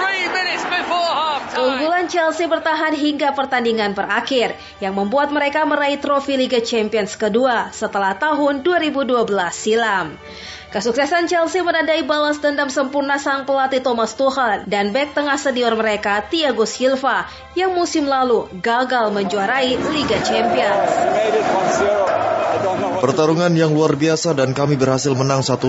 Three 0.00 0.26
minutes 0.32 0.64
before 0.66 1.10
half 1.12 1.34
Keunggulan 1.54 2.10
Chelsea 2.10 2.50
bertahan 2.50 2.98
hingga 2.98 3.30
pertandingan 3.30 3.94
berakhir, 3.94 4.58
yang 4.82 4.98
membuat 4.98 5.30
mereka 5.30 5.62
meraih 5.62 6.02
trofi 6.02 6.34
Liga 6.34 6.58
Champions 6.58 7.14
kedua 7.14 7.70
setelah 7.70 8.18
tahun 8.18 8.66
2012 8.66 9.30
silam. 9.54 10.18
Kesuksesan 10.74 11.30
Chelsea 11.30 11.62
menandai 11.62 12.02
balas 12.02 12.42
dendam 12.42 12.66
sempurna 12.66 13.14
sang 13.14 13.46
pelatih 13.46 13.78
Thomas 13.78 14.18
Tuchel 14.18 14.66
dan 14.66 14.90
bek 14.90 15.14
tengah 15.14 15.38
senior 15.38 15.78
mereka 15.78 16.26
Thiago 16.26 16.66
Silva 16.66 17.30
yang 17.54 17.78
musim 17.78 18.10
lalu 18.10 18.50
gagal 18.58 19.14
menjuarai 19.14 19.78
Liga 19.94 20.18
Champions. 20.26 20.90
Pertarungan 22.98 23.54
yang 23.54 23.70
luar 23.70 23.94
biasa 23.94 24.34
dan 24.34 24.50
kami 24.50 24.74
berhasil 24.74 25.14
menang 25.14 25.46
1-0. 25.46 25.62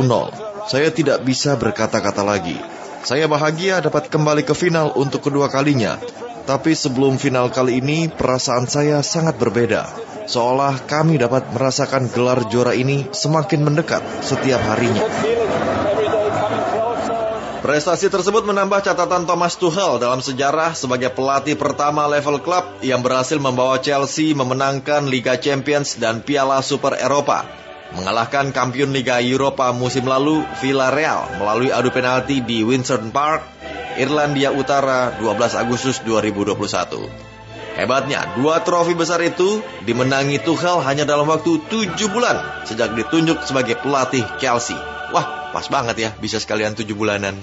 Saya 0.73 0.89
tidak 0.89 1.21
bisa 1.21 1.53
berkata-kata 1.53 2.25
lagi. 2.25 2.57
Saya 3.05 3.29
bahagia 3.29 3.85
dapat 3.85 4.09
kembali 4.09 4.41
ke 4.41 4.57
final 4.57 4.89
untuk 4.97 5.29
kedua 5.29 5.53
kalinya. 5.53 6.01
Tapi 6.49 6.73
sebelum 6.73 7.21
final 7.21 7.53
kali 7.53 7.77
ini, 7.77 8.09
perasaan 8.09 8.65
saya 8.65 9.05
sangat 9.05 9.37
berbeda 9.37 10.14
seolah 10.25 10.85
kami 10.85 11.21
dapat 11.21 11.49
merasakan 11.53 12.09
gelar 12.09 12.45
juara 12.49 12.73
ini 12.73 13.09
semakin 13.09 13.61
mendekat 13.65 14.01
setiap 14.21 14.61
harinya. 14.61 15.05
Prestasi 17.65 18.13
tersebut 18.13 18.45
menambah 18.45 18.85
catatan 18.85 19.25
Thomas 19.25 19.57
Tuchel 19.57 19.97
dalam 19.97 20.21
sejarah 20.21 20.77
sebagai 20.77 21.09
pelatih 21.09 21.57
pertama 21.57 22.05
level 22.05 22.37
klub 22.37 22.61
yang 22.85 23.01
berhasil 23.01 23.41
membawa 23.41 23.81
Chelsea 23.81 24.37
memenangkan 24.37 25.09
Liga 25.09 25.33
Champions 25.41 25.97
dan 25.97 26.21
Piala 26.21 26.61
Super 26.61 26.93
Eropa. 26.93 27.41
Mengalahkan 27.97 28.53
kampiun 28.53 28.93
Liga 28.93 29.17
Eropa 29.17 29.73
musim 29.73 30.05
lalu 30.05 30.45
Villarreal 30.61 31.41
melalui 31.41 31.73
adu 31.73 31.89
penalti 31.89 32.45
di 32.45 32.61
Windsor 32.61 33.01
Park, 33.09 33.41
Irlandia 33.97 34.53
Utara 34.53 35.17
12 35.17 35.57
Agustus 35.57 36.05
2021. 36.05 37.34
Hebatnya, 37.75 38.39
dua 38.39 38.63
trofi 38.63 38.95
besar 38.95 39.19
itu 39.19 39.59
dimenangi 39.83 40.39
Tuchel 40.39 40.79
hanya 40.79 41.03
dalam 41.03 41.27
waktu 41.27 41.59
tujuh 41.67 42.07
bulan 42.07 42.63
sejak 42.63 42.95
ditunjuk 42.95 43.43
sebagai 43.43 43.75
pelatih 43.83 44.23
Chelsea. 44.39 44.79
Wah, 45.11 45.51
pas 45.51 45.67
banget 45.67 45.95
ya, 45.99 46.09
bisa 46.15 46.39
sekalian 46.39 46.71
tujuh 46.71 46.95
bulanan. 46.95 47.35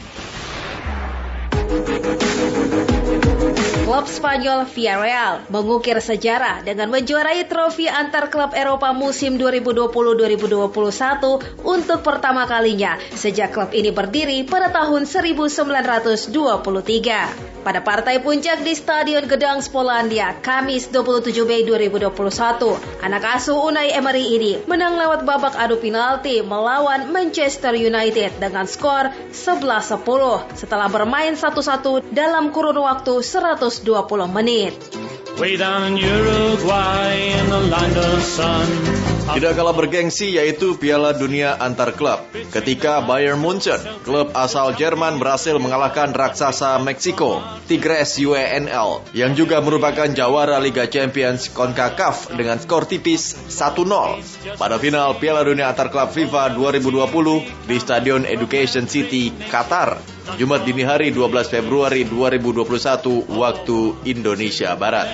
Klub 3.93 4.09
Spanyol 4.09 4.65
Villarreal 4.73 5.45
mengukir 5.53 6.01
sejarah 6.01 6.65
dengan 6.65 6.89
menjuarai 6.89 7.45
trofi 7.45 7.93
antar 7.93 8.33
klub 8.33 8.57
Eropa 8.57 8.97
musim 8.97 9.37
2020-2021 9.37 11.61
untuk 11.61 12.01
pertama 12.01 12.49
kalinya 12.49 12.97
sejak 13.13 13.53
klub 13.53 13.69
ini 13.77 13.93
berdiri 13.93 14.49
pada 14.49 14.73
tahun 14.73 15.05
1923. 15.05 17.53
Pada 17.63 17.79
partai 17.79 18.19
puncak 18.19 18.67
di 18.67 18.75
Stadion 18.75 19.23
Gedang 19.31 19.63
Polandia, 19.71 20.35
Kamis 20.43 20.91
27 20.91 21.47
Mei 21.47 21.63
2021, 21.63 22.11
anak 23.07 23.39
asuh 23.39 23.55
Unai 23.55 23.95
Emery 23.95 24.35
ini 24.35 24.59
menang 24.67 24.99
lewat 24.99 25.23
babak 25.23 25.55
adu 25.55 25.79
penalti 25.79 26.43
melawan 26.43 27.15
Manchester 27.15 27.79
United 27.79 28.43
dengan 28.43 28.67
skor 28.67 29.15
11-10 29.31 29.95
setelah 30.59 30.91
bermain 30.91 31.39
satu-satu 31.39 32.03
dalam 32.11 32.51
kurun 32.51 32.83
waktu 32.83 33.23
100 33.23 33.82
20 33.83 34.31
menit. 34.31 34.75
Tidak 39.23 39.55
kalah 39.57 39.73
bergengsi 39.73 40.37
yaitu 40.37 40.77
Piala 40.77 41.17
Dunia 41.17 41.57
antar 41.57 41.97
klub. 41.97 42.21
Ketika 42.53 43.01
Bayern 43.01 43.41
Munchen, 43.41 43.81
klub 44.05 44.35
asal 44.37 44.77
Jerman 44.77 45.17
berhasil 45.17 45.57
mengalahkan 45.57 46.13
raksasa 46.13 46.77
Meksiko, 46.85 47.41
Tigres 47.65 48.21
UENL, 48.21 49.03
yang 49.17 49.33
juga 49.33 49.65
merupakan 49.65 50.11
jawara 50.11 50.61
Liga 50.61 50.85
Champions 50.91 51.49
CONCACAF 51.49 52.37
dengan 52.37 52.61
skor 52.61 52.85
tipis 52.85 53.33
1-0 53.49 54.59
pada 54.61 54.77
final 54.77 55.17
Piala 55.17 55.47
Dunia 55.47 55.73
antar 55.73 55.89
klub 55.89 56.13
FIFA 56.13 56.53
2020 56.55 57.67
di 57.67 57.77
Stadion 57.81 58.23
Education 58.29 58.85
City, 58.85 59.33
Qatar. 59.49 60.22
Jumat 60.23 60.63
dini 60.63 60.87
hari 60.87 61.11
12 61.11 61.51
Februari 61.51 62.07
2021 62.07 63.27
waktu 63.27 63.79
Indonesia 64.07 64.71
Barat. 64.79 65.11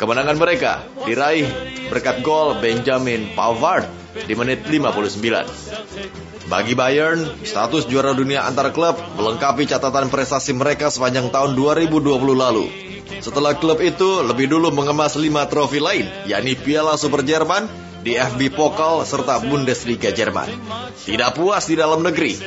Kemenangan 0.00 0.36
mereka 0.40 0.88
diraih 1.04 1.44
berkat 1.92 2.24
gol 2.24 2.56
Benjamin 2.56 3.36
Pavard 3.36 3.84
di 4.16 4.32
menit 4.32 4.64
59. 4.64 6.48
Bagi 6.48 6.72
Bayern, 6.72 7.28
status 7.44 7.84
juara 7.92 8.16
dunia 8.16 8.48
antar 8.48 8.72
klub 8.72 8.96
melengkapi 9.20 9.68
catatan 9.68 10.08
prestasi 10.08 10.56
mereka 10.56 10.88
sepanjang 10.88 11.28
tahun 11.28 11.52
2020 11.52 12.08
lalu. 12.32 12.72
Setelah 13.20 13.52
klub 13.60 13.84
itu 13.84 14.24
lebih 14.24 14.48
dulu 14.48 14.72
mengemas 14.72 15.20
lima 15.20 15.44
trofi 15.44 15.76
lain, 15.76 16.08
yakni 16.24 16.56
Piala 16.56 16.96
Super 16.96 17.20
Jerman, 17.20 17.68
di 18.02 18.14
FB 18.14 18.54
Pokal 18.54 19.02
serta 19.02 19.42
Bundesliga 19.42 20.14
Jerman. 20.14 20.48
Tidak 20.94 21.30
puas 21.34 21.66
di 21.66 21.74
dalam 21.74 22.02
negeri, 22.02 22.38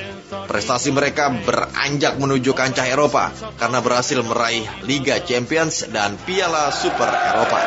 prestasi 0.48 0.92
mereka 0.92 1.32
beranjak 1.32 2.16
menuju 2.20 2.52
kancah 2.56 2.88
Eropa 2.88 3.32
karena 3.60 3.80
berhasil 3.84 4.20
meraih 4.24 4.64
Liga 4.84 5.20
Champions 5.24 5.88
dan 5.92 6.16
Piala 6.24 6.72
Super 6.72 7.10
Eropa. 7.10 7.62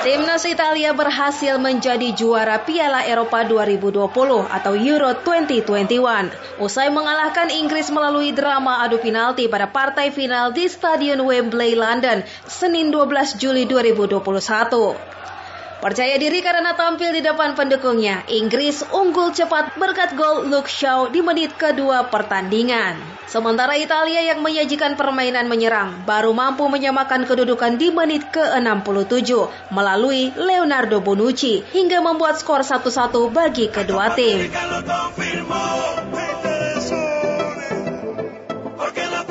Timnas 0.00 0.48
Italia 0.48 0.96
berhasil 0.96 1.60
menjadi 1.60 2.16
juara 2.16 2.56
Piala 2.64 3.04
Eropa 3.04 3.44
2020 3.44 4.48
atau 4.48 4.72
Euro 4.72 5.12
2021 5.12 6.56
usai 6.56 6.88
mengalahkan 6.88 7.52
Inggris 7.52 7.92
melalui 7.92 8.32
drama 8.32 8.80
adu 8.80 8.96
penalti 8.96 9.44
pada 9.52 9.68
partai 9.68 10.08
final 10.08 10.56
di 10.56 10.64
Stadion 10.72 11.20
Wembley 11.20 11.76
London 11.76 12.24
Senin 12.48 12.88
12 12.88 13.36
Juli 13.36 13.68
2021. 13.68 15.20
Percaya 15.80 16.20
diri 16.20 16.44
karena 16.44 16.76
tampil 16.76 17.08
di 17.08 17.24
depan 17.24 17.56
pendukungnya, 17.56 18.20
Inggris 18.28 18.84
unggul 18.92 19.32
cepat 19.32 19.80
berkat 19.80 20.12
gol 20.12 20.44
Luke 20.52 20.68
Shaw 20.68 21.08
di 21.08 21.24
menit 21.24 21.56
kedua 21.56 22.04
pertandingan. 22.12 23.00
Sementara 23.24 23.80
Italia 23.80 24.20
yang 24.20 24.44
menyajikan 24.44 25.00
permainan 25.00 25.48
menyerang 25.48 26.04
baru 26.04 26.36
mampu 26.36 26.68
menyamakan 26.68 27.24
kedudukan 27.24 27.80
di 27.80 27.88
menit 27.88 28.28
ke-67 28.28 29.32
melalui 29.72 30.28
Leonardo 30.36 31.00
Bonucci 31.00 31.64
hingga 31.72 32.04
membuat 32.04 32.36
skor 32.36 32.60
1-1 32.60 33.32
bagi 33.32 33.72
kedua 33.72 34.12
tim. 34.12 34.52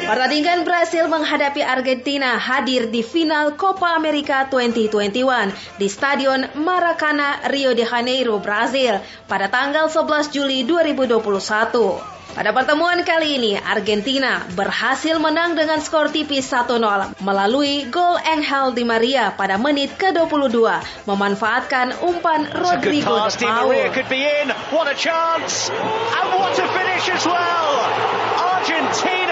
Pertandingan 0.09 0.65
Brasil 0.65 1.05
menghadapi 1.05 1.61
Argentina 1.61 2.41
hadir 2.41 2.89
di 2.89 3.05
final 3.05 3.53
Copa 3.53 3.93
America 3.93 4.49
2021 4.49 5.77
di 5.77 5.85
Stadion 5.85 6.49
Maracana, 6.57 7.45
Rio 7.45 7.77
de 7.77 7.85
Janeiro, 7.85 8.41
Brazil 8.41 8.97
pada 9.29 9.53
tanggal 9.53 9.85
11 9.85 10.33
Juli 10.33 10.65
2021. 10.65 12.33
Pada 12.33 12.49
pertemuan 12.57 13.05
kali 13.05 13.37
ini, 13.37 13.53
Argentina 13.61 14.41
berhasil 14.57 15.21
menang 15.21 15.53
dengan 15.53 15.77
skor 15.77 16.09
tipis 16.09 16.49
1-0 16.49 16.81
melalui 17.21 17.85
gol 17.93 18.17
Angel 18.25 18.73
Di 18.73 18.81
Maria 18.81 19.37
pada 19.37 19.61
menit 19.61 19.93
ke-22 19.93 20.57
memanfaatkan 21.05 22.01
umpan 22.01 22.49
Rodrigo 22.49 23.29
de 23.29 23.45
Paul. 23.45 23.77
Argentina 28.57 29.28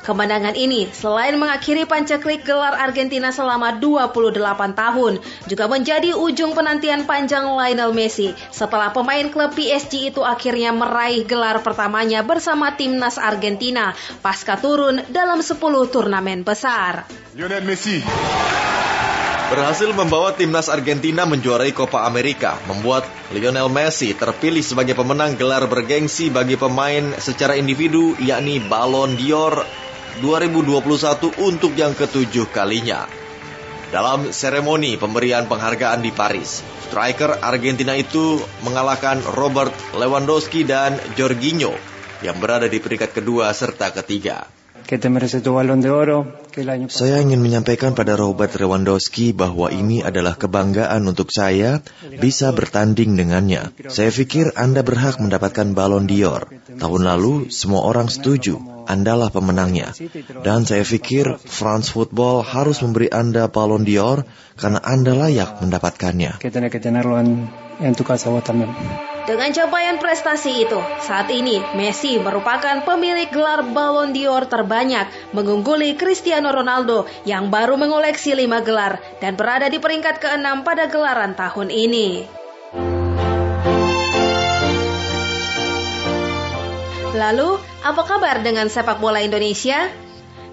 Kemenangan 0.00 0.56
ini 0.56 0.88
selain 0.96 1.36
mengakhiri 1.36 1.84
pancaklik 1.84 2.40
gelar 2.48 2.72
Argentina 2.72 3.28
selama 3.28 3.76
28 3.76 4.32
tahun, 4.72 5.20
juga 5.44 5.64
menjadi 5.68 6.16
ujung 6.16 6.56
penantian 6.56 7.04
panjang 7.04 7.44
Lionel 7.44 7.92
Messi 7.92 8.32
setelah 8.48 8.96
pemain 8.96 9.28
klub 9.28 9.52
PSG 9.52 10.16
itu 10.16 10.24
akhirnya 10.24 10.72
meraih 10.72 11.28
gelar 11.28 11.60
pertamanya 11.60 12.24
bersama 12.24 12.72
timnas 12.80 13.20
Argentina 13.20 13.92
pasca 14.24 14.56
turun 14.56 15.04
dalam 15.12 15.44
10 15.44 15.60
turnamen 15.92 16.48
besar. 16.48 17.04
Lionel 17.36 17.60
Messi 17.60 18.00
berhasil 19.50 19.90
membawa 19.90 20.30
timnas 20.32 20.70
Argentina 20.70 21.26
menjuarai 21.26 21.74
Copa 21.74 22.06
America, 22.06 22.54
membuat 22.70 23.02
Lionel 23.34 23.66
Messi 23.66 24.14
terpilih 24.14 24.62
sebagai 24.62 24.94
pemenang 24.94 25.34
gelar 25.34 25.66
bergengsi 25.66 26.30
bagi 26.30 26.54
pemain 26.54 27.18
secara 27.18 27.58
individu 27.58 28.14
yakni 28.22 28.62
Ballon 28.62 29.18
d'Or 29.18 29.66
2021 30.18 31.38
untuk 31.38 31.78
yang 31.78 31.94
ketujuh 31.94 32.50
kalinya. 32.50 33.06
Dalam 33.94 34.34
seremoni 34.34 34.98
pemberian 34.98 35.46
penghargaan 35.46 36.02
di 36.02 36.10
Paris, 36.10 36.62
striker 36.90 37.38
Argentina 37.38 37.94
itu 37.94 38.42
mengalahkan 38.66 39.22
Robert 39.38 39.74
Lewandowski 39.94 40.66
dan 40.66 40.98
Jorginho 41.14 41.74
yang 42.26 42.42
berada 42.42 42.66
di 42.66 42.82
peringkat 42.82 43.14
kedua 43.14 43.54
serta 43.54 43.94
ketiga. 43.94 44.59
Saya 46.90 47.22
ingin 47.22 47.38
menyampaikan 47.38 47.94
pada 47.94 48.18
Robert 48.18 48.50
Lewandowski 48.58 49.30
bahwa 49.30 49.70
ini 49.70 50.02
adalah 50.02 50.34
kebanggaan 50.34 51.06
untuk 51.06 51.30
saya 51.30 51.78
bisa 52.18 52.50
bertanding 52.50 53.14
dengannya. 53.14 53.70
Saya 53.86 54.10
pikir 54.10 54.50
Anda 54.58 54.82
berhak 54.82 55.22
mendapatkan 55.22 55.78
Ballon 55.78 56.10
d'Or. 56.10 56.50
Tahun 56.50 57.02
lalu 57.06 57.54
semua 57.54 57.86
orang 57.86 58.10
setuju, 58.10 58.58
Andalah 58.90 59.30
pemenangnya. 59.30 59.94
Dan 60.42 60.66
saya 60.66 60.82
pikir 60.82 61.38
France 61.38 61.94
Football 61.94 62.42
harus 62.42 62.82
memberi 62.82 63.06
Anda 63.14 63.46
Ballon 63.46 63.86
d'Or 63.86 64.26
karena 64.58 64.82
Anda 64.82 65.14
layak 65.14 65.62
mendapatkannya. 65.62 66.42
Dengan 69.30 69.54
capaian 69.54 69.94
prestasi 70.02 70.66
itu, 70.66 70.82
saat 71.06 71.30
ini 71.30 71.62
Messi 71.78 72.18
merupakan 72.18 72.82
pemilik 72.82 73.30
gelar 73.30 73.62
Ballon 73.62 74.10
d'Or 74.10 74.50
terbanyak, 74.50 75.06
mengungguli 75.30 75.94
Cristiano 75.94 76.50
Ronaldo 76.50 77.06
yang 77.22 77.46
baru 77.46 77.78
mengoleksi 77.78 78.34
lima 78.34 78.58
gelar 78.58 78.98
dan 79.22 79.38
berada 79.38 79.70
di 79.70 79.78
peringkat 79.78 80.18
keenam 80.18 80.66
pada 80.66 80.90
gelaran 80.90 81.38
tahun 81.38 81.70
ini. 81.70 82.26
Lalu, 87.14 87.62
apa 87.86 88.02
kabar 88.02 88.42
dengan 88.42 88.66
sepak 88.66 88.98
bola 88.98 89.22
Indonesia? 89.22 90.09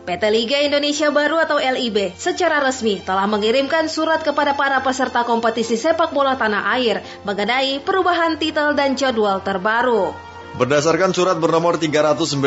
PT 0.07 0.23
Liga 0.31 0.63
Indonesia 0.63 1.11
Baru 1.11 1.35
atau 1.35 1.59
LIB 1.59 2.15
secara 2.15 2.63
resmi 2.63 3.03
telah 3.03 3.27
mengirimkan 3.27 3.91
surat 3.91 4.23
kepada 4.23 4.55
para 4.55 4.79
peserta 4.79 5.27
kompetisi 5.27 5.75
sepak 5.75 6.15
bola 6.15 6.39
tanah 6.39 6.63
air 6.79 7.03
mengenai 7.27 7.83
perubahan 7.83 8.39
titel 8.39 8.71
dan 8.71 8.95
jadwal 8.95 9.43
terbaru. 9.43 10.15
Berdasarkan 10.55 11.11
surat 11.11 11.35
bernomor 11.43 11.75
394 11.75 12.39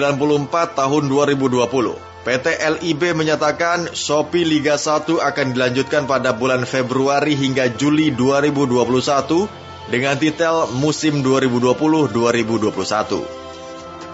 tahun 0.73 1.03
2020, 1.05 2.01
PT 2.25 2.47
LIB 2.81 3.13
menyatakan 3.13 3.93
Shopee 3.93 4.49
Liga 4.49 4.81
1 4.81 5.21
akan 5.21 5.47
dilanjutkan 5.53 6.09
pada 6.09 6.33
bulan 6.33 6.65
Februari 6.65 7.37
hingga 7.37 7.69
Juli 7.77 8.09
2021 8.09 9.93
dengan 9.93 10.17
titel 10.17 10.65
musim 10.81 11.21
2020-2021. 11.21 13.40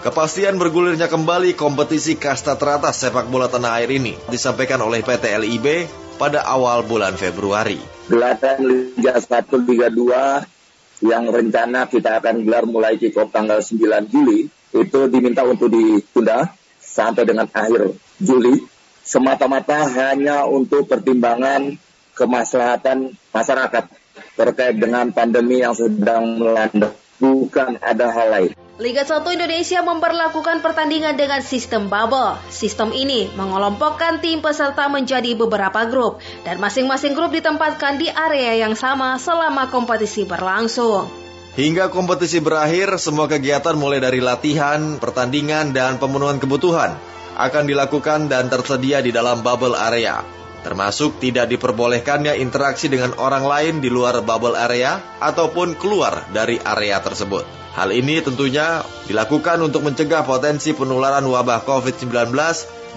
Kepastian 0.07 0.55
bergulirnya 0.55 1.11
kembali 1.11 1.51
kompetisi 1.59 2.15
kasta 2.15 2.55
teratas 2.55 3.03
sepak 3.03 3.27
bola 3.27 3.51
tanah 3.51 3.75
air 3.75 3.91
ini 3.91 4.15
disampaikan 4.31 4.79
oleh 4.79 5.03
PT 5.03 5.35
LIB 5.35 5.83
pada 6.15 6.47
awal 6.47 6.87
bulan 6.87 7.19
Februari. 7.19 7.75
Gelaran 8.07 8.55
Liga 8.95 9.19
1 9.19 9.67
Liga 9.67 9.91
2 9.91 11.11
yang 11.11 11.27
rencana 11.27 11.91
kita 11.91 12.23
akan 12.23 12.47
gelar 12.47 12.63
mulai 12.63 12.95
kick 12.95 13.19
off 13.19 13.35
tanggal 13.35 13.59
9 13.59 13.83
Juli 14.07 14.47
itu 14.71 14.99
diminta 15.11 15.43
untuk 15.43 15.75
ditunda 15.75 16.55
sampai 16.79 17.27
dengan 17.27 17.51
akhir 17.51 17.91
Juli 18.23 18.63
semata-mata 19.03 19.91
hanya 19.91 20.47
untuk 20.47 20.87
pertimbangan 20.87 21.75
kemaslahatan 22.15 23.11
masyarakat 23.35 23.91
terkait 24.39 24.79
dengan 24.79 25.11
pandemi 25.11 25.59
yang 25.59 25.75
sedang 25.75 26.39
melanda 26.39 26.95
bukan 27.17 27.81
ada 27.81 28.09
hal 28.13 28.27
lain. 28.29 28.51
Liga 28.77 29.01
1 29.01 29.25
Indonesia 29.33 29.81
memperlakukan 29.81 30.61
pertandingan 30.61 31.17
dengan 31.17 31.41
sistem 31.41 31.89
bubble. 31.89 32.37
Sistem 32.53 32.93
ini 32.93 33.25
mengelompokkan 33.33 34.21
tim 34.21 34.37
peserta 34.37 34.85
menjadi 34.85 35.33
beberapa 35.33 35.89
grup 35.89 36.21
dan 36.45 36.61
masing-masing 36.61 37.17
grup 37.17 37.33
ditempatkan 37.33 37.97
di 37.97 38.05
area 38.05 38.61
yang 38.61 38.77
sama 38.77 39.17
selama 39.17 39.65
kompetisi 39.73 40.29
berlangsung. 40.29 41.09
Hingga 41.57 41.89
kompetisi 41.89 42.37
berakhir, 42.37 43.01
semua 43.01 43.25
kegiatan 43.25 43.73
mulai 43.73 43.97
dari 43.97 44.21
latihan, 44.21 45.01
pertandingan, 45.01 45.73
dan 45.73 45.97
pemenuhan 45.97 46.37
kebutuhan 46.37 46.93
akan 47.33 47.63
dilakukan 47.65 48.29
dan 48.29 48.45
tersedia 48.45 49.01
di 49.01 49.09
dalam 49.09 49.41
bubble 49.41 49.73
area. 49.73 50.21
Termasuk 50.65 51.21
tidak 51.21 51.49
diperbolehkannya 51.53 52.37
interaksi 52.41 52.89
dengan 52.89 53.13
orang 53.21 53.45
lain 53.45 53.75
di 53.81 53.89
luar 53.93 54.21
bubble 54.25 54.57
area 54.57 54.99
ataupun 55.21 55.77
keluar 55.77 56.25
dari 56.33 56.57
area 56.61 56.97
tersebut. 57.01 57.45
Hal 57.77 57.93
ini 57.93 58.17
tentunya 58.25 58.81
dilakukan 59.05 59.61
untuk 59.61 59.85
mencegah 59.85 60.25
potensi 60.25 60.73
penularan 60.73 61.21
wabah 61.21 61.61
COVID-19 61.61 62.33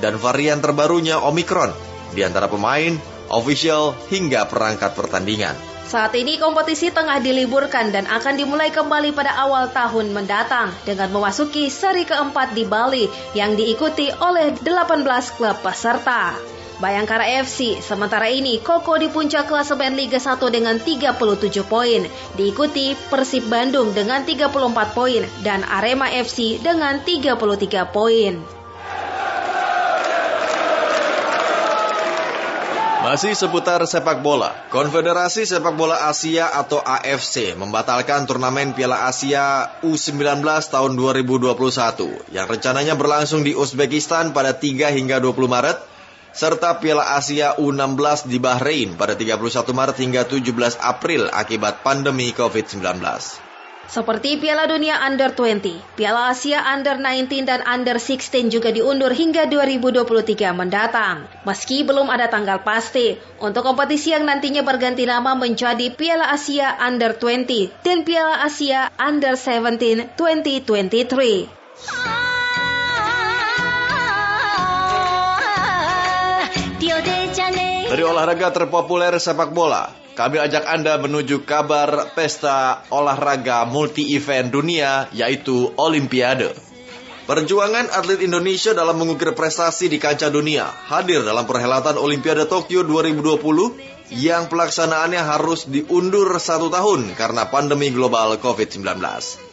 dan 0.00 0.16
varian 0.16 0.64
terbarunya 0.64 1.20
Omikron 1.20 1.76
di 2.16 2.24
antara 2.24 2.48
pemain, 2.48 2.96
official, 3.30 3.94
hingga 4.08 4.48
perangkat 4.48 4.96
pertandingan. 4.96 5.54
Saat 5.90 6.14
ini 6.14 6.38
kompetisi 6.38 6.94
tengah 6.94 7.18
diliburkan 7.18 7.90
dan 7.90 8.06
akan 8.06 8.38
dimulai 8.38 8.70
kembali 8.70 9.10
pada 9.10 9.34
awal 9.34 9.74
tahun 9.74 10.14
mendatang 10.14 10.70
dengan 10.86 11.10
memasuki 11.10 11.66
seri 11.66 12.06
keempat 12.06 12.54
di 12.54 12.62
Bali 12.62 13.10
yang 13.34 13.58
diikuti 13.58 14.06
oleh 14.22 14.54
18 14.54 15.02
klub 15.34 15.56
peserta. 15.58 16.38
Bayangkara 16.80 17.28
FC 17.44 17.84
sementara 17.84 18.32
ini 18.32 18.56
koko 18.56 18.96
di 18.96 19.12
puncak 19.12 19.52
klasemen 19.52 20.00
Liga 20.00 20.16
1 20.16 20.40
dengan 20.48 20.80
37 20.80 21.12
poin, 21.68 22.08
diikuti 22.40 22.96
Persib 23.12 23.52
Bandung 23.52 23.92
dengan 23.92 24.24
34 24.24 24.96
poin 24.96 25.20
dan 25.44 25.60
Arema 25.68 26.08
FC 26.08 26.56
dengan 26.56 27.04
33 27.04 27.84
poin. 27.84 28.40
Masih 33.04 33.36
seputar 33.36 33.84
sepak 33.84 34.24
bola, 34.24 34.52
Konfederasi 34.72 35.44
Sepak 35.44 35.76
Bola 35.76 36.08
Asia 36.08 36.48
atau 36.48 36.80
AFC 36.80 37.56
membatalkan 37.60 38.24
turnamen 38.24 38.72
Piala 38.72 39.04
Asia 39.08 39.68
U19 39.84 40.44
tahun 40.44 40.96
2021 40.96 41.48
yang 42.32 42.48
rencananya 42.48 42.96
berlangsung 42.96 43.44
di 43.44 43.52
Uzbekistan 43.52 44.32
pada 44.32 44.56
3 44.56 44.96
hingga 44.96 45.16
20 45.20 45.32
Maret 45.44 45.99
serta 46.30 46.78
Piala 46.78 47.18
Asia 47.18 47.58
U16 47.58 48.30
di 48.30 48.38
Bahrain 48.38 48.94
pada 48.94 49.18
31 49.18 49.66
Maret 49.70 49.96
hingga 49.98 50.22
17 50.26 50.78
April 50.78 51.26
akibat 51.30 51.82
pandemi 51.82 52.30
COVID-19. 52.30 53.02
Seperti 53.90 54.38
Piala 54.38 54.70
Dunia 54.70 55.02
Under 55.02 55.34
20, 55.34 55.98
Piala 55.98 56.30
Asia 56.30 56.62
Under 56.62 56.94
19 56.94 57.42
dan 57.42 57.58
Under 57.66 57.98
16 57.98 58.46
juga 58.46 58.70
diundur 58.70 59.10
hingga 59.10 59.50
2023 59.50 60.54
mendatang. 60.54 61.26
Meski 61.42 61.82
belum 61.82 62.06
ada 62.06 62.30
tanggal 62.30 62.62
pasti, 62.62 63.18
untuk 63.42 63.66
kompetisi 63.66 64.14
yang 64.14 64.30
nantinya 64.30 64.62
berganti 64.62 65.10
nama 65.10 65.34
menjadi 65.34 65.90
Piala 65.90 66.30
Asia 66.30 66.78
Under 66.78 67.18
20 67.18 67.82
dan 67.82 68.06
Piala 68.06 68.46
Asia 68.46 68.94
Under 68.94 69.34
17 69.34 70.14
2023. 70.14 72.29
Dari 77.90 78.06
olahraga 78.06 78.54
terpopuler 78.54 79.18
sepak 79.18 79.50
bola, 79.50 79.90
kami 80.14 80.38
ajak 80.38 80.62
Anda 80.62 80.94
menuju 81.02 81.42
kabar 81.42 82.14
pesta 82.14 82.86
olahraga 82.86 83.66
multi-event 83.66 84.46
dunia 84.46 85.10
yaitu 85.10 85.74
Olimpiade. 85.74 86.69
Perjuangan 87.30 87.94
atlet 87.94 88.26
Indonesia 88.26 88.74
dalam 88.74 88.98
mengukir 88.98 89.30
prestasi 89.38 89.86
di 89.86 90.02
kancah 90.02 90.34
dunia 90.34 90.66
hadir 90.66 91.22
dalam 91.22 91.46
perhelatan 91.46 91.94
Olimpiade 91.94 92.42
Tokyo 92.50 92.82
2020 92.82 94.18
yang 94.18 94.50
pelaksanaannya 94.50 95.22
harus 95.22 95.70
diundur 95.70 96.26
satu 96.42 96.74
tahun 96.74 97.14
karena 97.14 97.46
pandemi 97.46 97.94
global 97.94 98.34
COVID-19. 98.34 98.82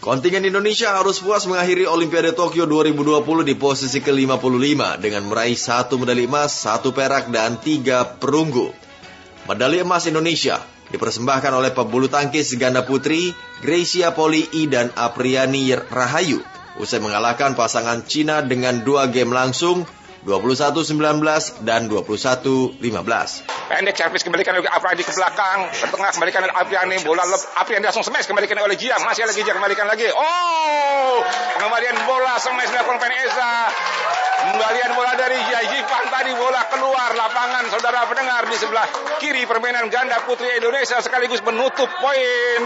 Kontingen 0.01 0.49
Indonesia 0.49 0.97
harus 0.97 1.21
puas 1.21 1.45
mengakhiri 1.45 1.85
Olimpiade 1.85 2.33
Tokyo 2.33 2.65
2020 2.65 3.45
di 3.45 3.53
posisi 3.53 4.01
ke-55 4.01 4.97
dengan 4.97 5.29
meraih 5.29 5.53
satu 5.53 6.01
medali 6.01 6.25
emas, 6.25 6.57
satu 6.57 6.89
perak, 6.97 7.29
dan 7.29 7.61
tiga 7.61 8.09
perunggu. 8.09 8.73
Medali 9.45 9.85
emas 9.85 10.09
Indonesia 10.09 10.57
dipersembahkan 10.89 11.53
oleh 11.53 11.69
pebulu 11.69 12.09
tangkis 12.09 12.57
ganda 12.57 12.81
putri 12.81 13.37
Gracia 13.61 14.17
Poli 14.17 14.65
I 14.65 14.65
dan 14.65 14.89
Apriani 14.97 15.77
Rahayu 15.77 16.57
usai 16.77 17.01
mengalahkan 17.01 17.57
pasangan 17.57 18.05
Cina 18.05 18.45
dengan 18.45 18.85
dua 18.85 19.09
game 19.09 19.33
langsung 19.33 19.83
21-19 20.25 21.65
dan 21.67 21.85
21-15. 21.85 22.79
Pendek 23.67 23.95
servis 23.99 24.23
kembalikan 24.23 24.57
oleh 24.57 24.71
Apradi 24.71 25.03
ke 25.03 25.13
belakang, 25.13 25.69
ke 25.69 25.85
tengah 25.91 26.11
kembalikan 26.15 26.41
oleh 26.47 26.55
Apriani, 26.55 26.97
bola 27.03 27.27
lep, 27.27 27.41
Apriani 27.59 27.85
langsung 27.85 28.07
smash 28.07 28.25
kembalikan 28.25 28.57
oleh 28.63 28.79
Jiang, 28.79 29.03
masih 29.03 29.27
lagi 29.27 29.43
Jiang 29.43 29.59
kembalikan 29.59 29.85
lagi. 29.85 30.07
Oh, 30.09 31.21
pengembalian 31.59 31.97
bola 32.07 32.39
smash 32.39 32.71
dilakukan 32.73 32.97
Peneza. 32.97 33.53
Kembalian 34.37 34.91
bola 34.95 35.11
dari 35.19 35.35
Jivan 35.43 36.05
tadi 36.07 36.31
bola 36.31 36.61
keluar 36.71 37.11
lapangan 37.17 37.67
saudara 37.73 38.07
pendengar 38.07 38.47
di 38.47 38.55
sebelah 38.55 38.87
kiri 39.19 39.43
permainan 39.43 39.91
ganda 39.91 40.23
putri 40.23 40.47
Indonesia 40.55 41.01
sekaligus 41.03 41.43
menutup 41.43 41.89
poin 41.99 42.61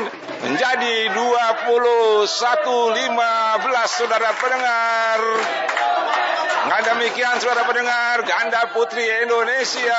menjadi 0.46 1.10
21-15 1.16 2.28
saudara 3.88 4.30
pendengar. 4.38 5.20
Dengan 6.62 6.94
demikian 6.94 7.42
saudara 7.42 7.66
pendengar, 7.66 8.22
ganda 8.22 8.70
putri 8.70 9.02
Indonesia, 9.02 9.98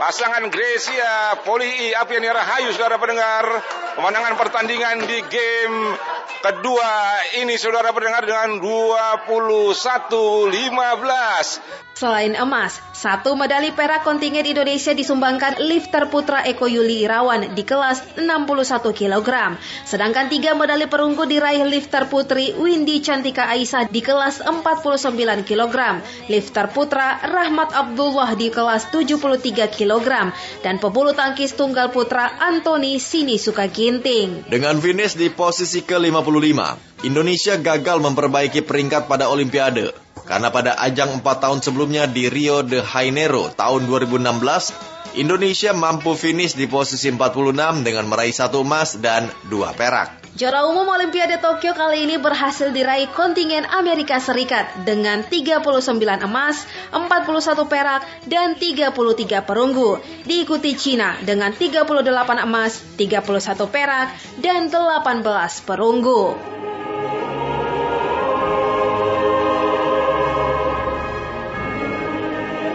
pasangan 0.00 0.48
Gracia, 0.48 1.36
Poli 1.44 1.92
Apiani 1.92 2.32
Rahayu 2.32 2.72
saudara 2.72 2.96
pendengar, 2.96 3.44
pemandangan 3.92 4.40
pertandingan 4.40 5.04
di 5.04 5.20
game 5.28 6.00
kedua 6.40 7.20
ini 7.44 7.60
saudara 7.60 7.92
pendengar 7.92 8.24
dengan 8.24 8.56
21-15. 8.56 10.48
Selain 12.00 12.32
emas, 12.32 12.80
satu 12.96 13.36
medali 13.36 13.76
perak 13.76 14.08
kontingen 14.08 14.48
Indonesia 14.48 14.96
disumbangkan 14.96 15.60
lifter 15.60 16.08
putra 16.08 16.40
Eko 16.48 16.64
Yuli 16.64 17.04
Irawan 17.04 17.52
di 17.52 17.60
kelas 17.60 18.16
61 18.16 18.96
kg. 18.96 19.60
Sedangkan 19.84 20.32
tiga 20.32 20.56
medali 20.56 20.88
perunggu 20.88 21.28
diraih 21.28 21.60
lifter 21.68 22.08
putri 22.08 22.56
Windy 22.56 23.04
Cantika 23.04 23.52
Aisyah 23.52 23.92
di 23.92 24.00
kelas 24.00 24.40
49 24.40 25.12
kg. 25.44 26.00
Lifter 26.32 26.72
putra 26.72 27.20
Rahmat 27.20 27.76
Abdullah 27.76 28.32
di 28.32 28.48
kelas 28.48 28.88
73 28.88 29.68
kg. 29.68 30.32
Dan 30.64 30.80
pebulu 30.80 31.12
tangkis 31.12 31.52
tunggal 31.52 31.92
putra 31.92 32.32
Antoni 32.40 32.96
Sinisuka 32.96 33.68
Ginting. 33.68 34.48
Dengan 34.48 34.80
finish 34.80 35.20
di 35.20 35.28
posisi 35.28 35.84
ke-55, 35.84 36.89
Indonesia 37.00 37.56
gagal 37.56 37.96
memperbaiki 37.96 38.60
peringkat 38.60 39.08
pada 39.08 39.32
Olimpiade 39.32 39.96
karena 40.28 40.52
pada 40.52 40.76
ajang 40.84 41.24
4 41.24 41.24
tahun 41.24 41.64
sebelumnya 41.64 42.04
di 42.04 42.28
Rio 42.28 42.60
de 42.60 42.84
Janeiro 42.84 43.48
tahun 43.56 43.88
2016, 43.88 45.16
Indonesia 45.16 45.72
mampu 45.72 46.12
finish 46.12 46.60
di 46.60 46.68
posisi 46.68 47.08
46 47.08 47.88
dengan 47.88 48.04
meraih 48.04 48.36
satu 48.36 48.60
emas 48.60 49.00
dan 49.00 49.32
dua 49.48 49.72
perak. 49.72 50.20
Juara 50.36 50.68
umum 50.68 50.86
Olimpiade 50.92 51.40
Tokyo 51.40 51.72
kali 51.72 52.04
ini 52.04 52.20
berhasil 52.20 52.68
diraih 52.68 53.08
kontingen 53.16 53.64
Amerika 53.66 54.20
Serikat 54.20 54.84
dengan 54.84 55.24
39 55.24 55.64
emas, 56.28 56.68
41 56.92 57.64
perak, 57.64 58.04
dan 58.28 58.60
33 58.60 59.40
perunggu. 59.42 59.98
Diikuti 60.28 60.76
Cina 60.76 61.16
dengan 61.24 61.56
38 61.56 62.44
emas, 62.44 62.78
31 62.94 63.72
perak, 63.72 64.12
dan 64.38 64.68
18 64.68 65.24
perunggu. 65.64 66.36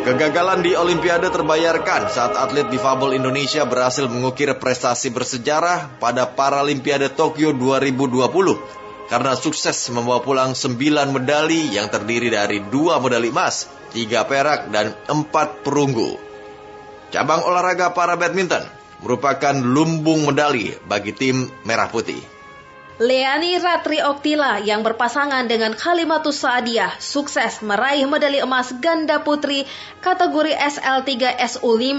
Kegagalan 0.06 0.62
di 0.62 0.78
Olimpiade 0.78 1.34
terbayarkan 1.34 2.14
saat 2.14 2.38
atlet 2.38 2.70
difabel 2.70 3.18
Indonesia 3.18 3.66
berhasil 3.66 4.06
mengukir 4.06 4.53
prestasi 4.53 5.10
bersejarah 5.10 5.97
pada 5.97 6.30
Paralimpiade 6.30 7.10
Tokyo 7.10 7.49
2020 7.58 9.10
karena 9.10 9.34
sukses 9.34 9.89
membawa 9.89 10.22
pulang 10.22 10.53
9 10.53 10.78
medali 11.10 11.74
yang 11.74 11.89
terdiri 11.89 12.30
dari 12.30 12.62
dua 12.70 13.01
medali 13.01 13.34
emas, 13.34 13.66
tiga 13.97 14.30
perak, 14.30 14.70
dan 14.70 14.93
empat 15.10 15.66
perunggu. 15.66 16.22
Cabang 17.10 17.41
olahraga 17.41 17.89
para 17.97 18.14
badminton 18.14 18.62
merupakan 19.01 19.58
lumbung 19.58 20.30
medali 20.30 20.70
bagi 20.86 21.18
tim 21.18 21.49
Merah 21.66 21.89
Putih. 21.89 22.34
Leani 22.95 23.59
Ratri 23.59 23.99
Oktila 23.99 24.63
yang 24.63 24.79
berpasangan 24.79 25.51
dengan 25.51 25.75
Kalimatus 25.75 26.47
Saadiah 26.47 26.95
sukses 26.95 27.59
meraih 27.59 28.07
medali 28.07 28.39
emas 28.39 28.71
ganda 28.79 29.19
putri 29.19 29.67
kategori 29.99 30.55
SL3 30.55 31.35
SU5. 31.35 31.91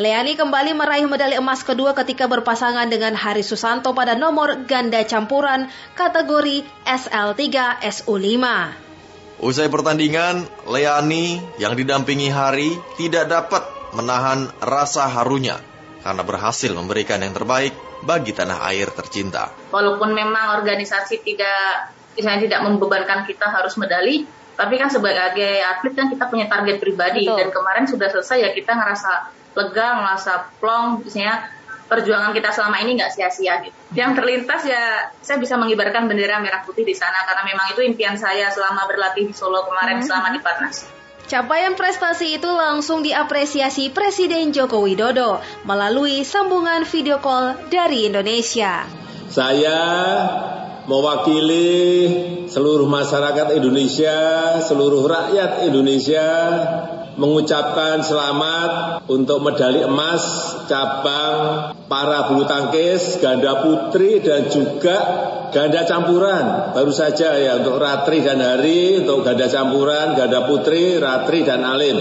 Leani 0.00 0.32
kembali 0.40 0.72
meraih 0.72 1.04
medali 1.04 1.36
emas 1.36 1.60
kedua 1.60 1.92
ketika 1.92 2.32
berpasangan 2.32 2.88
dengan 2.88 3.12
Hari 3.12 3.44
Susanto 3.44 3.92
pada 3.92 4.16
nomor 4.16 4.64
ganda 4.64 5.04
campuran 5.04 5.68
kategori 5.92 6.64
SL3 6.88 7.44
SU5. 7.84 8.44
Usai 9.44 9.68
pertandingan, 9.68 10.48
Leani 10.64 11.44
yang 11.60 11.76
didampingi 11.76 12.32
Hari 12.32 12.72
tidak 12.96 13.28
dapat 13.28 13.68
menahan 13.92 14.48
rasa 14.64 15.12
harunya 15.12 15.60
karena 16.00 16.24
berhasil 16.24 16.72
memberikan 16.72 17.20
yang 17.20 17.36
terbaik 17.36 17.76
bagi 18.06 18.30
tanah 18.30 18.62
air 18.70 18.88
tercinta. 18.94 19.50
Walaupun 19.74 20.14
memang 20.14 20.62
organisasi 20.62 21.26
tidak 21.26 21.90
misalnya 22.14 22.40
tidak 22.46 22.60
membebankan 22.64 23.26
kita 23.26 23.50
harus 23.50 23.74
medali, 23.76 24.24
tapi 24.56 24.80
kan 24.80 24.88
sebagai 24.88 25.60
atlet 25.60 25.92
kan 25.92 26.08
kita 26.08 26.24
punya 26.30 26.46
target 26.48 26.80
pribadi 26.80 27.28
Betul. 27.28 27.36
dan 27.42 27.48
kemarin 27.52 27.84
sudah 27.84 28.08
selesai 28.08 28.38
ya 28.40 28.50
kita 28.54 28.72
ngerasa 28.72 29.12
lega, 29.52 29.88
ngerasa 30.00 30.32
plong, 30.62 31.04
misalnya 31.04 31.50
perjuangan 31.86 32.34
kita 32.34 32.50
selama 32.50 32.82
ini 32.82 32.98
nggak 32.98 33.12
sia-sia 33.14 33.62
gitu. 33.62 33.76
Yang 33.94 34.22
terlintas 34.22 34.62
ya 34.66 35.12
saya 35.22 35.38
bisa 35.38 35.54
mengibarkan 35.60 36.10
bendera 36.10 36.40
merah 36.42 36.64
putih 36.64 36.82
di 36.82 36.96
sana 36.96 37.22
karena 37.28 37.42
memang 37.46 37.66
itu 37.74 37.80
impian 37.84 38.16
saya 38.18 38.50
selama 38.50 38.88
berlatih 38.90 39.28
di 39.28 39.34
Solo 39.36 39.62
kemarin 39.68 40.02
hmm. 40.02 40.06
selama 40.06 40.34
di 40.34 40.40
Patnas. 40.42 40.95
Capaian 41.26 41.74
prestasi 41.74 42.38
itu 42.38 42.46
langsung 42.46 43.02
diapresiasi 43.02 43.90
Presiden 43.90 44.54
Joko 44.54 44.86
Widodo 44.86 45.42
melalui 45.66 46.22
sambungan 46.22 46.86
video 46.86 47.18
call 47.18 47.58
dari 47.66 48.06
Indonesia. 48.06 48.86
Saya 49.26 49.78
mewakili 50.86 51.66
seluruh 52.46 52.86
masyarakat 52.86 53.58
Indonesia, 53.58 54.18
seluruh 54.62 55.02
rakyat 55.02 55.66
Indonesia 55.66 56.26
mengucapkan 57.18 58.06
selamat 58.06 59.02
untuk 59.10 59.42
medali 59.42 59.82
emas 59.82 60.22
cabang 60.70 61.74
para 61.90 62.30
bulu 62.30 62.46
tangkis, 62.46 63.18
ganda 63.18 63.66
putri 63.66 64.22
dan 64.22 64.46
juga 64.46 64.96
ganda 65.56 65.88
campuran. 65.88 66.76
Baru 66.76 66.92
saja 66.92 67.40
ya 67.40 67.56
untuk 67.64 67.80
Ratri 67.80 68.20
dan 68.20 68.44
Hari, 68.44 69.00
untuk 69.00 69.24
ganda 69.24 69.48
campuran, 69.48 70.12
ganda 70.12 70.44
putri, 70.44 71.00
Ratri 71.00 71.48
dan 71.48 71.64
Alim. 71.64 71.96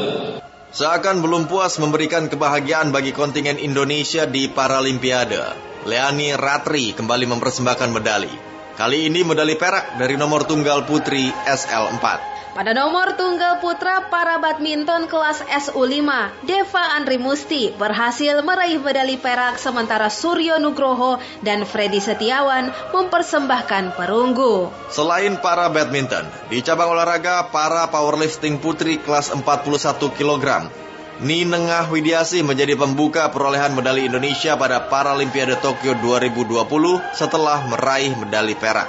Seakan 0.76 1.24
belum 1.24 1.48
puas 1.48 1.80
memberikan 1.80 2.28
kebahagiaan 2.28 2.92
bagi 2.92 3.16
kontingen 3.16 3.56
Indonesia 3.56 4.28
di 4.28 4.52
Paralimpiade, 4.52 5.40
Leani 5.88 6.36
Ratri 6.36 6.92
kembali 6.92 7.32
mempersembahkan 7.32 7.96
medali. 7.96 8.34
Kali 8.76 9.08
ini 9.08 9.24
medali 9.24 9.56
perak 9.56 9.96
dari 9.96 10.20
nomor 10.20 10.44
tunggal 10.44 10.84
putri 10.84 11.32
SL4. 11.32 12.35
Pada 12.56 12.72
nomor 12.72 13.20
tunggal 13.20 13.60
putra 13.60 14.08
para 14.08 14.40
badminton 14.40 15.12
kelas 15.12 15.44
SU5, 15.44 16.08
Deva 16.48 16.96
Andri 16.96 17.20
Musti 17.20 17.76
berhasil 17.76 18.40
meraih 18.40 18.80
medali 18.80 19.20
perak 19.20 19.60
sementara 19.60 20.08
Suryo 20.08 20.56
Nugroho 20.64 21.20
dan 21.44 21.68
Freddy 21.68 22.00
Setiawan 22.00 22.72
mempersembahkan 22.96 24.00
perunggu. 24.00 24.72
Selain 24.88 25.36
para 25.44 25.68
badminton, 25.68 26.24
di 26.48 26.64
cabang 26.64 26.96
olahraga 26.96 27.52
para 27.52 27.92
powerlifting 27.92 28.64
putri 28.64 29.04
kelas 29.04 29.36
41 29.36 30.16
kg, 30.16 30.72
Ninengah 31.20 31.92
Widiasi 31.92 32.40
menjadi 32.40 32.80
pembuka 32.80 33.36
perolehan 33.36 33.76
medali 33.76 34.08
Indonesia 34.08 34.56
pada 34.56 34.88
Paralimpiade 34.88 35.60
Tokyo 35.60 35.92
2020 36.00 36.64
setelah 37.12 37.68
meraih 37.68 38.16
medali 38.16 38.56
perak. 38.56 38.88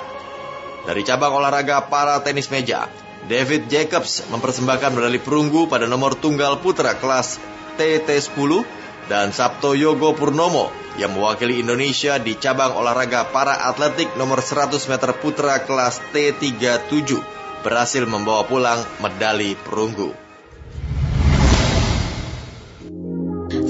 Dari 0.86 1.02
cabang 1.02 1.34
olahraga 1.34 1.82
para 1.90 2.22
tenis 2.22 2.46
meja, 2.46 2.86
David 3.26 3.66
Jacobs 3.66 4.22
mempersembahkan 4.30 4.94
medali 4.94 5.18
perunggu 5.18 5.66
pada 5.66 5.90
nomor 5.90 6.14
tunggal 6.14 6.62
putra 6.62 6.94
kelas 6.94 7.42
TT10 7.74 8.62
dan 9.10 9.30
Sabto 9.30 9.74
Yogo 9.74 10.14
Purnomo 10.14 10.70
yang 10.98 11.14
mewakili 11.14 11.62
Indonesia 11.62 12.18
di 12.18 12.38
cabang 12.38 12.74
olahraga 12.78 13.28
para 13.30 13.66
atletik 13.66 14.14
nomor 14.14 14.42
100 14.42 14.78
meter 14.90 15.10
putra 15.18 15.62
kelas 15.62 15.98
T37 16.10 17.18
berhasil 17.66 18.02
membawa 18.06 18.46
pulang 18.46 18.80
medali 19.02 19.58
perunggu. 19.58 20.25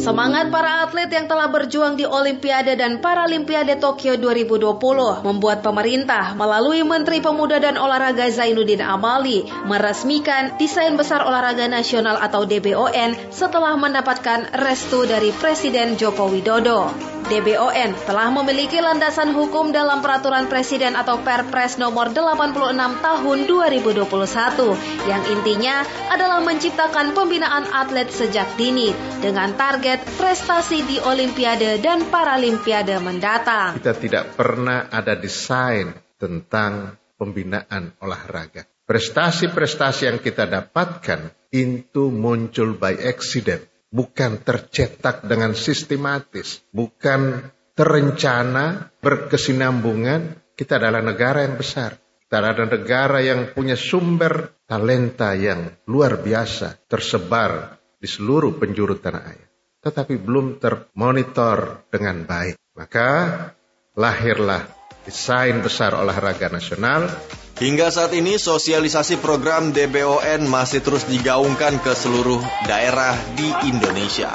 Semangat 0.07 0.55
para 0.55 0.87
atlet 0.87 1.11
yang 1.11 1.27
telah 1.27 1.51
berjuang 1.51 1.99
di 1.99 2.07
Olimpiade 2.07 2.79
dan 2.79 3.03
Paralimpiade 3.03 3.75
Tokyo 3.83 4.15
2020 4.15 4.79
membuat 5.27 5.67
pemerintah 5.67 6.31
melalui 6.39 6.87
Menteri 6.87 7.19
Pemuda 7.19 7.59
dan 7.59 7.75
Olahraga 7.75 8.31
Zainuddin 8.31 8.87
Amali 8.87 9.43
meresmikan 9.67 10.55
Desain 10.63 10.95
Besar 10.95 11.27
Olahraga 11.27 11.67
Nasional 11.67 12.23
atau 12.23 12.47
DBON 12.47 13.35
setelah 13.35 13.75
mendapatkan 13.75 14.55
restu 14.55 15.11
dari 15.11 15.35
Presiden 15.35 15.99
Joko 15.99 16.31
Widodo. 16.31 17.17
DBON 17.27 17.91
telah 18.07 18.31
memiliki 18.31 18.79
landasan 18.79 19.35
hukum 19.35 19.75
dalam 19.75 19.99
peraturan 19.99 20.47
presiden 20.47 20.95
atau 20.95 21.19
Perpres 21.27 21.75
nomor 21.75 22.15
86 22.15 22.55
tahun 23.03 23.39
2021 23.51 25.11
yang 25.11 25.23
intinya 25.35 25.83
adalah 26.15 26.39
menciptakan 26.47 27.19
pembinaan 27.19 27.67
atlet 27.75 28.07
sejak 28.15 28.47
dini 28.55 28.95
dengan 29.19 29.51
target 29.59 29.96
prestasi 30.05 30.85
di 30.85 30.97
Olimpiade 31.01 31.81
dan 31.81 32.09
Paralimpiade 32.11 32.97
mendatang. 33.01 33.81
Kita 33.81 33.95
tidak 33.97 34.37
pernah 34.37 34.91
ada 34.93 35.17
desain 35.17 35.95
tentang 36.21 36.97
pembinaan 37.17 37.97
olahraga. 38.01 38.69
Prestasi-prestasi 38.87 40.07
yang 40.07 40.19
kita 40.23 40.47
dapatkan 40.47 41.51
itu 41.51 42.13
muncul 42.13 42.79
by 42.79 42.95
accident 43.03 43.67
bukan 43.91 44.43
tercetak 44.43 45.25
dengan 45.25 45.57
sistematis, 45.57 46.63
bukan 46.71 47.49
terencana, 47.73 48.93
berkesinambungan. 49.01 50.37
Kita 50.57 50.81
adalah 50.81 51.05
negara 51.05 51.45
yang 51.45 51.57
besar. 51.57 51.97
Kita 52.27 52.43
adalah 52.43 52.69
negara 52.69 53.19
yang 53.23 53.55
punya 53.55 53.79
sumber 53.79 54.57
talenta 54.67 55.37
yang 55.37 55.73
luar 55.87 56.19
biasa 56.19 56.89
tersebar 56.91 57.79
di 58.01 58.09
seluruh 58.09 58.59
penjuru 58.59 58.99
tanah 58.99 59.25
air. 59.31 59.47
Tetapi 59.87 60.19
belum 60.19 60.59
termonitor 60.59 61.87
dengan 61.95 62.27
baik. 62.27 62.59
Maka 62.75 63.09
lahirlah 63.95 64.67
desain 65.07 65.63
besar 65.63 65.95
olahraga 65.95 66.51
nasional 66.51 67.07
Hingga 67.57 67.89
saat 67.89 68.13
ini 68.13 68.37
sosialisasi 68.37 69.17
program 69.25 69.73
DBON 69.73 70.45
masih 70.45 70.85
terus 70.85 71.09
digaungkan 71.09 71.81
ke 71.81 71.97
seluruh 71.97 72.37
daerah 72.69 73.17
di 73.33 73.49
Indonesia. 73.65 74.29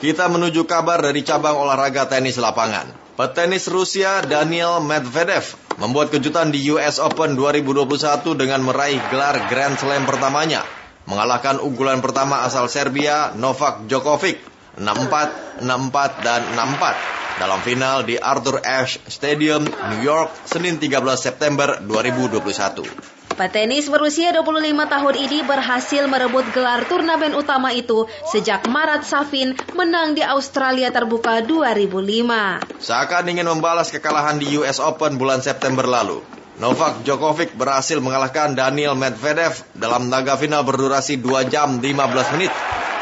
Kita 0.00 0.24
menuju 0.32 0.64
kabar 0.64 1.04
dari 1.04 1.20
cabang 1.28 1.60
olahraga 1.60 2.08
tenis 2.08 2.40
lapangan. 2.40 2.88
Petenis 3.20 3.68
Rusia 3.68 4.24
Daniel 4.24 4.80
Medvedev 4.80 5.60
membuat 5.76 6.08
kejutan 6.08 6.48
di 6.48 6.72
US 6.72 6.96
Open 7.04 7.36
2021 7.36 8.24
dengan 8.32 8.64
meraih 8.64 9.04
gelar 9.12 9.44
Grand 9.52 9.76
Slam 9.76 10.08
pertamanya, 10.08 10.64
mengalahkan 11.04 11.60
unggulan 11.60 12.00
pertama 12.00 12.44
asal 12.44 12.68
Serbia 12.68 13.32
Novak 13.36 13.84
Djokovic 13.88 14.40
6-4, 14.80 15.62
6-4 15.62 16.26
dan 16.26 16.40
6-4 16.56 17.14
dalam 17.38 17.60
final 17.62 18.06
di 18.06 18.14
Arthur 18.18 18.62
Ashe 18.62 19.02
Stadium, 19.10 19.66
New 19.66 20.02
York, 20.02 20.30
Senin 20.46 20.78
13 20.78 21.02
September 21.18 21.82
2021. 21.82 23.14
Petenis 23.34 23.90
berusia 23.90 24.30
25 24.30 24.62
tahun 24.86 25.14
ini 25.18 25.42
berhasil 25.42 26.06
merebut 26.06 26.46
gelar 26.54 26.86
turnamen 26.86 27.34
utama 27.34 27.74
itu 27.74 28.06
sejak 28.30 28.62
Marat 28.70 29.02
Safin 29.02 29.58
menang 29.74 30.14
di 30.14 30.22
Australia 30.22 30.94
Terbuka 30.94 31.42
2005. 31.42 32.78
Seakan 32.78 33.24
ingin 33.26 33.50
membalas 33.50 33.90
kekalahan 33.90 34.38
di 34.38 34.54
US 34.62 34.78
Open 34.78 35.18
bulan 35.18 35.42
September 35.42 35.82
lalu. 35.82 36.22
Novak 36.54 37.02
Djokovic 37.02 37.58
berhasil 37.58 37.98
mengalahkan 37.98 38.54
Daniel 38.54 38.94
Medvedev 38.94 39.58
dalam 39.74 40.06
laga 40.06 40.38
final 40.38 40.62
berdurasi 40.62 41.18
2 41.18 41.50
jam 41.50 41.82
15 41.82 42.34
menit 42.38 42.54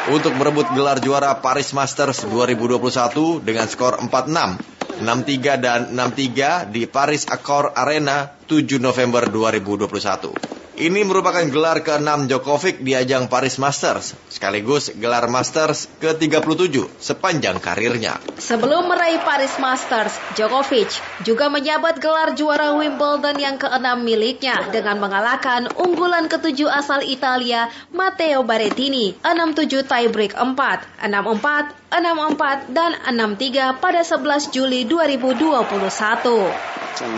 untuk 0.09 0.33
merebut 0.41 0.73
gelar 0.73 1.05
juara 1.05 1.37
Paris 1.45 1.77
Masters 1.77 2.25
2021 2.25 3.45
dengan 3.45 3.69
skor 3.69 4.01
4-6, 4.01 5.05
6-3 5.05 5.61
dan 5.61 5.81
6-3 5.93 6.73
di 6.73 6.89
Paris 6.89 7.29
Accor 7.29 7.77
Arena 7.77 8.41
7 8.49 8.81
November 8.81 9.29
2021. 9.29 10.72
Ini 10.73 11.05
merupakan 11.05 11.45
gelar 11.53 11.85
ke-6 11.85 12.33
Djokovic 12.33 12.81
di 12.81 12.97
ajang 12.97 13.29
Paris 13.29 13.61
Masters, 13.61 14.17
sekaligus 14.33 14.89
gelar 14.97 15.29
Masters 15.29 15.85
ke-37 16.01 16.89
sepanjang 16.97 17.61
karirnya. 17.61 18.17
Sebelum 18.41 18.89
meraih 18.89 19.21
Paris 19.21 19.53
Masters, 19.61 20.17
Djokovic 20.33 20.97
juga 21.29 21.53
menjabat 21.53 22.01
gelar 22.01 22.33
juara 22.33 22.73
Wimbledon 22.73 23.37
yang 23.37 23.61
ke-6 23.61 23.85
miliknya 24.01 24.73
dengan 24.73 24.97
mengalahkan 24.97 25.69
unggulan 25.77 26.33
ke-7 26.33 26.65
asal 26.65 27.05
Italia, 27.05 27.69
Matteo 27.93 28.41
Berrettini, 28.41 29.13
6-7 29.21 29.85
tiebreak 29.85 30.33
4, 30.33 30.57
6-4, 31.05 31.93
6-4 31.93 32.73
dan 32.73 32.97
6-3 33.13 33.77
pada 33.77 34.01
11 34.01 34.49
Juli 34.49 34.89
2021. 34.89 36.73
Saya 36.93 37.09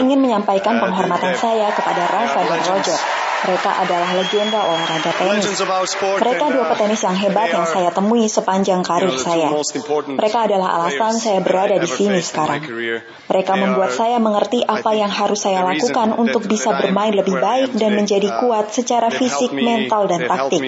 ingin 0.00 0.19
menyampaikan 0.20 0.76
uh, 0.76 0.80
penghormatan 0.84 1.32
saya 1.34 1.72
kepada 1.72 2.02
Rafa 2.06 2.40
dan 2.44 2.60
Roger. 2.68 3.00
Mereka 3.40 3.70
adalah 3.72 4.10
legenda 4.20 4.60
olahraga 4.68 5.10
tenis. 5.16 5.48
Mereka 6.20 6.44
dua 6.52 6.64
petenis 6.76 7.00
yang 7.00 7.16
hebat 7.16 7.48
yang 7.48 7.64
saya 7.64 7.88
temui 7.88 8.28
sepanjang 8.28 8.84
karir 8.84 9.16
saya. 9.16 9.48
Mereka 10.12 10.38
adalah 10.44 10.76
alasan 10.76 11.16
saya 11.16 11.40
berada 11.40 11.80
di 11.80 11.88
sini 11.88 12.20
sekarang. 12.20 12.60
Mereka 13.32 13.52
membuat 13.56 13.96
saya 13.96 14.20
mengerti 14.20 14.60
apa 14.60 14.92
yang 14.92 15.08
harus 15.08 15.40
saya 15.40 15.64
lakukan 15.64 16.20
untuk 16.20 16.44
bisa 16.44 16.76
bermain 16.84 17.16
lebih 17.16 17.40
baik 17.40 17.72
dan 17.80 17.96
menjadi 17.96 18.28
uh, 18.28 18.36
kuat 18.44 18.76
secara 18.76 19.08
fisik, 19.08 19.56
mental, 19.56 20.04
dan 20.04 20.28
taktik. 20.28 20.60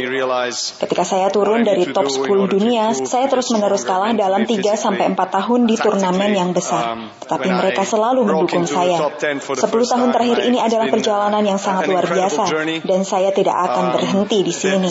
Ketika 0.80 1.04
saya 1.04 1.28
turun 1.28 1.68
dari 1.68 1.92
top 1.92 2.08
10 2.08 2.24
dunia, 2.56 2.96
saya 2.96 3.28
terus-menerus 3.28 3.84
kalah 3.84 4.16
dalam 4.16 4.48
3 4.48 4.64
sampai 4.80 5.12
4 5.12 5.20
tahun 5.20 5.68
di 5.68 5.76
turnamen 5.76 6.32
yang 6.32 6.56
besar. 6.56 6.96
Um, 6.96 7.12
Tetapi 7.20 7.48
mereka 7.52 7.84
selalu 7.84 8.24
mendukung 8.24 8.64
saya. 8.64 8.96
10 9.40 9.62
tahun 9.62 10.08
terakhir 10.12 10.38
ini 10.50 10.58
adalah 10.58 10.90
perjalanan 10.90 11.42
yang 11.46 11.56
sangat 11.56 11.88
luar 11.88 12.04
biasa 12.04 12.42
dan 12.82 13.00
saya 13.06 13.30
tidak 13.30 13.54
akan 13.54 13.84
um, 13.88 13.92
berhenti 13.96 14.38
di 14.44 14.52
sini. 14.52 14.90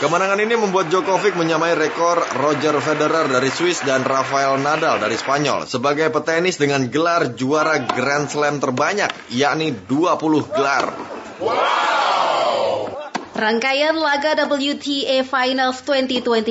Kemenangan 0.00 0.40
ini 0.40 0.56
membuat 0.56 0.88
Djokovic 0.88 1.36
menyamai 1.36 1.76
rekor 1.76 2.16
Roger 2.40 2.72
Federer 2.80 3.28
dari 3.28 3.52
Swiss 3.52 3.84
dan 3.84 4.00
Rafael 4.00 4.56
Nadal 4.56 4.96
dari 4.96 5.12
Spanyol 5.12 5.68
sebagai 5.68 6.08
petenis 6.08 6.56
dengan 6.56 6.88
gelar 6.88 7.36
juara 7.36 7.76
Grand 7.84 8.24
Slam 8.24 8.56
terbanyak, 8.64 9.12
yakni 9.28 9.76
20 9.76 10.56
gelar. 10.56 10.96
Wow. 11.44 12.29
Rangkaian 13.40 13.96
laga 13.96 14.36
WTA 14.36 15.24
Finals 15.24 15.80
2021 15.88 16.44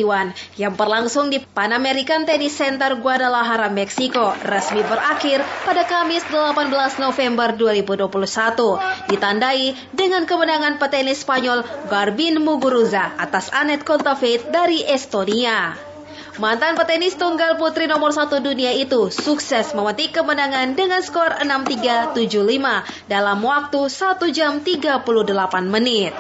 yang 0.58 0.74
berlangsung 0.74 1.30
di 1.30 1.38
Pan 1.38 1.70
American 1.70 2.26
Tennis 2.26 2.58
Center 2.58 2.98
Guadalajara, 2.98 3.70
Meksiko 3.70 4.34
resmi 4.42 4.82
berakhir 4.82 5.46
pada 5.70 5.86
Kamis 5.86 6.26
18 6.26 6.66
November 6.98 7.54
2021 7.54 8.10
ditandai 9.06 9.78
dengan 9.94 10.26
kemenangan 10.26 10.82
petenis 10.82 11.22
Spanyol 11.22 11.62
Garbin 11.94 12.42
Muguruza 12.42 13.14
atas 13.22 13.54
Anet 13.54 13.86
Kontaveit 13.86 14.50
dari 14.50 14.82
Estonia. 14.82 15.78
Mantan 16.42 16.74
petenis 16.74 17.14
tunggal 17.14 17.62
putri 17.62 17.86
nomor 17.86 18.18
satu 18.18 18.42
dunia 18.42 18.74
itu 18.74 19.14
sukses 19.14 19.78
memetik 19.78 20.18
kemenangan 20.18 20.74
dengan 20.74 21.06
skor 21.06 21.38
6-3, 21.38 22.18
7-5 22.18 23.06
dalam 23.06 23.38
waktu 23.46 23.80
1 23.94 24.34
jam 24.34 24.58
38 24.66 25.06
menit. 25.70 26.18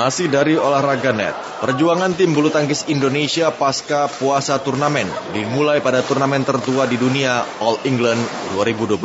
Masih 0.00 0.32
dari 0.32 0.56
olahraga 0.56 1.12
net, 1.12 1.36
perjuangan 1.60 2.16
tim 2.16 2.32
bulu 2.32 2.48
tangkis 2.48 2.88
Indonesia 2.88 3.52
pasca 3.52 4.08
puasa 4.08 4.56
turnamen 4.56 5.04
dimulai 5.36 5.84
pada 5.84 6.00
turnamen 6.00 6.40
tertua 6.40 6.88
di 6.88 6.96
dunia 6.96 7.44
All 7.60 7.76
England 7.84 8.24
2021. 8.56 8.96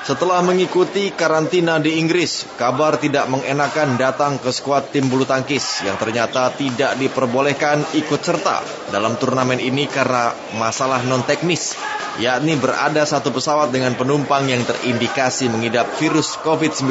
Setelah 0.00 0.40
mengikuti 0.40 1.12
karantina 1.12 1.76
di 1.76 2.00
Inggris, 2.00 2.48
kabar 2.56 2.96
tidak 2.96 3.28
mengenakan 3.28 4.00
datang 4.00 4.40
ke 4.40 4.48
skuad 4.48 4.88
tim 4.88 5.12
bulu 5.12 5.28
tangkis 5.28 5.84
yang 5.84 6.00
ternyata 6.00 6.48
tidak 6.56 6.96
diperbolehkan 6.96 7.84
ikut 7.92 8.24
serta 8.24 8.64
dalam 8.88 9.20
turnamen 9.20 9.60
ini 9.60 9.84
karena 9.84 10.32
masalah 10.56 11.04
non 11.04 11.28
teknis, 11.28 11.76
yakni 12.16 12.56
berada 12.56 13.04
satu 13.04 13.36
pesawat 13.36 13.68
dengan 13.68 13.92
penumpang 14.00 14.48
yang 14.48 14.64
terindikasi 14.64 15.52
mengidap 15.52 15.92
virus 16.00 16.40
COVID-19 16.40 16.88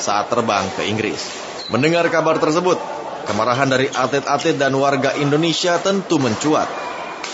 saat 0.00 0.32
terbang 0.32 0.64
ke 0.72 0.88
Inggris. 0.88 1.49
Mendengar 1.70 2.06
kabar 2.10 2.42
tersebut, 2.42 2.76
kemarahan 3.30 3.70
dari 3.70 3.86
atlet-atlet 3.86 4.58
dan 4.58 4.74
warga 4.74 5.14
Indonesia 5.14 5.78
tentu 5.78 6.18
mencuat 6.18 6.90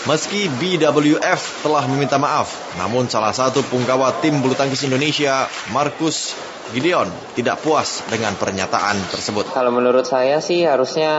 Meski 0.07 0.47
BWF 0.47 1.67
telah 1.67 1.83
meminta 1.89 2.15
maaf, 2.15 2.77
namun 2.79 3.11
salah 3.11 3.35
satu 3.35 3.59
punggawa 3.65 4.23
tim 4.23 4.39
bulu 4.39 4.55
tangkis 4.55 4.87
Indonesia, 4.87 5.49
Markus 5.75 6.31
Gideon, 6.71 7.11
tidak 7.35 7.59
puas 7.59 8.07
dengan 8.07 8.31
pernyataan 8.39 8.95
tersebut. 9.11 9.51
Kalau 9.51 9.67
menurut 9.67 10.07
saya 10.07 10.39
sih 10.39 10.63
harusnya 10.63 11.11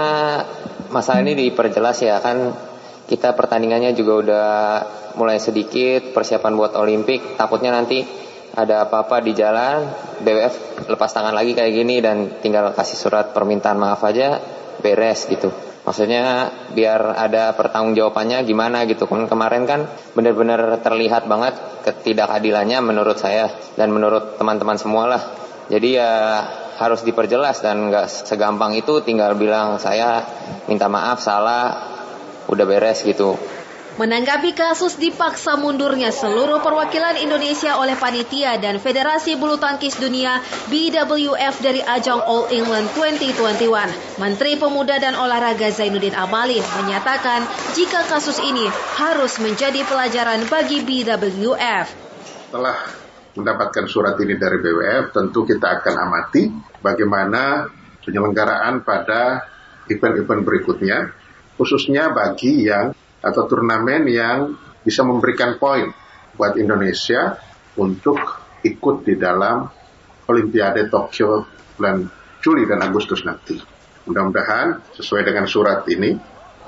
masalah 0.89 1.21
ini 1.21 1.37
diperjelas 1.37 2.01
ya 2.01 2.17
kan 2.25 2.57
kita 3.09 3.37
pertandingannya 3.37 3.93
juga 3.93 4.13
udah 4.25 4.49
mulai 5.21 5.37
sedikit 5.37 6.17
persiapan 6.17 6.53
buat 6.57 6.73
Olimpik. 6.79 7.37
Takutnya 7.37 7.75
nanti 7.75 8.05
ada 8.59 8.91
apa-apa 8.91 9.23
di 9.23 9.39
jalan, 9.39 9.87
BWF 10.19 10.91
lepas 10.91 11.11
tangan 11.15 11.31
lagi 11.31 11.55
kayak 11.55 11.71
gini 11.71 12.03
dan 12.03 12.43
tinggal 12.43 12.75
kasih 12.75 12.99
surat 12.99 13.31
permintaan 13.31 13.79
maaf 13.79 14.03
aja 14.03 14.43
beres 14.83 15.31
gitu. 15.31 15.55
Maksudnya 15.87 16.53
biar 16.75 17.17
ada 17.17 17.55
pertanggungjawabannya 17.55 18.45
gimana 18.45 18.85
gitu. 18.85 19.07
Kan 19.07 19.31
kemarin 19.31 19.65
kan 19.65 19.87
benar-benar 20.13 20.83
terlihat 20.85 21.31
banget 21.31 21.57
ketidakadilannya 21.87 22.83
menurut 22.85 23.17
saya 23.17 23.49
dan 23.79 23.95
menurut 23.95 24.37
teman-teman 24.37 24.77
semua 24.77 25.09
lah. 25.09 25.23
Jadi 25.71 25.97
ya 25.97 26.45
harus 26.77 27.01
diperjelas 27.07 27.65
dan 27.65 27.89
nggak 27.89 28.07
segampang 28.27 28.77
itu 28.77 29.01
tinggal 29.01 29.35
bilang 29.35 29.81
saya 29.81 30.23
minta 30.69 30.93
maaf 30.93 31.25
salah 31.25 31.65
udah 32.53 32.65
beres 32.69 33.01
gitu. 33.05 33.39
Menanggapi 33.99 34.55
kasus 34.55 34.95
dipaksa 34.95 35.59
mundurnya 35.59 36.15
seluruh 36.15 36.63
perwakilan 36.63 37.19
Indonesia 37.19 37.83
oleh 37.83 37.99
panitia 37.99 38.55
dan 38.63 38.79
Federasi 38.79 39.35
Bulu 39.35 39.59
Tangkis 39.59 39.99
Dunia 39.99 40.39
BWF 40.71 41.59
dari 41.59 41.83
ajang 41.83 42.23
All 42.23 42.47
England 42.55 42.95
2021, 42.95 44.23
Menteri 44.23 44.55
Pemuda 44.55 45.03
dan 45.03 45.19
Olahraga 45.19 45.67
Zainuddin 45.75 46.15
Amali 46.15 46.63
menyatakan 46.79 47.43
jika 47.75 48.07
kasus 48.07 48.39
ini 48.39 48.71
harus 49.03 49.43
menjadi 49.43 49.83
pelajaran 49.83 50.47
bagi 50.47 50.79
BWF. 50.87 51.87
Setelah 52.23 52.79
mendapatkan 53.35 53.91
surat 53.91 54.15
ini 54.23 54.39
dari 54.39 54.63
BWF, 54.63 55.11
tentu 55.11 55.43
kita 55.43 55.83
akan 55.83 55.95
amati 55.99 56.47
bagaimana 56.79 57.67
penyelenggaraan 58.07 58.79
pada 58.87 59.43
event-event 59.91 60.47
berikutnya, 60.47 61.11
khususnya 61.59 62.15
bagi 62.15 62.63
yang 62.63 62.95
atau 63.23 63.43
turnamen 63.51 64.07
yang 64.07 64.55
bisa 64.83 65.03
memberikan 65.03 65.59
poin 65.59 65.91
buat 66.39 66.55
Indonesia 66.55 67.39
untuk 67.79 68.19
ikut 68.63 68.97
di 69.07 69.15
dalam 69.19 69.67
Olimpiade 70.29 70.87
Tokyo 70.87 71.47
bulan 71.79 72.07
Juli 72.39 72.67
dan 72.67 72.83
Agustus 72.83 73.27
nanti. 73.27 73.59
Mudah-mudahan 74.07 74.97
sesuai 74.97 75.27
dengan 75.27 75.45
surat 75.45 75.85
ini 75.91 76.17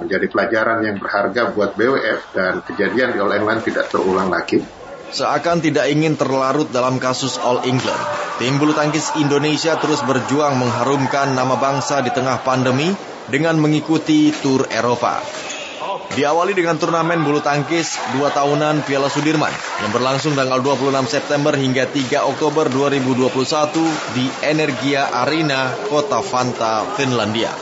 menjadi 0.00 0.26
pelajaran 0.32 0.80
yang 0.84 0.96
berharga 0.96 1.52
buat 1.52 1.76
BWF 1.76 2.20
dan 2.32 2.64
kejadian 2.64 3.12
di 3.12 3.18
All 3.20 3.32
England 3.36 3.68
tidak 3.68 3.92
terulang 3.92 4.32
lagi. 4.32 4.60
Seakan 5.10 5.58
tidak 5.58 5.90
ingin 5.90 6.14
terlarut 6.14 6.70
dalam 6.70 7.02
kasus 7.02 7.36
All 7.42 7.66
England, 7.66 7.98
tim 8.38 8.56
bulu 8.62 8.70
tangkis 8.70 9.10
Indonesia 9.18 9.74
terus 9.76 10.00
berjuang 10.06 10.54
mengharumkan 10.54 11.34
nama 11.34 11.58
bangsa 11.58 11.98
di 12.00 12.14
tengah 12.14 12.46
pandemi 12.46 12.94
dengan 13.26 13.58
mengikuti 13.58 14.30
tur 14.30 14.70
Eropa. 14.70 15.18
Diawali 16.10 16.58
dengan 16.58 16.74
turnamen 16.74 17.22
bulu 17.22 17.38
tangkis 17.38 17.94
dua 18.18 18.34
tahunan 18.34 18.82
Piala 18.82 19.06
Sudirman 19.06 19.54
yang 19.78 19.94
berlangsung 19.94 20.34
tanggal 20.34 20.58
26 20.58 21.06
September 21.06 21.54
hingga 21.54 21.86
3 21.86 22.26
Oktober 22.26 22.66
2021 22.66 23.30
di 24.18 24.26
Energia 24.42 25.06
Arena, 25.06 25.70
Kota 25.86 26.18
Fanta, 26.18 26.82
Finlandia. 26.98 27.54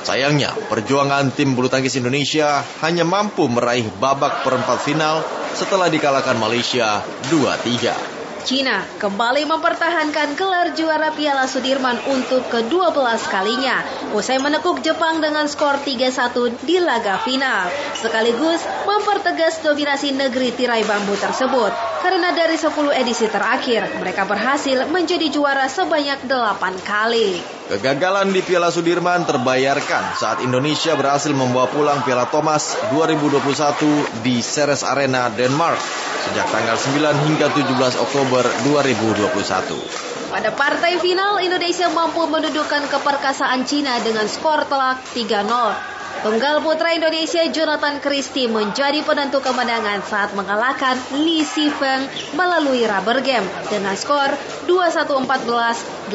Sayangnya, 0.00 0.56
perjuangan 0.72 1.28
tim 1.36 1.52
bulu 1.52 1.68
tangkis 1.68 2.00
Indonesia 2.00 2.64
hanya 2.80 3.04
mampu 3.04 3.52
meraih 3.52 3.84
babak 4.00 4.40
perempat 4.40 4.80
final 4.80 5.20
setelah 5.52 5.92
dikalahkan 5.92 6.40
Malaysia 6.40 7.04
2-3. 7.28 8.13
Cina 8.44 8.84
kembali 9.00 9.48
mempertahankan 9.48 10.36
gelar 10.36 10.76
juara 10.76 11.16
Piala 11.16 11.48
Sudirman 11.48 11.96
untuk 12.12 12.44
ke-12 12.52 13.24
kalinya. 13.32 13.80
Usai 14.12 14.36
menekuk 14.36 14.84
Jepang 14.84 15.24
dengan 15.24 15.48
skor 15.48 15.80
3-1 15.80 16.68
di 16.68 16.76
laga 16.76 17.16
final. 17.24 17.72
Sekaligus 17.96 18.60
mempertegas 18.84 19.64
dominasi 19.64 20.12
negeri 20.12 20.52
tirai 20.52 20.84
bambu 20.84 21.16
tersebut 21.16 21.93
karena 22.04 22.36
dari 22.36 22.60
10 22.60 22.92
edisi 23.00 23.24
terakhir 23.32 23.96
mereka 23.96 24.28
berhasil 24.28 24.84
menjadi 24.92 25.32
juara 25.32 25.64
sebanyak 25.64 26.28
8 26.28 26.84
kali. 26.84 27.40
Kegagalan 27.72 28.28
di 28.28 28.44
Piala 28.44 28.68
Sudirman 28.68 29.24
terbayarkan 29.24 30.12
saat 30.20 30.44
Indonesia 30.44 30.92
berhasil 31.00 31.32
membawa 31.32 31.64
pulang 31.72 32.04
Piala 32.04 32.28
Thomas 32.28 32.76
2021 32.92 34.20
di 34.20 34.44
Ceres 34.44 34.84
Arena, 34.84 35.32
Denmark 35.32 35.80
sejak 36.28 36.44
tanggal 36.52 36.76
9 36.76 37.24
hingga 37.24 37.48
17 37.56 38.04
Oktober 38.04 38.44
2021. 38.68 40.04
Pada 40.28 40.50
partai 40.52 41.00
final, 41.00 41.40
Indonesia 41.40 41.88
mampu 41.88 42.28
mendudukan 42.28 42.84
keperkasaan 42.90 43.64
Cina 43.64 43.96
dengan 44.04 44.28
skor 44.28 44.68
telak 44.68 45.00
3-0 45.16 45.93
Tunggal 46.22 46.62
putra 46.62 46.94
Indonesia 46.94 47.42
Jonathan 47.50 47.98
Christie 47.98 48.46
menjadi 48.46 49.02
penentu 49.02 49.42
kemenangan 49.42 50.04
saat 50.06 50.30
mengalahkan 50.38 50.94
Li 51.18 51.42
Sifeng 51.42 52.06
melalui 52.38 52.86
rubber 52.86 53.24
game 53.24 53.48
dengan 53.66 53.98
skor 53.98 54.36
21-14, 54.68 56.14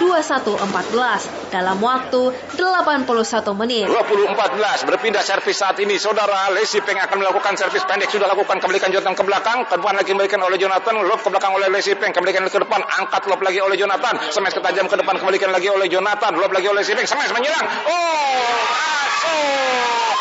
21-14 0.00 1.48
dalam 1.48 1.76
waktu 1.80 2.22
81 2.56 3.60
menit. 3.60 3.86
20-14 3.88 4.88
berpindah 4.88 5.24
servis 5.24 5.56
saat 5.56 5.76
ini. 5.80 5.96
Saudara 5.96 6.52
Li 6.52 6.64
Sifeng 6.64 6.96
akan 7.00 7.16
melakukan 7.20 7.56
servis 7.56 7.84
pendek. 7.84 8.12
Sudah 8.12 8.28
lakukan 8.28 8.60
kembalikan 8.60 8.92
Jonathan 8.92 9.16
ke 9.16 9.24
belakang. 9.24 9.64
Depan 9.68 9.94
lagi 9.96 10.10
kembalikan 10.12 10.40
oleh 10.44 10.56
Jonathan. 10.60 10.94
Lob 11.04 11.20
ke 11.20 11.28
belakang 11.32 11.52
oleh 11.56 11.68
Li 11.72 11.80
Sifeng. 11.80 12.12
Kembalikan 12.12 12.44
ke 12.48 12.58
depan. 12.60 12.80
Angkat 12.84 13.28
lob 13.28 13.40
lagi 13.40 13.60
oleh 13.60 13.76
Jonathan. 13.76 14.14
Smash 14.32 14.56
ke 14.56 14.60
tajam 14.60 14.86
ke 14.88 14.96
depan. 14.96 15.16
Kembalikan 15.16 15.50
lagi 15.52 15.68
oleh 15.72 15.88
Jonathan. 15.88 16.32
Lob 16.36 16.52
lagi 16.52 16.68
oleh 16.68 16.84
Sifeng. 16.84 17.08
Smash 17.08 17.32
menyerang. 17.32 17.64
Oh! 17.88 18.27
Masuk. 18.36 20.14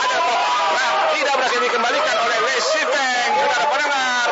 Ada 0.00 0.16
nah, 0.74 0.90
tidak 1.12 1.34
berhasil 1.40 1.60
dikembalikan 1.60 2.16
oleh 2.20 2.38
Wesi 2.48 2.82
Bank, 2.88 3.30
saudara 3.36 3.66
pendengar. 3.68 4.28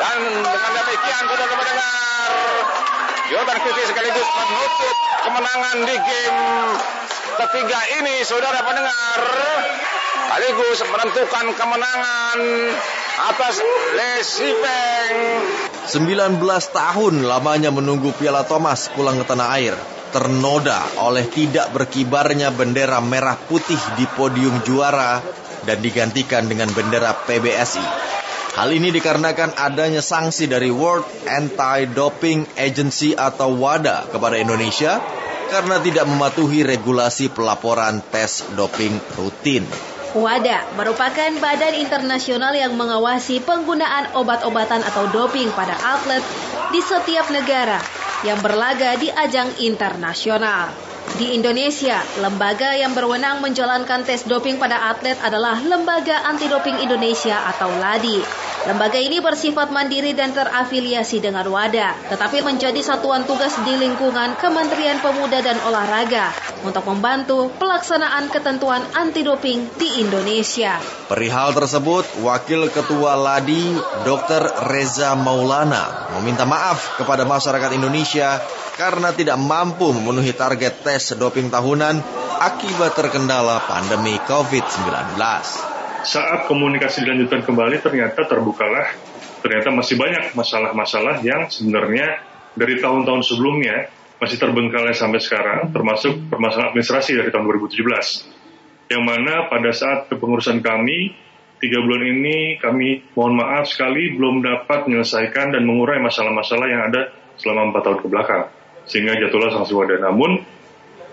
Dan 0.00 0.18
dengan 0.40 0.70
demikian, 0.80 1.22
saudara 1.28 1.54
pendengar, 1.54 2.30
Jordan 3.30 3.58
Christie 3.62 3.86
sekaligus 3.90 4.28
menutup 4.32 4.96
kemenangan 5.28 5.76
di 5.84 5.96
game 5.98 6.40
ketiga 7.40 7.80
ini, 8.00 8.14
saudara 8.24 8.60
pendengar. 8.64 9.20
Sekaligus 10.40 10.80
menentukan 10.88 11.46
kemenangan 11.52 12.38
atas 13.28 13.60
Lesipeng. 13.92 15.16
19 15.84 16.40
tahun 16.72 17.14
lamanya 17.28 17.68
menunggu 17.68 18.14
Piala 18.16 18.48
Thomas 18.48 18.88
pulang 18.94 19.20
ke 19.20 19.26
tanah 19.28 19.48
air 19.60 19.99
ternoda 20.10 20.82
oleh 21.02 21.26
tidak 21.30 21.70
berkibarnya 21.74 22.50
bendera 22.54 22.98
merah 23.02 23.38
putih 23.38 23.78
di 23.96 24.06
podium 24.14 24.62
juara 24.66 25.22
dan 25.64 25.78
digantikan 25.80 26.46
dengan 26.50 26.70
bendera 26.70 27.14
PBSI. 27.26 27.86
Hal 28.50 28.74
ini 28.74 28.90
dikarenakan 28.90 29.54
adanya 29.56 30.02
sanksi 30.02 30.50
dari 30.50 30.74
World 30.74 31.06
Anti-Doping 31.24 32.58
Agency 32.58 33.14
atau 33.14 33.54
WADA 33.54 34.10
kepada 34.10 34.36
Indonesia 34.36 34.98
karena 35.50 35.78
tidak 35.78 36.06
mematuhi 36.10 36.66
regulasi 36.66 37.30
pelaporan 37.30 38.02
tes 38.10 38.46
doping 38.58 38.98
rutin. 39.14 39.66
WADA 40.10 40.74
merupakan 40.74 41.30
badan 41.38 41.78
internasional 41.78 42.50
yang 42.50 42.74
mengawasi 42.74 43.38
penggunaan 43.38 44.10
obat-obatan 44.18 44.82
atau 44.82 45.06
doping 45.14 45.54
pada 45.54 45.78
atlet 45.78 46.22
di 46.74 46.82
setiap 46.82 47.30
negara 47.30 47.78
yang 48.26 48.42
berlaga 48.42 48.98
di 48.98 49.08
ajang 49.08 49.54
internasional. 49.62 50.89
Di 51.18 51.34
Indonesia, 51.34 51.98
lembaga 52.22 52.76
yang 52.78 52.94
berwenang 52.94 53.42
menjalankan 53.42 54.06
tes 54.06 54.22
doping 54.28 54.62
pada 54.62 54.94
atlet 54.94 55.18
adalah 55.18 55.58
Lembaga 55.58 56.22
Anti 56.28 56.46
Doping 56.46 56.78
Indonesia 56.78 57.50
atau 57.50 57.66
LADI. 57.66 58.22
Lembaga 58.60 59.00
ini 59.00 59.24
bersifat 59.24 59.72
mandiri 59.72 60.12
dan 60.12 60.36
terafiliasi 60.36 61.24
dengan 61.24 61.48
WADA, 61.48 61.96
tetapi 62.12 62.44
menjadi 62.44 62.76
satuan 62.84 63.24
tugas 63.24 63.56
di 63.64 63.72
lingkungan 63.72 64.36
Kementerian 64.36 65.00
Pemuda 65.00 65.40
dan 65.40 65.56
Olahraga 65.64 66.28
untuk 66.60 66.84
membantu 66.84 67.48
pelaksanaan 67.56 68.28
ketentuan 68.28 68.84
anti 68.92 69.24
doping 69.24 69.64
di 69.80 70.04
Indonesia. 70.04 70.76
Perihal 71.08 71.56
tersebut, 71.56 72.04
Wakil 72.20 72.68
Ketua 72.68 73.16
LADI 73.16 73.80
Dr. 74.04 74.68
Reza 74.68 75.16
Maulana 75.16 76.12
meminta 76.20 76.44
maaf 76.44 77.00
kepada 77.00 77.24
masyarakat 77.24 77.72
Indonesia 77.72 78.44
karena 78.80 79.12
tidak 79.12 79.36
mampu 79.36 79.92
memenuhi 79.92 80.32
target 80.32 80.80
tes 80.80 81.12
doping 81.12 81.52
tahunan 81.52 82.00
akibat 82.40 82.96
terkendala 82.96 83.60
pandemi 83.68 84.16
COVID-19. 84.24 85.20
Saat 86.00 86.48
komunikasi 86.48 87.04
dilanjutkan 87.04 87.44
kembali, 87.44 87.76
ternyata 87.84 88.24
terbukalah, 88.24 88.96
ternyata 89.44 89.68
masih 89.68 90.00
banyak 90.00 90.32
masalah-masalah 90.32 91.20
yang 91.20 91.52
sebenarnya 91.52 92.24
dari 92.56 92.80
tahun-tahun 92.80 93.20
sebelumnya 93.20 93.92
masih 94.16 94.40
terbengkalai 94.40 94.96
sampai 94.96 95.20
sekarang, 95.20 95.76
termasuk 95.76 96.32
permasalahan 96.32 96.72
administrasi 96.72 97.20
dari 97.20 97.28
tahun 97.28 97.52
2017. 97.68 98.96
Yang 98.96 99.02
mana 99.04 99.44
pada 99.52 99.76
saat 99.76 100.08
kepengurusan 100.08 100.64
kami, 100.64 101.12
tiga 101.60 101.84
bulan 101.84 102.16
ini 102.16 102.56
kami 102.56 103.12
mohon 103.12 103.36
maaf 103.36 103.68
sekali 103.68 104.16
belum 104.16 104.40
dapat 104.40 104.88
menyelesaikan 104.88 105.52
dan 105.52 105.68
mengurai 105.68 106.00
masalah-masalah 106.00 106.64
yang 106.64 106.88
ada 106.88 107.12
selama 107.36 107.76
empat 107.76 107.82
tahun 107.84 107.98
ke 108.00 108.08
belakang 108.08 108.44
sehingga 108.90 109.14
jatuhlah 109.14 109.54
sanksi 109.54 109.72
wadah. 109.78 110.02
Namun 110.02 110.42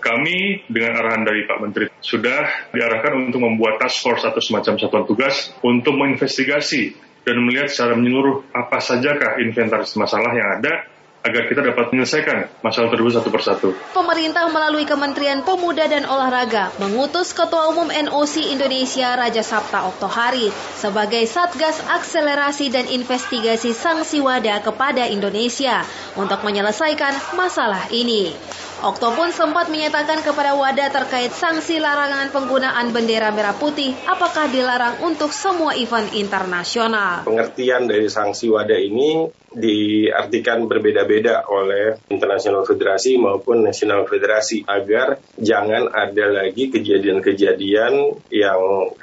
kami 0.02 0.66
dengan 0.66 0.98
arahan 0.98 1.22
dari 1.22 1.46
Pak 1.46 1.58
Menteri 1.62 1.84
sudah 2.02 2.70
diarahkan 2.74 3.30
untuk 3.30 3.42
membuat 3.42 3.78
task 3.78 4.02
force 4.02 4.26
atau 4.26 4.42
semacam 4.42 4.74
satuan 4.78 5.04
tugas 5.06 5.54
untuk 5.62 5.94
menginvestigasi 5.94 6.94
dan 7.22 7.38
melihat 7.44 7.70
secara 7.70 7.94
menyeluruh 7.94 8.50
apa 8.50 8.78
sajakah 8.82 9.42
inventaris 9.42 9.94
masalah 9.94 10.32
yang 10.34 10.58
ada 10.58 10.86
agar 11.26 11.50
kita 11.50 11.60
dapat 11.60 11.90
menyelesaikan 11.90 12.62
masalah 12.62 12.88
tersebut 12.94 13.12
satu 13.18 13.30
persatu. 13.30 13.68
Pemerintah 13.90 14.46
melalui 14.48 14.86
Kementerian 14.86 15.42
Pemuda 15.42 15.90
dan 15.90 16.06
Olahraga 16.06 16.70
mengutus 16.78 17.34
Ketua 17.34 17.74
Umum 17.74 17.90
NOC 17.90 18.54
Indonesia 18.54 19.18
Raja 19.18 19.42
Sabta 19.42 19.90
Oktohari 19.90 20.48
sebagai 20.78 21.26
Satgas 21.26 21.82
Akselerasi 21.90 22.70
dan 22.70 22.86
Investigasi 22.86 23.74
Sanksi 23.74 24.22
Wada 24.22 24.62
kepada 24.62 25.10
Indonesia 25.10 25.82
untuk 26.14 26.40
menyelesaikan 26.46 27.34
masalah 27.34 27.90
ini. 27.90 28.32
Okto 28.78 29.10
pun 29.10 29.34
sempat 29.34 29.74
menyatakan 29.74 30.22
kepada 30.22 30.54
WADA 30.54 30.94
terkait 30.94 31.34
sanksi 31.34 31.82
larangan 31.82 32.30
penggunaan 32.30 32.94
bendera 32.94 33.34
merah 33.34 33.58
putih 33.58 33.90
apakah 34.06 34.46
dilarang 34.46 35.02
untuk 35.02 35.34
semua 35.34 35.74
event 35.74 36.06
internasional. 36.14 37.26
Pengertian 37.26 37.90
dari 37.90 38.06
sanksi 38.06 38.46
WADA 38.46 38.78
ini 38.78 39.26
diartikan 39.50 40.70
berbeda-beda 40.70 41.42
oleh 41.50 41.98
International 42.06 42.62
Federasi 42.62 43.18
maupun 43.18 43.66
National 43.66 44.06
Federasi 44.06 44.62
agar 44.62 45.18
jangan 45.34 45.90
ada 45.90 46.30
lagi 46.30 46.70
kejadian-kejadian 46.70 48.14
yang 48.30 48.60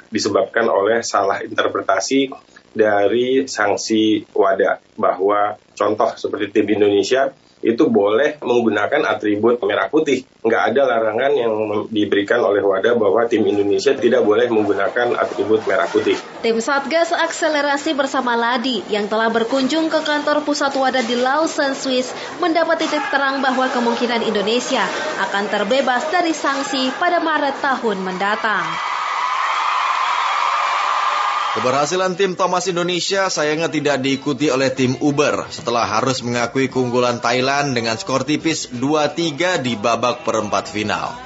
disebabkan 0.08 0.72
oleh 0.72 1.04
salah 1.04 1.44
interpretasi 1.44 2.32
dari 2.72 3.44
sanksi 3.44 4.24
WADA 4.32 4.96
bahwa 4.96 5.60
contoh 5.76 6.16
seperti 6.16 6.64
tim 6.64 6.80
Indonesia 6.80 7.28
itu 7.66 7.90
boleh 7.90 8.38
menggunakan 8.38 9.02
atribut 9.10 9.58
merah 9.66 9.90
putih. 9.90 10.22
Nggak 10.46 10.62
ada 10.70 10.82
larangan 10.86 11.32
yang 11.34 11.52
diberikan 11.90 12.38
oleh 12.38 12.62
WADA 12.62 12.94
bahwa 12.94 13.26
tim 13.26 13.42
Indonesia 13.42 13.90
tidak 13.98 14.22
boleh 14.22 14.46
menggunakan 14.46 15.18
atribut 15.18 15.66
merah 15.66 15.90
putih. 15.90 16.14
Tim 16.46 16.62
Satgas 16.62 17.10
Akselerasi 17.10 17.98
bersama 17.98 18.38
Ladi 18.38 18.86
yang 18.86 19.10
telah 19.10 19.34
berkunjung 19.34 19.90
ke 19.90 19.98
kantor 20.06 20.46
pusat 20.46 20.70
WADA 20.78 21.02
di 21.02 21.18
Lausanne, 21.18 21.74
Swiss 21.74 22.14
mendapat 22.38 22.86
titik 22.86 23.02
terang 23.10 23.42
bahwa 23.42 23.66
kemungkinan 23.66 24.22
Indonesia 24.22 24.86
akan 25.26 25.50
terbebas 25.50 26.06
dari 26.14 26.30
sanksi 26.30 26.94
pada 27.02 27.18
Maret 27.18 27.58
tahun 27.58 27.98
mendatang. 28.06 28.62
Keberhasilan 31.56 32.20
tim 32.20 32.36
Thomas 32.36 32.68
Indonesia 32.68 33.32
sayangnya 33.32 33.72
tidak 33.72 34.04
diikuti 34.04 34.52
oleh 34.52 34.68
tim 34.76 34.92
Uber 35.00 35.48
setelah 35.48 35.88
harus 35.88 36.20
mengakui 36.20 36.68
keunggulan 36.68 37.16
Thailand 37.16 37.72
dengan 37.72 37.96
skor 37.96 38.28
tipis 38.28 38.68
2-3 38.76 39.64
di 39.64 39.72
babak 39.72 40.20
perempat 40.20 40.68
final. 40.68 41.16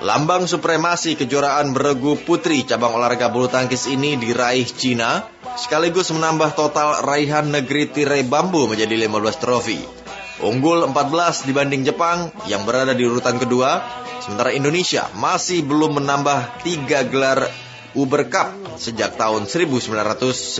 Lambang 0.00 0.48
supremasi 0.48 1.20
kejuaraan 1.20 1.76
beregu 1.76 2.16
putri 2.16 2.64
cabang 2.64 2.96
olahraga 2.96 3.28
bulu 3.28 3.52
tangkis 3.52 3.92
ini 3.92 4.16
diraih 4.16 4.64
Cina 4.64 5.28
sekaligus 5.60 6.08
menambah 6.16 6.56
total 6.56 7.04
raihan 7.04 7.52
negeri 7.52 7.92
tirai 7.92 8.24
bambu 8.24 8.72
menjadi 8.72 8.96
15 9.04 9.36
trofi. 9.36 9.84
Unggul 10.48 10.88
14 10.88 11.44
dibanding 11.44 11.84
Jepang 11.84 12.32
yang 12.48 12.64
berada 12.64 12.96
di 12.96 13.04
urutan 13.04 13.36
kedua, 13.36 13.84
sementara 14.24 14.48
Indonesia 14.56 15.12
masih 15.12 15.60
belum 15.60 16.00
menambah 16.00 16.64
3 16.64 17.12
gelar 17.12 17.67
Uber 17.96 18.28
Cup 18.28 18.76
sejak 18.76 19.16
tahun 19.16 19.48
1996. 19.48 20.58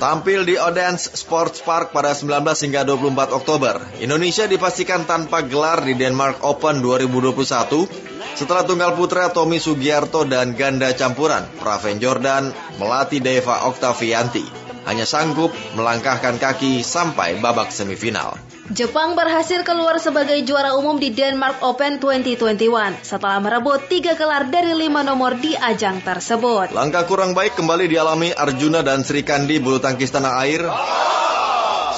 Tampil 0.00 0.48
di 0.48 0.56
Odense 0.56 1.12
Sports 1.12 1.60
Park 1.60 1.92
pada 1.92 2.16
19 2.16 2.40
hingga 2.64 2.88
24 2.88 3.36
Oktober, 3.36 3.84
Indonesia 4.00 4.48
dipastikan 4.48 5.04
tanpa 5.04 5.44
gelar 5.44 5.84
di 5.84 5.92
Denmark 5.92 6.40
Open 6.40 6.80
2021 6.80 7.84
setelah 8.32 8.64
tunggal 8.64 8.96
putra 8.96 9.28
Tommy 9.28 9.60
Sugiarto 9.60 10.24
dan 10.24 10.56
ganda 10.56 10.96
campuran 10.96 11.44
Praven 11.60 12.00
Jordan 12.00 12.48
melatih 12.80 13.20
Deva 13.20 13.68
Oktavianti 13.68 14.69
hanya 14.90 15.06
sanggup 15.06 15.54
melangkahkan 15.78 16.42
kaki 16.42 16.82
sampai 16.82 17.38
babak 17.38 17.70
semifinal. 17.70 18.34
Jepang 18.70 19.18
berhasil 19.18 19.66
keluar 19.66 19.98
sebagai 19.98 20.38
juara 20.46 20.78
umum 20.78 20.98
di 20.98 21.10
Denmark 21.10 21.62
Open 21.62 21.98
2021 21.98 23.02
setelah 23.02 23.42
merebut 23.42 23.86
tiga 23.90 24.14
gelar 24.14 24.46
dari 24.46 24.74
lima 24.78 25.02
nomor 25.02 25.38
di 25.38 25.58
ajang 25.58 26.02
tersebut. 26.02 26.70
Langkah 26.70 27.02
kurang 27.06 27.34
baik 27.34 27.58
kembali 27.58 27.90
dialami 27.90 28.30
Arjuna 28.30 28.86
dan 28.86 29.02
Sri 29.02 29.26
Kandi 29.26 29.58
bulu 29.58 29.82
tangkis 29.82 30.14
tanah 30.14 30.38
air 30.46 30.62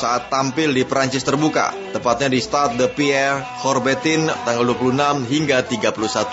saat 0.01 0.33
tampil 0.33 0.75
di 0.75 0.83
Perancis 0.83 1.23
terbuka, 1.23 1.71
tepatnya 1.95 2.33
di 2.33 2.43
Stade 2.43 2.75
de 2.75 2.89
Pierre 2.91 3.45
Coubertin 3.63 4.27
tanggal 4.43 4.67
26 4.67 5.31
hingga 5.31 5.63
31 5.63 5.93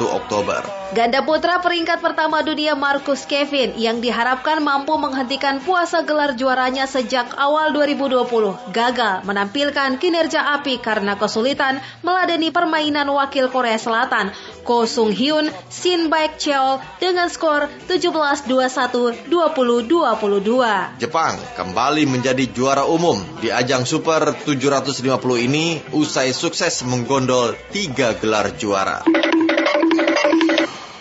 Oktober. 0.10 0.79
Ganda 0.90 1.22
putra 1.22 1.62
peringkat 1.62 2.02
pertama 2.02 2.42
dunia 2.42 2.74
Marcus 2.74 3.22
Kevin 3.30 3.78
yang 3.78 4.02
diharapkan 4.02 4.58
mampu 4.58 4.98
menghentikan 4.98 5.62
puasa 5.62 6.02
gelar 6.02 6.34
juaranya 6.34 6.90
sejak 6.90 7.30
awal 7.38 7.70
2020 7.78 8.74
gagal 8.74 9.22
menampilkan 9.22 10.02
kinerja 10.02 10.58
api 10.58 10.82
karena 10.82 11.14
kesulitan 11.14 11.78
meladeni 12.02 12.50
permainan 12.50 13.06
wakil 13.14 13.54
Korea 13.54 13.78
Selatan 13.78 14.34
Ko 14.66 14.90
Sung 14.90 15.14
Hyun 15.14 15.54
Shin 15.70 16.10
Baek 16.10 16.42
Cheol 16.42 16.82
dengan 16.98 17.30
skor 17.30 17.70
17-21 17.86 19.30
20-22. 19.30 20.98
Jepang 20.98 21.38
kembali 21.54 22.10
menjadi 22.10 22.50
juara 22.50 22.90
umum 22.90 23.22
di 23.38 23.54
ajang 23.54 23.86
Super 23.86 24.34
750 24.42 25.06
ini 25.38 25.86
usai 25.94 26.34
sukses 26.34 26.82
menggondol 26.82 27.54
tiga 27.70 28.18
gelar 28.18 28.58
juara. 28.58 29.06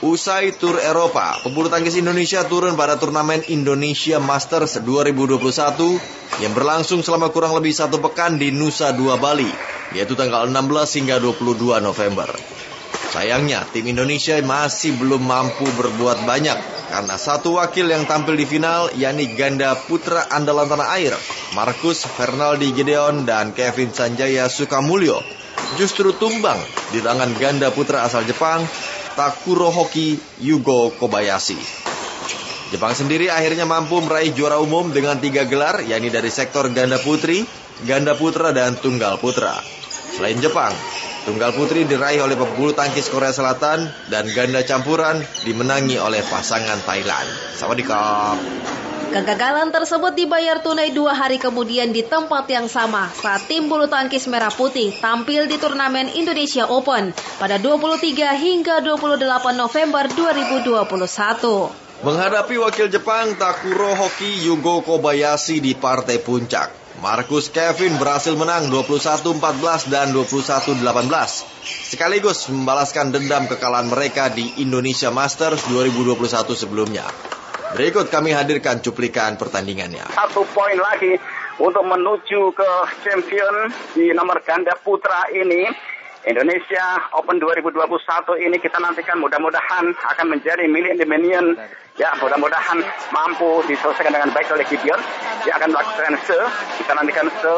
Usai 0.08 0.56
tur 0.56 0.80
Eropa, 0.80 1.36
pebulu 1.44 1.68
tangkis 1.68 1.92
Indonesia 2.00 2.40
turun 2.48 2.80
pada 2.80 2.96
turnamen 2.96 3.44
Indonesia 3.52 4.16
Masters 4.16 4.80
2021 4.80 5.36
yang 6.40 6.52
berlangsung 6.56 7.04
selama 7.04 7.28
kurang 7.28 7.52
lebih 7.52 7.76
satu 7.76 8.00
pekan 8.00 8.40
di 8.40 8.48
Nusa 8.48 8.96
Dua 8.96 9.20
Bali, 9.20 9.52
yaitu 9.92 10.16
tanggal 10.16 10.48
16 10.48 10.96
hingga 10.96 11.20
22 11.20 11.84
November. 11.84 12.24
Sayangnya, 13.12 13.68
tim 13.68 13.84
Indonesia 13.84 14.40
masih 14.40 14.96
belum 14.96 15.28
mampu 15.28 15.68
berbuat 15.76 16.24
banyak 16.24 16.56
karena 16.88 17.16
satu 17.20 17.60
wakil 17.60 17.92
yang 17.92 18.08
tampil 18.08 18.32
di 18.32 18.48
final 18.48 18.88
yakni 18.96 19.28
ganda 19.36 19.76
putra 19.76 20.24
andalan 20.32 20.72
tanah 20.72 20.88
air, 20.96 21.12
Markus 21.52 22.08
Fernaldi 22.08 22.72
Gideon 22.72 23.28
dan 23.28 23.52
Kevin 23.52 23.92
Sanjaya 23.92 24.48
Sukamulyo 24.48 25.20
justru 25.76 26.16
tumbang 26.16 26.56
di 26.94 27.04
tangan 27.04 27.36
ganda 27.36 27.68
putra 27.68 28.08
asal 28.08 28.24
Jepang 28.24 28.64
Takuro 29.18 29.74
Hoki 29.74 30.14
Yugo 30.46 30.94
Kobayashi. 30.94 31.58
Jepang 32.70 32.94
sendiri 32.94 33.26
akhirnya 33.26 33.66
mampu 33.66 33.98
meraih 33.98 34.30
juara 34.30 34.62
umum 34.62 34.94
dengan 34.94 35.18
tiga 35.18 35.42
gelar, 35.42 35.82
yakni 35.82 36.06
dari 36.06 36.30
sektor 36.30 36.70
ganda 36.70 37.02
putri, 37.02 37.42
ganda 37.82 38.14
putra, 38.14 38.54
dan 38.54 38.78
tunggal 38.78 39.18
putra. 39.18 39.58
Selain 40.14 40.38
Jepang, 40.38 40.70
tunggal 41.26 41.50
putri 41.50 41.82
diraih 41.82 42.22
oleh 42.22 42.38
pebulu 42.38 42.70
tangkis 42.78 43.10
Korea 43.10 43.34
Selatan 43.34 43.90
dan 44.06 44.30
ganda 44.30 44.62
campuran 44.62 45.18
dimenangi 45.42 45.98
oleh 45.98 46.22
pasangan 46.22 46.78
Thailand. 46.86 47.26
Sawadikap. 47.58 48.38
Kegagalan 49.08 49.72
tersebut 49.72 50.12
dibayar 50.12 50.60
tunai 50.60 50.92
dua 50.92 51.16
hari 51.16 51.40
kemudian 51.40 51.96
di 51.96 52.04
tempat 52.04 52.44
yang 52.52 52.68
sama 52.68 53.08
saat 53.16 53.48
tim 53.48 53.64
bulu 53.64 53.88
tangkis 53.88 54.28
merah 54.28 54.52
putih 54.52 54.92
tampil 55.00 55.48
di 55.48 55.56
turnamen 55.56 56.12
Indonesia 56.12 56.68
Open 56.68 57.16
pada 57.40 57.56
23 57.56 58.04
hingga 58.36 58.84
28 58.84 59.24
November 59.56 60.04
2021. 60.12 62.04
Menghadapi 62.04 62.60
wakil 62.60 62.92
Jepang 62.92 63.32
Takuro 63.40 63.96
Hoki 63.96 64.44
Yugo 64.44 64.84
Kobayashi 64.84 65.64
di 65.64 65.72
partai 65.72 66.20
puncak, 66.20 67.00
Marcus 67.00 67.48
Kevin 67.48 67.96
berhasil 67.96 68.36
menang 68.36 68.68
21-14 68.68 69.88
dan 69.88 70.12
21-18, 70.12 70.84
sekaligus 71.64 72.52
membalaskan 72.52 73.08
dendam 73.08 73.48
kekalahan 73.48 73.88
mereka 73.88 74.28
di 74.28 74.60
Indonesia 74.60 75.08
Masters 75.08 75.64
2021 75.72 76.28
sebelumnya. 76.52 77.08
Berikut 77.74 78.08
kami 78.08 78.32
hadirkan 78.32 78.80
cuplikan 78.80 79.36
pertandingannya. 79.36 80.08
Satu 80.16 80.44
poin 80.56 80.78
lagi 80.78 81.20
untuk 81.60 81.84
menuju 81.84 82.54
ke 82.56 82.70
champion 83.04 83.68
di 83.92 84.12
nomor 84.16 84.40
ganda 84.46 84.72
putra 84.80 85.28
ini. 85.34 85.68
Indonesia 86.28 87.08
Open 87.16 87.40
2021 87.40 87.88
ini 88.42 88.58
kita 88.60 88.76
nantikan 88.82 89.16
mudah-mudahan 89.22 89.96
akan 89.96 90.26
menjadi 90.28 90.66
milik 90.66 91.00
Dominion 91.00 91.56
Ya, 91.98 92.14
mudah-mudahan 92.22 92.78
mampu 93.10 93.66
diselesaikan 93.66 94.14
dengan 94.14 94.30
baik 94.30 94.46
oleh 94.54 94.62
Gideon. 94.70 95.02
Dia 95.42 95.58
akan 95.58 95.74
melakukan 95.74 96.14
se. 96.22 96.38
Kita 96.78 96.94
nantikan 96.94 97.26
se. 97.26 97.54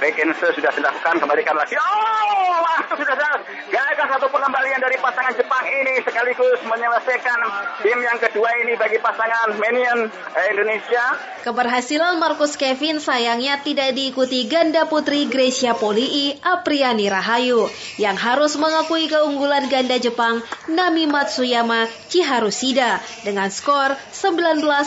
Bagian 0.00 0.32
se 0.32 0.48
sudah 0.56 0.72
dilakukan. 0.72 1.20
Kembalikan 1.20 1.52
lagi. 1.52 1.76
Oh, 1.76 2.56
waktu 2.64 2.94
sudah 2.96 3.16
jelas. 3.20 3.40
Gagal 3.68 4.06
satu 4.16 4.32
pengembalian 4.32 4.80
dari 4.80 4.96
pasangan 4.96 5.36
Jepang 5.36 5.64
ini 5.68 6.00
sekaligus 6.08 6.60
menyelesaikan 6.64 7.38
tim 7.84 7.98
yang 8.00 8.16
kedua 8.16 8.48
ini 8.64 8.76
bagi 8.80 8.96
pasangan 8.96 9.60
Menion 9.60 10.08
eh, 10.08 10.46
Indonesia. 10.56 11.04
Keberhasilan 11.44 12.16
Marcus 12.16 12.56
Kevin 12.56 12.96
sayangnya 12.96 13.60
tidak 13.60 13.92
diikuti 13.92 14.48
ganda 14.48 14.88
putri 14.88 15.28
Gracia 15.28 15.74
Polii 15.76 16.38
Apriani 16.40 17.10
Rahayu 17.10 17.68
yang 17.98 18.14
harus 18.14 18.54
mengakui 18.56 19.10
keunggulan 19.10 19.66
ganda 19.66 19.98
Jepang 19.98 20.40
Nami 20.70 21.10
Matsuyama 21.10 21.90
Chiharu 22.08 22.54
Shida 22.54 23.02
dengan 23.26 23.50
skor 23.50 23.81
skor 23.82 23.98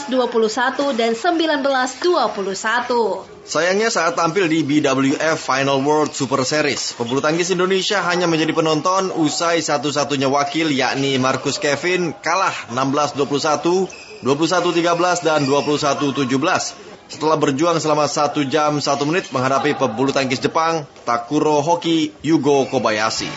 19-21 0.07 0.95
dan 0.95 1.11
19-21. 1.11 3.35
Sayangnya 3.45 3.93
saat 3.93 4.17
tampil 4.17 4.49
di 4.49 4.65
BWF 4.65 5.37
Final 5.37 5.85
World 5.85 6.17
Super 6.17 6.41
Series, 6.41 6.97
pebulu 6.97 7.21
tangkis 7.21 7.53
Indonesia 7.53 8.01
hanya 8.01 8.25
menjadi 8.25 8.57
penonton 8.57 9.13
usai 9.13 9.61
satu-satunya 9.61 10.25
wakil 10.31 10.73
yakni 10.73 11.21
Marcus 11.21 11.61
Kevin 11.61 12.17
kalah 12.25 12.55
16-21, 12.73 14.25
21-13 14.25 15.27
dan 15.27 15.45
21-17 15.45 16.25
setelah 17.05 17.37
berjuang 17.37 17.77
selama 17.77 18.09
1 18.09 18.49
jam 18.49 18.81
1 18.81 18.89
menit 19.05 19.29
menghadapi 19.29 19.77
pebulu 19.77 20.09
tangkis 20.09 20.41
Jepang 20.41 20.89
Takuro 21.05 21.61
Hoki 21.61 22.17
Yugo 22.25 22.65
Kobayashi. 22.65 23.29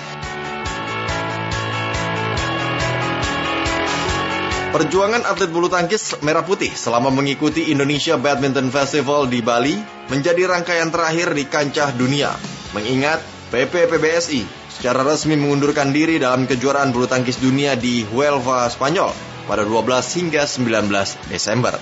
Perjuangan 4.79 5.27
atlet 5.27 5.51
bulu 5.51 5.67
tangkis 5.67 6.23
merah 6.23 6.47
putih 6.47 6.71
selama 6.71 7.11
mengikuti 7.11 7.75
Indonesia 7.75 8.15
Badminton 8.15 8.71
Festival 8.71 9.27
di 9.27 9.43
Bali 9.43 9.75
menjadi 10.07 10.47
rangkaian 10.47 10.95
terakhir 10.95 11.35
di 11.35 11.51
kancah 11.51 11.91
dunia. 11.99 12.31
Mengingat 12.79 13.19
PP 13.51 13.91
PBSI 13.91 14.47
secara 14.71 15.03
resmi 15.03 15.35
mengundurkan 15.35 15.91
diri 15.91 16.23
dalam 16.23 16.47
kejuaraan 16.47 16.95
bulu 16.95 17.11
tangkis 17.11 17.43
dunia 17.43 17.75
di 17.75 18.07
Huelva, 18.07 18.71
Spanyol 18.71 19.11
pada 19.51 19.67
12 19.67 20.15
hingga 20.15 20.47
19 20.47 21.27
Desember. 21.27 21.75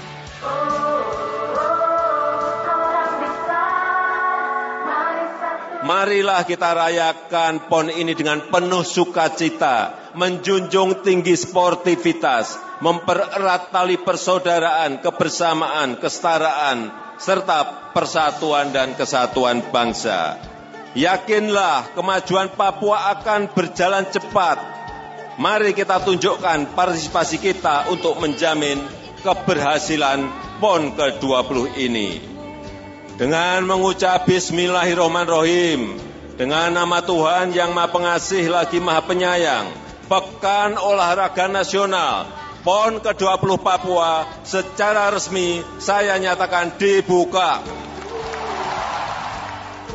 Marilah 5.84 6.48
kita 6.48 6.72
rayakan 6.72 7.68
PON 7.68 7.92
ini 7.92 8.16
dengan 8.16 8.40
penuh 8.48 8.82
sukacita, 8.82 10.10
menjunjung 10.16 11.04
tinggi 11.04 11.36
sportivitas, 11.36 12.65
mempererat 12.80 13.72
tali 13.72 13.96
persaudaraan, 13.96 15.00
kebersamaan, 15.00 15.96
kesetaraan, 15.96 16.92
serta 17.16 17.92
persatuan 17.96 18.72
dan 18.72 18.92
kesatuan 18.92 19.64
bangsa. 19.72 20.36
Yakinlah 20.96 21.92
kemajuan 21.92 22.52
Papua 22.56 23.12
akan 23.16 23.52
berjalan 23.52 24.04
cepat. 24.08 24.56
Mari 25.36 25.76
kita 25.76 26.00
tunjukkan 26.00 26.72
partisipasi 26.72 27.36
kita 27.36 27.92
untuk 27.92 28.16
menjamin 28.16 28.80
keberhasilan 29.20 30.24
PON 30.64 30.96
ke-20 30.96 31.76
ini. 31.76 32.10
Dengan 33.20 33.64
mengucap 33.64 34.24
Bismillahirrahmanirrahim, 34.24 36.00
dengan 36.40 36.72
nama 36.72 37.00
Tuhan 37.04 37.52
yang 37.52 37.72
Maha 37.76 37.92
Pengasih 37.92 38.48
lagi 38.48 38.80
Maha 38.80 39.04
Penyayang, 39.04 39.68
Pekan 40.08 40.80
Olahraga 40.80 41.48
Nasional 41.48 42.45
PON 42.66 42.98
ke-20 42.98 43.62
Papua 43.62 44.26
secara 44.42 45.14
resmi 45.14 45.62
saya 45.78 46.18
nyatakan 46.18 46.74
dibuka. 46.74 47.62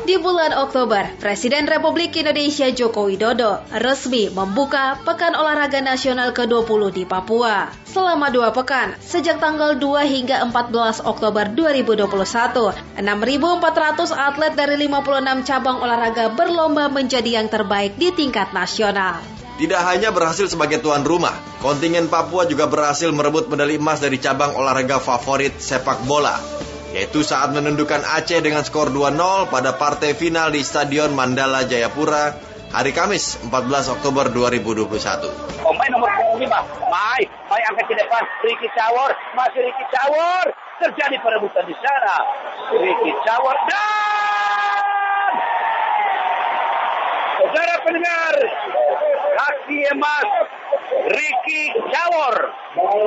Di 0.08 0.16
bulan 0.16 0.56
Oktober, 0.56 1.04
Presiden 1.20 1.68
Republik 1.68 2.16
Indonesia 2.16 2.72
Joko 2.72 3.12
Widodo 3.12 3.60
resmi 3.76 4.32
membuka 4.32 4.96
Pekan 5.04 5.36
Olahraga 5.36 5.84
Nasional 5.84 6.32
ke-20 6.32 6.96
di 6.96 7.04
Papua. 7.04 7.68
Selama 7.84 8.32
dua 8.32 8.56
pekan, 8.56 8.96
sejak 9.04 9.36
tanggal 9.36 9.76
2 9.76 10.08
hingga 10.08 10.40
14 10.48 11.04
Oktober 11.04 11.52
2021, 11.52 12.08
6.400 12.96 14.16
atlet 14.16 14.52
dari 14.56 14.88
56 14.88 15.44
cabang 15.44 15.76
olahraga 15.76 16.32
berlomba 16.32 16.88
menjadi 16.88 17.36
yang 17.36 17.52
terbaik 17.52 18.00
di 18.00 18.16
tingkat 18.16 18.48
nasional. 18.56 19.41
Tidak 19.60 19.82
hanya 19.84 20.08
berhasil 20.10 20.48
sebagai 20.48 20.80
tuan 20.80 21.04
rumah, 21.04 21.36
kontingen 21.60 22.08
Papua 22.08 22.48
juga 22.48 22.66
berhasil 22.66 23.12
merebut 23.12 23.52
medali 23.52 23.76
emas 23.76 24.00
dari 24.00 24.16
cabang 24.16 24.56
olahraga 24.56 24.96
favorit 24.96 25.60
sepak 25.60 26.08
bola 26.08 26.40
yaitu 26.92 27.24
saat 27.24 27.56
menundukkan 27.56 28.04
Aceh 28.04 28.44
dengan 28.44 28.60
skor 28.60 28.92
2-0 28.92 29.48
pada 29.48 29.72
partai 29.80 30.12
final 30.12 30.52
di 30.52 30.60
Stadion 30.60 31.16
Mandala 31.16 31.64
Jayapura 31.64 32.36
hari 32.68 32.92
Kamis 32.92 33.40
14 33.48 33.96
Oktober 33.96 34.28
2021. 34.28 34.92
Pemain 35.64 35.90
nomor 35.92 36.08
5, 36.36 36.40
Mai, 36.92 37.22
Mai 37.48 37.62
angkat 37.72 37.84
ke 37.88 37.96
depan, 37.96 38.22
Ricky 38.44 38.68
Cawor, 38.76 39.10
masih 39.32 39.60
Ricky 39.64 39.84
Cawor, 39.88 40.46
terjadi 40.84 41.16
perebutan 41.20 41.64
di 41.64 41.76
sana. 41.80 42.16
Ricky 42.76 43.12
Cawor 43.24 43.56
dan 43.68 45.32
Saudara 47.40 47.74
pendengar, 47.84 48.34
kaki 49.42 49.78
emas 49.90 50.28
Ricky 51.10 51.62
Cawor, 51.90 52.36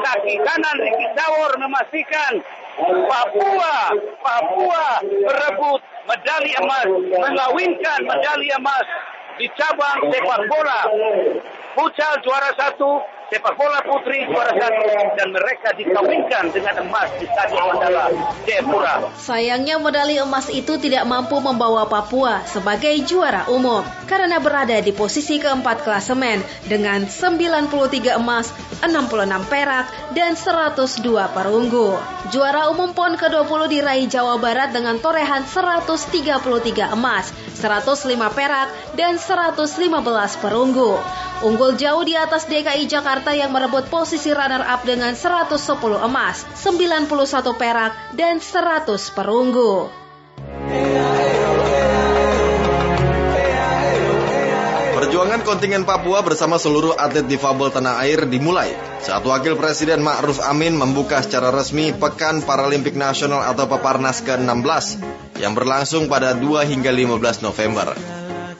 kaki 0.03 0.35
kanan 0.43 0.77
Ricky 0.83 1.07
Cawor 1.15 1.51
memastikan 1.63 2.33
Papua, 3.07 3.75
Papua 4.19 4.87
berebut 4.99 5.81
medali 6.03 6.51
emas, 6.59 6.87
mengawinkan 7.07 7.99
medali 8.03 8.51
emas 8.51 8.83
di 9.39 9.47
cabang 9.55 10.11
sepak 10.11 10.41
bola. 10.51 10.81
Pucal 11.75 12.13
juara 12.23 12.51
satu, 12.55 12.99
sepak 13.25 13.57
bola 13.57 13.81
putri 13.81 14.21
juara 14.29 14.53
satu 14.53 14.85
dan 15.17 15.27
mereka 15.33 15.73
dikawinkan 15.73 16.53
dengan 16.53 16.85
emas 16.85 17.09
di 17.17 17.25
Stadion 17.25 17.73
Mandala 17.73 18.05
Jayapura. 18.45 19.09
Sayangnya 19.17 19.81
medali 19.81 20.21
emas 20.21 20.45
itu 20.53 20.77
tidak 20.77 21.09
mampu 21.09 21.41
membawa 21.41 21.89
Papua 21.89 22.45
sebagai 22.45 22.93
juara 23.09 23.49
umum 23.49 23.81
karena 24.05 24.37
berada 24.37 24.77
di 24.77 24.93
posisi 24.93 25.41
keempat 25.41 25.81
klasemen 25.81 26.45
dengan 26.69 27.09
93 27.09 28.13
emas, 28.13 28.53
66 28.85 29.49
perak, 29.49 29.89
dan 30.13 30.37
102 30.37 31.33
perunggu. 31.33 31.97
Juara 32.29 32.69
umum 32.69 32.93
PON 32.93 33.17
ke-20 33.17 33.61
diraih 33.69 34.05
Jawa 34.09 34.37
Barat 34.37 34.73
dengan 34.73 35.01
torehan 35.01 35.45
133 35.45 36.93
emas, 36.93 37.33
105 37.65 38.05
perak, 38.37 38.69
dan 38.93 39.17
115 39.17 40.37
perunggu. 40.37 41.01
Unggul 41.41 41.75
jauh 41.75 42.05
di 42.05 42.13
atas 42.13 42.45
DKI 42.45 42.85
Jakarta 42.85 43.33
yang 43.33 43.49
merebut 43.51 43.89
posisi 43.89 44.31
runner-up 44.31 44.85
dengan 44.85 45.17
110 45.17 45.57
emas, 46.05 46.45
91 46.61 47.09
perak, 47.57 47.91
dan 48.13 48.37
100 48.37 49.09
perunggu. 49.11 49.89
Perjuangan 55.15 55.47
kontingen 55.47 55.87
Papua 55.87 56.19
bersama 56.27 56.59
seluruh 56.59 56.91
atlet 56.99 57.23
difabel 57.23 57.71
tanah 57.71 58.03
air 58.03 58.27
dimulai 58.27 58.75
saat 58.99 59.23
Wakil 59.23 59.55
Presiden 59.55 60.03
Ma'ruf 60.03 60.43
Amin 60.43 60.75
membuka 60.75 61.23
secara 61.23 61.55
resmi 61.55 61.95
Pekan 61.95 62.43
Paralimpik 62.43 62.99
Nasional 62.99 63.47
atau 63.47 63.63
Peparnas 63.63 64.19
ke-16 64.27 64.99
yang 65.39 65.55
berlangsung 65.55 66.11
pada 66.11 66.35
2 66.35 66.67
hingga 66.67 66.91
15 66.91 67.47
November. 67.47 67.95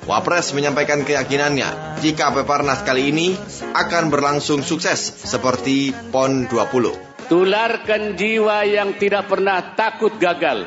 Wapres 0.08 0.56
menyampaikan 0.56 1.04
keyakinannya 1.04 2.00
jika 2.00 2.32
Peparnas 2.32 2.88
kali 2.88 3.12
ini 3.12 3.36
akan 3.76 4.08
berlangsung 4.08 4.64
sukses 4.64 5.28
seperti 5.28 5.92
PON 6.16 6.48
20. 6.48 7.28
Tularkan 7.28 8.16
jiwa 8.16 8.64
yang 8.64 8.96
tidak 8.96 9.28
pernah 9.28 9.76
takut 9.76 10.16
gagal. 10.24 10.64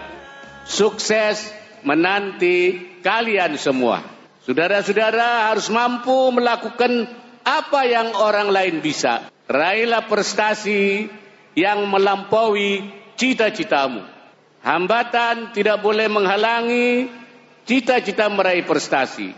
Sukses 0.69 1.49
menanti 1.81 2.77
kalian 3.01 3.57
semua. 3.57 4.18
Saudara-saudara 4.49 5.53
harus 5.53 5.69
mampu 5.69 6.33
melakukan 6.33 7.05
apa 7.45 7.85
yang 7.85 8.17
orang 8.17 8.49
lain 8.49 8.81
bisa. 8.81 9.29
Raihlah 9.45 10.09
prestasi 10.09 11.05
yang 11.53 11.85
melampaui 11.85 12.81
cita-citamu. 13.21 14.01
Hambatan 14.65 15.53
tidak 15.53 15.85
boleh 15.85 16.09
menghalangi 16.09 17.13
cita-cita 17.69 18.33
meraih 18.33 18.65
prestasi. 18.65 19.37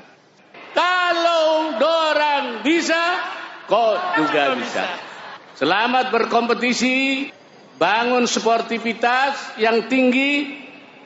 Kalau 0.79 1.75
dorang 1.75 2.63
bisa, 2.63 3.03
kau 3.67 3.99
juga 4.15 4.55
bisa. 4.55 4.87
Selamat 5.59 6.15
berkompetisi, 6.15 7.27
bangun 7.83 8.31
sportivitas 8.31 9.59
yang 9.59 9.91
tinggi 9.91 10.55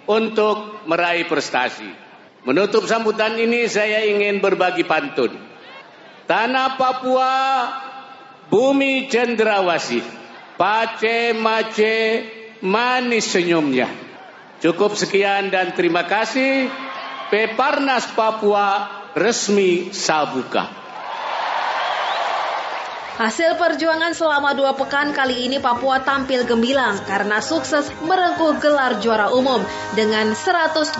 untuk 0.05 0.85
meraih 0.85 1.25
prestasi. 1.25 2.04
Menutup 2.45 2.85
sambutan 2.85 3.41
ini 3.41 3.65
saya 3.73 4.05
ingin 4.05 4.45
berbagi 4.45 4.85
pantun. 4.85 5.33
Tanah 6.29 6.77
Papua, 6.77 7.33
bumi 8.53 9.09
cendrawasih, 9.09 10.05
pace 10.61 11.33
mace 11.33 11.97
manis 12.61 13.33
senyumnya. 13.33 13.89
Cukup 14.61 14.93
sekian 14.93 15.49
dan 15.49 15.73
terima 15.73 16.05
kasih. 16.05 16.69
Peparnas 17.33 18.13
Papua 18.13 18.93
resmi 19.17 19.93
Sabuka. 19.93 20.84
Hasil 23.15 23.55
perjuangan 23.55 24.11
selama 24.11 24.59
dua 24.59 24.75
pekan 24.75 25.15
kali 25.15 25.47
ini 25.47 25.63
Papua 25.63 26.03
tampil 26.03 26.43
gemilang 26.43 26.99
karena 27.07 27.39
sukses 27.39 27.87
merengkuh 28.03 28.59
gelar 28.59 28.99
juara 28.99 29.31
umum 29.31 29.63
dengan 29.95 30.35
127 30.35 30.99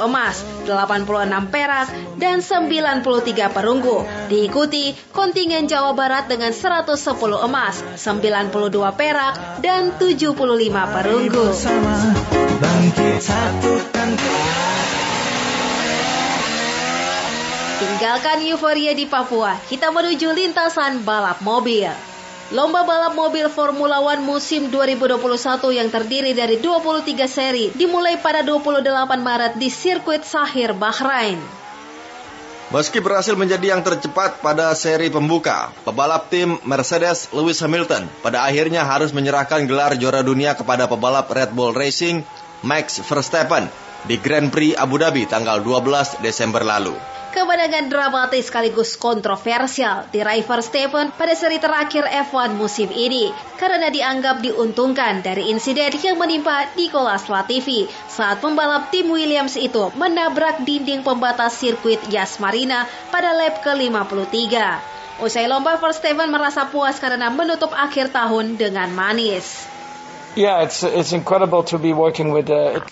emas, 0.00 0.40
86 0.64 1.04
perak, 1.52 1.92
dan 2.16 2.40
93 2.40 3.52
perunggu. 3.52 4.08
Diikuti 4.32 4.96
kontingen 5.12 5.68
Jawa 5.68 5.92
Barat 5.92 6.32
dengan 6.32 6.56
110 6.56 6.96
emas, 7.44 7.84
92 7.92 8.88
perak, 8.96 9.60
dan 9.60 9.92
75 10.00 10.32
perunggu. 10.96 11.46
Tinggalkan 17.74 18.38
euforia 18.46 18.94
di 18.94 19.02
Papua, 19.02 19.58
kita 19.66 19.90
menuju 19.90 20.30
lintasan 20.30 21.02
balap 21.02 21.42
mobil. 21.42 21.90
Lomba 22.54 22.86
balap 22.86 23.18
mobil 23.18 23.50
Formula 23.50 23.98
One 23.98 24.22
musim 24.22 24.70
2021 24.70 25.18
yang 25.74 25.90
terdiri 25.90 26.38
dari 26.38 26.62
23 26.62 27.26
seri 27.26 27.74
dimulai 27.74 28.14
pada 28.22 28.46
28 28.46 28.78
Maret 29.18 29.58
di 29.58 29.66
sirkuit 29.74 30.22
Sahir, 30.22 30.70
Bahrain. 30.70 31.42
Meski 32.70 33.02
berhasil 33.02 33.34
menjadi 33.34 33.74
yang 33.74 33.82
tercepat 33.82 34.38
pada 34.38 34.70
seri 34.78 35.10
pembuka, 35.10 35.74
pebalap 35.82 36.30
tim 36.30 36.54
Mercedes 36.62 37.26
Lewis 37.34 37.58
Hamilton 37.58 38.06
pada 38.22 38.46
akhirnya 38.46 38.86
harus 38.86 39.10
menyerahkan 39.10 39.66
gelar 39.66 39.98
juara 39.98 40.22
dunia 40.22 40.54
kepada 40.54 40.86
pebalap 40.86 41.26
Red 41.26 41.50
Bull 41.50 41.74
Racing 41.74 42.22
Max 42.62 43.02
Verstappen 43.02 43.66
di 44.06 44.14
Grand 44.22 44.46
Prix 44.54 44.78
Abu 44.78 44.94
Dhabi 45.02 45.26
tanggal 45.26 45.58
12 45.58 46.22
Desember 46.22 46.62
lalu. 46.62 46.94
Kemenangan 47.34 47.90
dramatis 47.90 48.46
sekaligus 48.46 48.94
kontroversial 48.94 50.06
diraih 50.14 50.46
Verstappen 50.46 51.10
pada 51.18 51.34
seri 51.34 51.58
terakhir 51.58 52.06
F1 52.30 52.54
musim 52.54 52.86
ini 52.94 53.34
karena 53.58 53.90
dianggap 53.90 54.38
diuntungkan 54.38 55.18
dari 55.18 55.50
insiden 55.50 55.90
yang 55.98 56.14
menimpa 56.14 56.70
Nicolas 56.78 57.26
Latifi 57.26 57.90
saat 58.06 58.38
pembalap 58.38 58.94
tim 58.94 59.10
Williams 59.10 59.58
itu 59.58 59.90
menabrak 59.98 60.62
dinding 60.62 61.02
pembatas 61.02 61.58
sirkuit 61.58 61.98
Yas 62.06 62.38
Marina 62.38 62.86
pada 63.10 63.34
lap 63.34 63.66
ke-53. 63.66 64.54
Usai 65.18 65.50
lomba, 65.50 65.74
Verstappen 65.82 66.30
merasa 66.30 66.70
puas 66.70 67.02
karena 67.02 67.34
menutup 67.34 67.74
akhir 67.74 68.14
tahun 68.14 68.54
dengan 68.54 68.94
manis. 68.94 69.66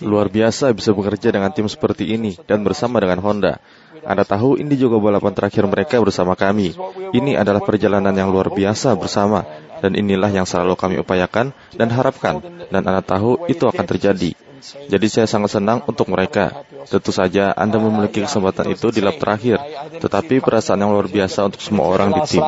Luar 0.03 0.27
biasa 0.31 0.75
bisa 0.75 0.91
bekerja 0.91 1.29
dengan 1.31 1.51
tim 1.55 1.71
seperti 1.71 2.11
ini 2.11 2.35
dan 2.43 2.67
bersama 2.67 2.99
dengan 2.99 3.23
Honda. 3.23 3.63
Anda 4.03 4.27
tahu 4.27 4.59
ini 4.59 4.75
juga 4.75 4.99
balapan 4.99 5.33
terakhir 5.35 5.65
mereka 5.67 6.03
bersama 6.03 6.35
kami. 6.35 6.75
Ini 7.15 7.39
adalah 7.39 7.63
perjalanan 7.63 8.13
yang 8.13 8.35
luar 8.35 8.51
biasa 8.51 8.99
bersama 8.99 9.47
dan 9.79 9.95
inilah 9.95 10.31
yang 10.31 10.47
selalu 10.47 10.75
kami 10.79 10.95
upayakan 11.03 11.55
dan 11.75 11.89
harapkan 11.91 12.43
dan 12.71 12.83
Anda 12.83 13.03
tahu 13.03 13.47
itu 13.47 13.67
akan 13.67 13.87
terjadi. 13.87 14.35
Jadi 14.63 15.07
saya 15.11 15.27
sangat 15.27 15.59
senang 15.59 15.83
untuk 15.91 16.07
mereka. 16.07 16.63
Tentu 16.87 17.11
saja 17.11 17.51
Anda 17.51 17.83
memiliki 17.83 18.23
kesempatan 18.23 18.71
itu 18.71 18.95
di 18.95 19.03
lap 19.03 19.19
terakhir, 19.19 19.59
tetapi 19.99 20.39
perasaan 20.39 20.79
yang 20.79 20.95
luar 20.95 21.11
biasa 21.11 21.51
untuk 21.51 21.59
semua 21.59 21.91
orang 21.91 22.15
di 22.15 22.39
tim. 22.39 22.47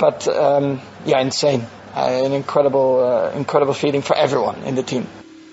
But 0.00 0.24
um, 0.28 0.80
yeah, 1.04 1.20
insane. 1.20 1.64
Uh, 1.90 2.24
an 2.24 2.32
incredible, 2.32 3.02
uh, 3.02 3.36
incredible 3.36 3.74
feeling 3.74 4.00
for 4.00 4.14
everyone 4.14 4.62
in 4.62 4.78
the 4.78 4.86
team. 4.86 5.04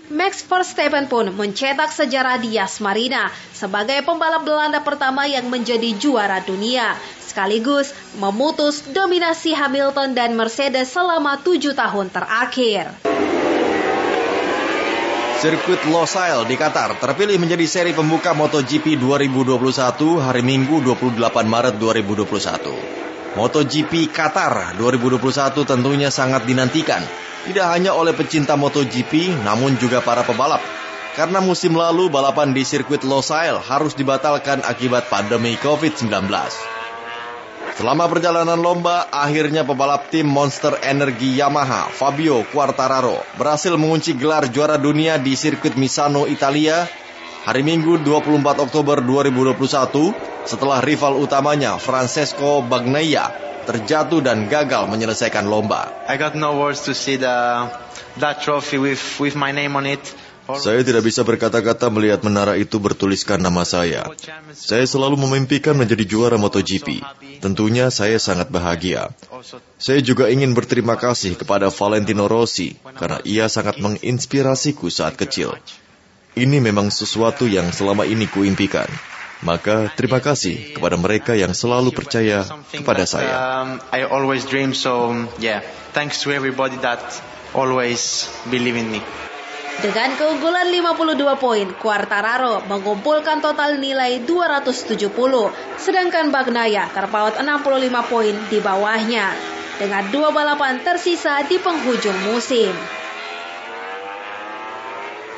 Max 0.07 0.39
Verstappen 0.47 1.11
pun 1.11 1.27
mencetak 1.35 1.91
sejarah 1.91 2.39
di 2.39 2.55
Yas 2.55 2.79
Marina 2.79 3.27
sebagai 3.51 3.99
pembalap 4.07 4.47
Belanda 4.47 4.79
pertama 4.79 5.27
yang 5.27 5.51
menjadi 5.51 5.91
juara 5.99 6.39
dunia, 6.39 6.95
sekaligus 7.19 7.91
memutus 8.15 8.87
dominasi 8.87 9.51
Hamilton 9.51 10.15
dan 10.15 10.31
Mercedes 10.39 10.95
selama 10.95 11.43
tujuh 11.43 11.75
tahun 11.75 12.07
terakhir. 12.07 12.95
Sirkuit 15.43 15.83
Losail 15.91 16.47
di 16.47 16.55
Qatar 16.55 16.95
terpilih 17.03 17.35
menjadi 17.35 17.67
seri 17.67 17.91
pembuka 17.91 18.31
MotoGP 18.31 18.95
2021 18.95 20.23
hari 20.23 20.39
Minggu 20.39 20.87
28 20.87 21.19
Maret 21.43 21.75
2021. 21.75 23.16
MotoGP 23.37 24.09
Qatar 24.09 24.73
2021 24.81 25.61
tentunya 25.61 26.09
sangat 26.09 26.49
dinantikan 26.49 27.05
tidak 27.47 27.71
hanya 27.71 27.95
oleh 27.95 28.11
pecinta 28.11 28.59
MotoGP, 28.59 29.39
namun 29.47 29.79
juga 29.79 30.03
para 30.03 30.27
pebalap. 30.27 30.59
Karena 31.15 31.39
musim 31.39 31.79
lalu 31.79 32.11
balapan 32.11 32.51
di 32.51 32.67
sirkuit 32.67 33.07
Losail 33.07 33.57
harus 33.63 33.95
dibatalkan 33.95 34.61
akibat 34.67 35.07
pandemi 35.07 35.55
COVID-19. 35.55 36.11
Selama 37.79 38.05
perjalanan 38.11 38.59
lomba, 38.59 39.07
akhirnya 39.09 39.63
pebalap 39.63 40.11
tim 40.11 40.27
Monster 40.27 40.75
Energy 40.83 41.39
Yamaha, 41.39 41.87
Fabio 41.87 42.43
Quartararo, 42.51 43.23
berhasil 43.39 43.71
mengunci 43.79 44.11
gelar 44.17 44.51
juara 44.51 44.75
dunia 44.75 45.15
di 45.15 45.33
sirkuit 45.39 45.79
Misano, 45.79 46.27
Italia, 46.27 46.83
hari 47.47 47.63
Minggu 47.63 48.03
24 48.03 48.43
Oktober 48.59 48.99
2021 48.99 50.11
setelah 50.43 50.83
rival 50.83 51.15
utamanya 51.15 51.79
Francesco 51.79 52.59
Bagnaia 52.59 53.31
terjatuh 53.63 54.19
dan 54.19 54.51
gagal 54.51 54.91
menyelesaikan 54.91 55.47
lomba. 55.47 55.87
I 56.11 56.19
got 56.19 56.35
no 56.35 56.59
words 56.59 56.83
to 56.87 56.91
see 56.91 57.15
the 57.15 57.71
that 58.19 58.43
trophy 58.43 58.75
with 58.75 58.99
with 59.23 59.39
my 59.39 59.55
name 59.55 59.79
on 59.79 59.87
it. 59.87 60.03
Saya 60.47 60.79
tidak 60.79 61.03
bisa 61.03 61.27
berkata-kata 61.27 61.91
melihat 61.91 62.23
menara 62.23 62.55
itu 62.55 62.79
bertuliskan 62.79 63.35
nama 63.35 63.67
saya. 63.67 64.07
Saya 64.55 64.87
selalu 64.87 65.19
memimpikan 65.19 65.75
menjadi 65.75 66.07
juara 66.07 66.39
MotoGP. 66.39 67.03
Tentunya 67.43 67.91
saya 67.91 68.15
sangat 68.15 68.47
bahagia. 68.47 69.11
Saya 69.75 69.99
juga 69.99 70.31
ingin 70.31 70.55
berterima 70.55 70.95
kasih 70.95 71.35
kepada 71.35 71.67
Valentino 71.67 72.31
Rossi 72.31 72.79
karena 72.95 73.19
ia 73.27 73.51
sangat 73.51 73.75
menginspirasiku 73.83 74.87
saat 74.87 75.19
kecil. 75.19 75.51
Ini 76.37 76.61
memang 76.61 76.93
sesuatu 76.93 77.49
yang 77.49 77.73
selama 77.73 78.05
ini 78.05 78.29
kuimpikan. 78.29 78.85
Maka 79.41 79.89
terima 79.93 80.21
kasih 80.21 80.77
kepada 80.77 80.97
mereka 80.97 81.33
yang 81.33 81.53
selalu 81.53 81.93
percaya 81.93 82.45
kepada 82.69 83.09
saya. 83.09 83.33
Um, 83.33 83.81
I 83.89 84.05
always 84.05 84.45
dream 84.45 84.77
so 84.77 85.13
yeah, 85.41 85.65
thanks 85.97 86.21
to 86.25 86.33
everybody 86.33 86.77
that 86.85 87.01
always 87.57 88.29
believe 88.53 88.77
in 88.77 88.89
me. 88.93 89.01
Dengan 89.77 90.13
keunggulan 90.17 90.73
52 90.73 91.37
poin, 91.37 91.69
Quartararo 91.77 92.65
mengumpulkan 92.65 93.41
total 93.45 93.77
nilai 93.77 94.25
270, 94.25 95.05
sedangkan 95.77 96.33
Bagnaya 96.33 96.89
terpaut 96.89 97.37
65 97.37 98.09
poin 98.09 98.33
di 98.49 98.57
bawahnya. 98.57 99.37
Dengan 99.77 100.09
dua 100.09 100.33
balapan 100.33 100.81
tersisa 100.81 101.45
di 101.45 101.61
penghujung 101.61 102.33
musim. 102.33 102.73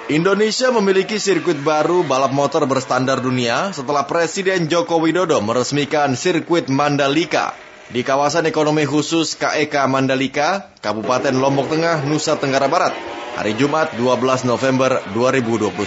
Indonesia 0.10 0.73
memiliki 0.73 1.22
sirkuit 1.22 1.61
baru 1.61 2.02
balap 2.02 2.34
motor 2.34 2.65
berstandar 2.65 3.22
dunia 3.22 3.69
setelah 3.69 4.10
Presiden 4.10 4.65
Joko 4.65 4.98
Widodo 4.98 5.38
meresmikan 5.38 6.18
sirkuit 6.18 6.65
Mandalika 6.65 7.53
di 7.94 8.02
kawasan 8.02 8.49
ekonomi 8.49 8.90
khusus 8.90 9.38
KEK 9.38 9.86
Mandalika, 9.86 10.73
Kabupaten 10.81 11.38
Lombok 11.38 11.69
Tengah, 11.69 12.10
Nusa 12.10 12.41
Tenggara 12.41 12.65
Barat, 12.65 12.98
hari 13.38 13.53
Jumat 13.53 13.94
12 14.02 14.49
November 14.49 14.98
2021. 15.14 15.77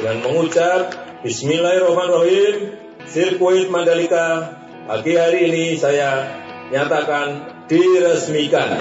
Dengan 0.00 0.18
mengucap 0.24 0.96
Bismillahirrahmanirrahim, 1.20 2.80
sirkuit 3.12 3.68
Mandalika 3.68 4.56
pagi 4.88 5.20
hari 5.20 5.52
ini 5.52 5.76
saya 5.76 6.32
nyatakan 6.72 7.44
diresmikan. 7.68 8.80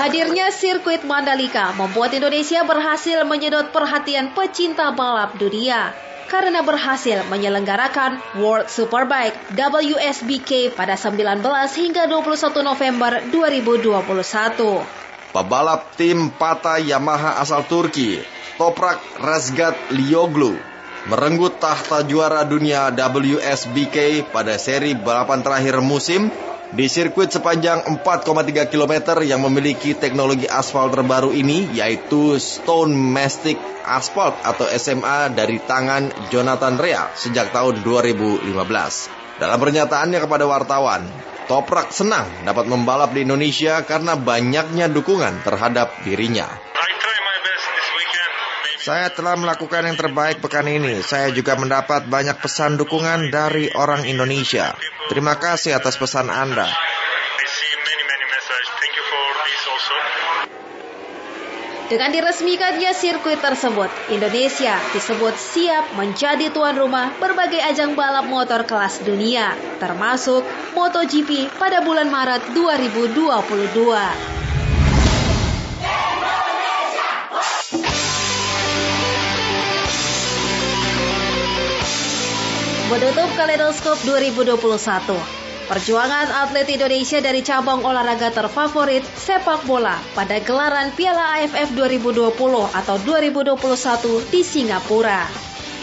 Hadirnya 0.00 0.48
sirkuit 0.48 1.04
Mandalika 1.04 1.76
membuat 1.76 2.16
Indonesia 2.16 2.64
berhasil 2.64 3.20
menyedot 3.28 3.68
perhatian 3.68 4.32
pecinta 4.32 4.88
balap 4.96 5.36
dunia 5.36 5.92
karena 6.24 6.64
berhasil 6.64 7.20
menyelenggarakan 7.28 8.16
World 8.40 8.72
Superbike 8.72 9.36
WSBK 9.52 10.72
pada 10.72 10.96
19 10.96 11.44
hingga 11.76 12.08
21 12.08 12.64
November 12.64 13.12
2021. 13.28 15.36
Pebalap 15.36 15.92
tim 16.00 16.32
Pata 16.32 16.80
Yamaha 16.80 17.36
asal 17.36 17.68
Turki, 17.68 18.24
Toprak 18.56 19.04
Razgat 19.20 19.92
Lioglu, 19.92 20.56
merenggut 21.12 21.60
tahta 21.60 22.08
juara 22.08 22.48
dunia 22.48 22.88
WSBK 22.88 24.24
pada 24.32 24.56
seri 24.56 24.96
balapan 24.96 25.44
terakhir 25.44 25.84
musim 25.84 26.32
di 26.70 26.86
sirkuit 26.86 27.34
sepanjang 27.34 27.82
4,3 27.98 28.70
km 28.70 29.18
yang 29.26 29.42
memiliki 29.42 29.98
teknologi 29.98 30.46
aspal 30.46 30.86
terbaru 30.86 31.34
ini 31.34 31.66
yaitu 31.74 32.38
Stone 32.38 32.94
Mastic 32.94 33.58
Asphalt 33.82 34.38
atau 34.46 34.70
SMA 34.70 35.34
dari 35.34 35.58
tangan 35.58 36.14
Jonathan 36.30 36.78
Rea 36.78 37.10
sejak 37.18 37.50
tahun 37.50 37.82
2015. 37.82 38.54
Dalam 39.42 39.58
pernyataannya 39.58 40.18
kepada 40.22 40.44
wartawan, 40.46 41.02
Toprak 41.50 41.90
senang 41.90 42.30
dapat 42.46 42.70
membalap 42.70 43.10
di 43.10 43.26
Indonesia 43.26 43.82
karena 43.82 44.14
banyaknya 44.14 44.86
dukungan 44.86 45.42
terhadap 45.42 45.90
dirinya. 46.06 46.69
Saya 48.80 49.12
telah 49.12 49.36
melakukan 49.36 49.84
yang 49.84 49.92
terbaik 50.00 50.40
pekan 50.40 50.64
ini. 50.64 51.04
Saya 51.04 51.28
juga 51.36 51.52
mendapat 51.52 52.08
banyak 52.08 52.40
pesan 52.40 52.80
dukungan 52.80 53.28
dari 53.28 53.68
orang 53.76 54.08
Indonesia. 54.08 54.72
Terima 55.12 55.36
kasih 55.36 55.76
atas 55.76 56.00
pesan 56.00 56.32
Anda. 56.32 56.64
Dengan 61.92 62.08
diresmikannya 62.14 62.94
sirkuit 62.96 63.42
tersebut, 63.44 63.90
Indonesia 64.14 64.80
disebut 64.96 65.36
siap 65.36 65.92
menjadi 66.00 66.48
tuan 66.48 66.78
rumah 66.78 67.12
berbagai 67.20 67.60
ajang 67.60 67.92
balap 67.98 68.30
motor 68.30 68.64
kelas 68.64 69.04
dunia, 69.04 69.58
termasuk 69.76 70.46
MotoGP 70.72 71.52
pada 71.60 71.84
bulan 71.84 72.08
Maret 72.08 72.54
2022. 72.56 74.49
Menutup 82.90 83.30
Kaleidoskop 83.38 84.02
2021. 84.02 84.58
Perjuangan 85.70 86.26
atlet 86.42 86.66
Indonesia 86.74 87.22
dari 87.22 87.38
cabang 87.38 87.86
olahraga 87.86 88.34
terfavorit 88.34 89.06
sepak 89.14 89.62
bola 89.62 89.94
pada 90.10 90.42
gelaran 90.42 90.90
Piala 90.98 91.38
AFF 91.38 91.70
2020 91.78 92.34
atau 92.74 92.96
2021 93.06 94.34
di 94.34 94.42
Singapura. 94.42 95.22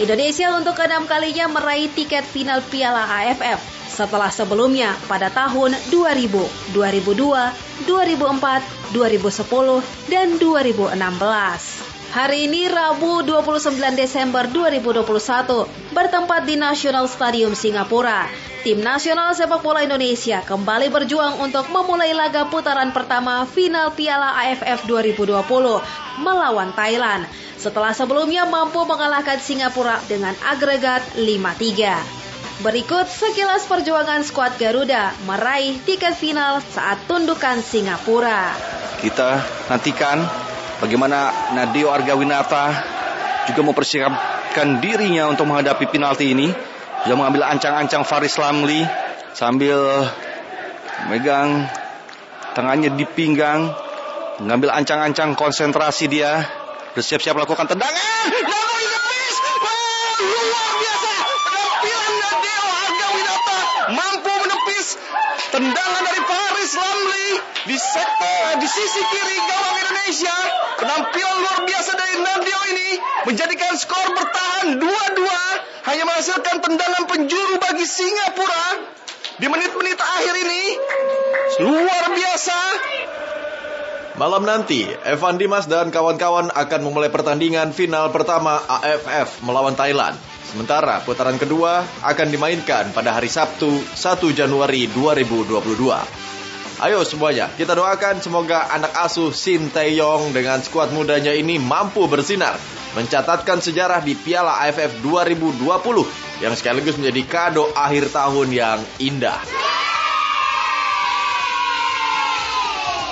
Indonesia 0.04 0.52
untuk 0.52 0.76
keenam 0.76 1.08
kalinya 1.08 1.48
meraih 1.48 1.88
tiket 1.96 2.28
final 2.28 2.60
Piala 2.68 3.08
AFF 3.24 3.64
setelah 3.88 4.28
sebelumnya 4.28 4.92
pada 5.08 5.32
tahun 5.32 5.80
2000, 5.88 6.76
2002, 6.76 7.88
2004, 7.88 8.92
2010, 8.92 10.12
dan 10.12 10.36
2016. 10.36 11.87
Hari 12.08 12.48
ini 12.48 12.72
Rabu 12.72 13.20
29 13.20 13.76
Desember 14.00 14.48
2021 14.48 15.04
bertempat 15.92 16.48
di 16.48 16.56
National 16.56 17.04
Stadium 17.12 17.52
Singapura 17.52 18.32
tim 18.64 18.80
nasional 18.80 19.36
sepak 19.36 19.60
bola 19.60 19.84
Indonesia 19.84 20.40
kembali 20.44 20.88
berjuang 20.88 21.40
untuk 21.44 21.68
memulai 21.68 22.16
laga 22.16 22.48
putaran 22.48 22.96
pertama 22.96 23.44
final 23.48 23.92
Piala 23.92 24.40
AFF 24.40 24.88
2020 24.88 25.36
melawan 26.24 26.72
Thailand 26.76 27.28
setelah 27.60 27.92
sebelumnya 27.92 28.48
mampu 28.48 28.84
mengalahkan 28.88 29.44
Singapura 29.44 30.00
dengan 30.08 30.32
agregat 30.48 31.04
5-3. 31.20 32.64
Berikut 32.64 33.06
sekilas 33.12 33.68
perjuangan 33.68 34.24
skuad 34.24 34.56
Garuda 34.56 35.12
meraih 35.28 35.76
tiket 35.84 36.16
final 36.16 36.64
saat 36.72 37.04
tundukan 37.06 37.60
Singapura. 37.64 38.56
Kita 38.98 39.44
nantikan 39.70 40.48
bagaimana 40.82 41.52
Nadio 41.54 41.90
Argawinata 41.90 42.66
juga 43.50 43.62
mempersiapkan 43.64 44.84
dirinya 44.84 45.32
untuk 45.32 45.48
menghadapi 45.50 45.86
penalti 45.90 46.34
ini. 46.34 46.48
Dia 47.06 47.16
mengambil 47.16 47.48
ancang-ancang 47.48 48.04
Faris 48.04 48.36
Lamli 48.36 48.84
sambil 49.32 49.78
megang 51.08 51.70
tangannya 52.58 52.90
di 52.98 53.06
pinggang, 53.06 53.70
mengambil 54.42 54.74
ancang-ancang 54.74 55.38
konsentrasi 55.38 56.10
dia, 56.10 56.42
bersiap-siap 56.98 57.38
melakukan 57.38 57.70
tendangan. 57.70 58.34
Tendangan 65.58 66.04
dari 66.06 66.22
Faris 66.22 66.74
Lamli 66.78 67.28
di 67.66 67.78
sektor 67.82 68.62
di 68.62 68.68
sisi 68.70 69.02
kiri 69.02 69.38
gawang 69.42 69.78
Indonesia. 69.82 70.38
Penampilan 70.78 71.36
luar 71.42 71.60
biasa 71.66 71.92
dari 71.98 72.16
Nadio 72.22 72.60
ini 72.78 72.90
menjadikan 73.26 73.74
skor 73.74 74.14
bertahan 74.14 74.78
2-2 74.78 74.86
hanya 75.90 76.04
menghasilkan 76.06 76.62
tendangan 76.62 77.04
penjuru 77.10 77.58
bagi 77.58 77.90
Singapura 77.90 78.66
di 79.42 79.50
menit-menit 79.50 79.98
akhir 79.98 80.36
ini. 80.46 80.64
Luar 81.66 82.06
biasa. 82.14 82.58
Malam 84.22 84.46
nanti, 84.46 84.86
Evan 85.10 85.42
Dimas 85.42 85.66
dan 85.66 85.90
kawan-kawan 85.90 86.54
akan 86.54 86.82
memulai 86.86 87.10
pertandingan 87.10 87.74
final 87.74 88.14
pertama 88.14 88.62
AFF 88.62 89.42
melawan 89.42 89.74
Thailand. 89.74 90.37
Sementara 90.48 91.04
putaran 91.04 91.36
kedua 91.36 91.84
akan 92.08 92.28
dimainkan 92.32 92.96
pada 92.96 93.12
hari 93.12 93.28
Sabtu 93.28 93.84
1 93.84 94.32
Januari 94.32 94.88
2022. 94.88 96.28
Ayo 96.78 97.02
semuanya, 97.04 97.50
kita 97.58 97.74
doakan 97.74 98.22
semoga 98.22 98.70
anak 98.70 98.94
asuh 99.02 99.34
Shin 99.34 99.74
Tae-yong 99.74 100.30
dengan 100.30 100.62
skuad 100.62 100.94
mudanya 100.94 101.34
ini 101.34 101.58
mampu 101.58 102.06
bersinar, 102.06 102.54
mencatatkan 102.94 103.60
sejarah 103.60 104.00
di 104.06 104.14
Piala 104.14 104.62
AFF 104.62 105.02
2020 105.02 105.66
yang 106.40 106.54
sekaligus 106.54 106.96
menjadi 107.02 107.24
kado 107.26 107.68
akhir 107.74 108.14
tahun 108.14 108.48
yang 108.54 108.80
indah. 109.02 109.42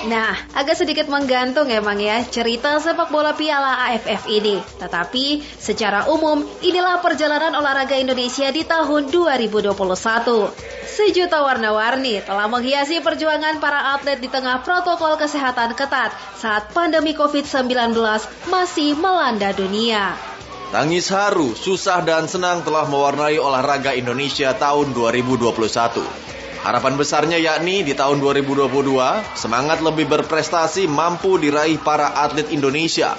Nah, 0.06 0.38
agak 0.54 0.78
sedikit 0.78 1.10
menggantung 1.10 1.66
emang 1.66 1.98
ya 1.98 2.22
cerita 2.22 2.78
sepak 2.78 3.10
bola 3.10 3.34
Piala 3.34 3.90
AFF 3.90 4.30
ini. 4.30 4.62
Tetapi 4.78 5.42
secara 5.58 6.06
umum 6.14 6.46
inilah 6.62 7.02
perjalanan 7.02 7.58
olahraga 7.58 7.98
Indonesia 7.98 8.46
di 8.54 8.62
tahun 8.62 9.10
2021. 9.10 9.74
Sejuta 10.86 11.42
warna-warni 11.42 12.22
telah 12.22 12.46
menghiasi 12.46 13.02
perjuangan 13.02 13.58
para 13.58 13.98
atlet 13.98 14.22
di 14.22 14.30
tengah 14.30 14.62
protokol 14.62 15.18
kesehatan 15.18 15.74
ketat 15.74 16.14
saat 16.38 16.70
pandemi 16.70 17.18
COVID-19 17.18 17.98
masih 18.46 18.94
melanda 18.94 19.52
dunia. 19.58 20.14
Tangis 20.70 21.10
haru, 21.10 21.58
susah 21.58 22.06
dan 22.06 22.30
senang 22.30 22.62
telah 22.62 22.86
mewarnai 22.86 23.42
olahraga 23.42 23.98
Indonesia 23.98 24.54
tahun 24.54 24.94
2021. 24.94 26.25
Harapan 26.66 26.98
besarnya 26.98 27.38
yakni 27.38 27.86
di 27.86 27.94
tahun 27.94 28.18
2022, 28.18 28.74
semangat 29.38 29.86
lebih 29.86 30.10
berprestasi 30.10 30.90
mampu 30.90 31.38
diraih 31.38 31.78
para 31.78 32.10
atlet 32.26 32.50
Indonesia 32.50 33.14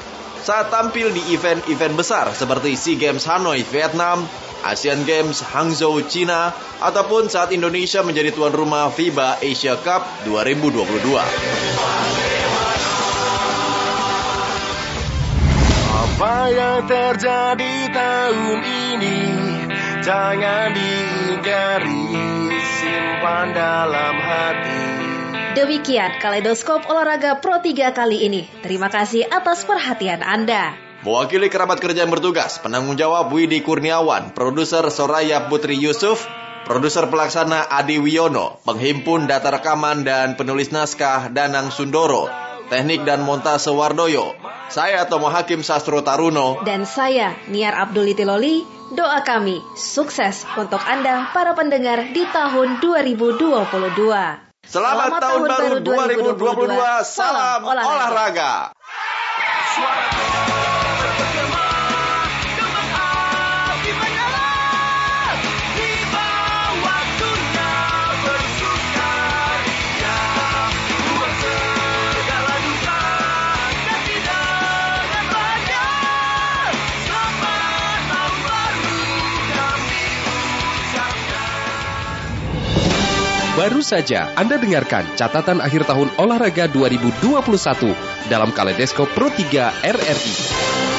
saat 0.47 0.70
tampil 0.70 1.10
di 1.10 1.35
event-event 1.35 1.94
besar 1.98 2.31
seperti 2.31 2.78
SEA 2.78 2.98
Games 2.98 3.27
Hanoi, 3.27 3.66
Vietnam, 3.66 4.27
Asian 4.62 5.02
Games 5.02 5.43
Hangzhou, 5.43 6.02
China, 6.06 6.55
ataupun 6.78 7.27
saat 7.27 7.51
Indonesia 7.51 8.02
menjadi 8.06 8.31
tuan 8.31 8.55
rumah 8.55 8.90
FIBA 8.90 9.43
Asia 9.43 9.74
Cup 9.78 10.06
2022. 10.27 10.86
Apa 15.94 16.36
yang 16.51 16.82
terjadi 16.86 17.74
tahun 17.94 18.59
ini 18.62 19.18
jangan 20.02 20.74
diingkari 20.74 22.26
simpan 23.27 23.51
dalam 23.59 24.15
hati. 24.23 24.82
Demikian 25.59 26.23
kaleidoskop 26.23 26.86
olahraga 26.86 27.43
Pro 27.43 27.59
3 27.59 27.90
kali 27.90 28.23
ini. 28.23 28.47
Terima 28.62 28.86
kasih 28.86 29.27
atas 29.27 29.66
perhatian 29.66 30.23
Anda. 30.23 30.78
Mewakili 31.03 31.51
kerabat 31.51 31.82
kerja 31.82 32.07
yang 32.07 32.15
bertugas, 32.15 32.62
penanggung 32.62 32.94
jawab 32.94 33.35
Widi 33.35 33.66
Kurniawan, 33.66 34.31
produser 34.31 34.86
Soraya 34.94 35.51
Putri 35.51 35.74
Yusuf, 35.74 36.23
produser 36.70 37.11
pelaksana 37.11 37.66
Adi 37.66 37.98
Wiono, 37.98 38.62
penghimpun 38.62 39.27
data 39.27 39.51
rekaman 39.51 40.07
dan 40.07 40.39
penulis 40.39 40.70
naskah 40.70 41.27
Danang 41.27 41.74
Sundoro, 41.74 42.31
teknik 42.67 43.07
dan 43.07 43.23
montase 43.23 43.71
Wardoyo. 43.71 44.35
Saya 44.67 45.07
Tomo 45.07 45.31
Hakim 45.31 45.63
Sastro 45.63 46.03
Taruno. 46.03 46.63
Dan 46.67 46.83
saya 46.87 47.39
Niar 47.47 47.75
Abdul 47.79 48.11
Itiloli. 48.11 48.67
Doa 48.87 49.23
kami 49.27 49.59
sukses 49.75 50.47
untuk 50.55 50.79
Anda 50.87 51.31
para 51.35 51.59
pendengar 51.59 52.15
di 52.15 52.23
tahun 52.31 52.79
2022. 52.79 53.43
Selamat, 53.43 54.47
Selamat 54.67 55.11
tahun, 55.23 55.43
tahun 55.47 55.83
baru 55.83 56.15
2022. 56.35 56.75
2022. 56.75 57.03
Salam 57.07 57.61
olahraga. 57.67 57.91
olahraga. 57.95 58.53
Baru 83.57 83.81
saja 83.81 84.28
Anda 84.37 84.61
dengarkan 84.61 85.16
catatan 85.16 85.65
akhir 85.65 85.89
tahun 85.89 86.12
olahraga 86.20 86.69
2021 86.69 87.97
dalam 88.28 88.53
Kaleidoskop 88.53 89.09
Pro 89.16 89.33
3 89.33 89.81
RRI. 89.81 90.95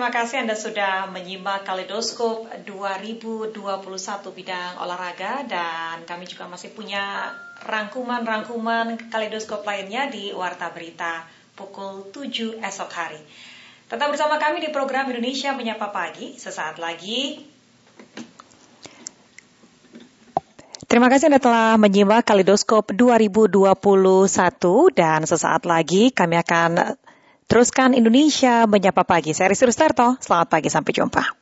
Terima 0.00 0.16
kasih 0.16 0.48
Anda 0.48 0.56
sudah 0.56 1.12
menyimak 1.12 1.68
Kaleidoskop 1.68 2.48
2021 2.64 3.52
bidang 4.32 4.80
olahraga 4.80 5.44
dan 5.44 6.08
kami 6.08 6.24
juga 6.24 6.48
masih 6.48 6.72
punya 6.72 7.28
rangkuman-rangkuman 7.68 8.96
Kaleidoskop 9.12 9.60
lainnya 9.60 10.08
di 10.08 10.32
Warta 10.32 10.72
Berita 10.72 11.28
pukul 11.52 12.08
7 12.16 12.64
esok 12.64 12.88
hari. 12.96 13.20
Tetap 13.92 14.08
bersama 14.08 14.40
kami 14.40 14.64
di 14.64 14.72
program 14.72 15.04
Indonesia 15.12 15.52
Menyapa 15.52 15.92
Pagi. 15.92 16.32
Sesaat 16.40 16.80
lagi 16.80 17.44
Terima 20.88 21.12
kasih 21.12 21.28
Anda 21.28 21.44
telah 21.44 21.76
menyimak 21.76 22.24
Kaleidoskop 22.24 22.96
2021 22.96 23.76
dan 24.96 25.28
sesaat 25.28 25.68
lagi 25.68 26.08
kami 26.08 26.40
akan 26.40 26.96
Teruskan 27.50 27.98
Indonesia 27.98 28.62
menyapa 28.70 29.02
pagi. 29.02 29.34
Saya 29.34 29.50
Rizky 29.50 29.66
Rustarto. 29.66 30.14
Selamat 30.22 30.54
pagi, 30.54 30.70
sampai 30.70 30.94
jumpa. 30.94 31.39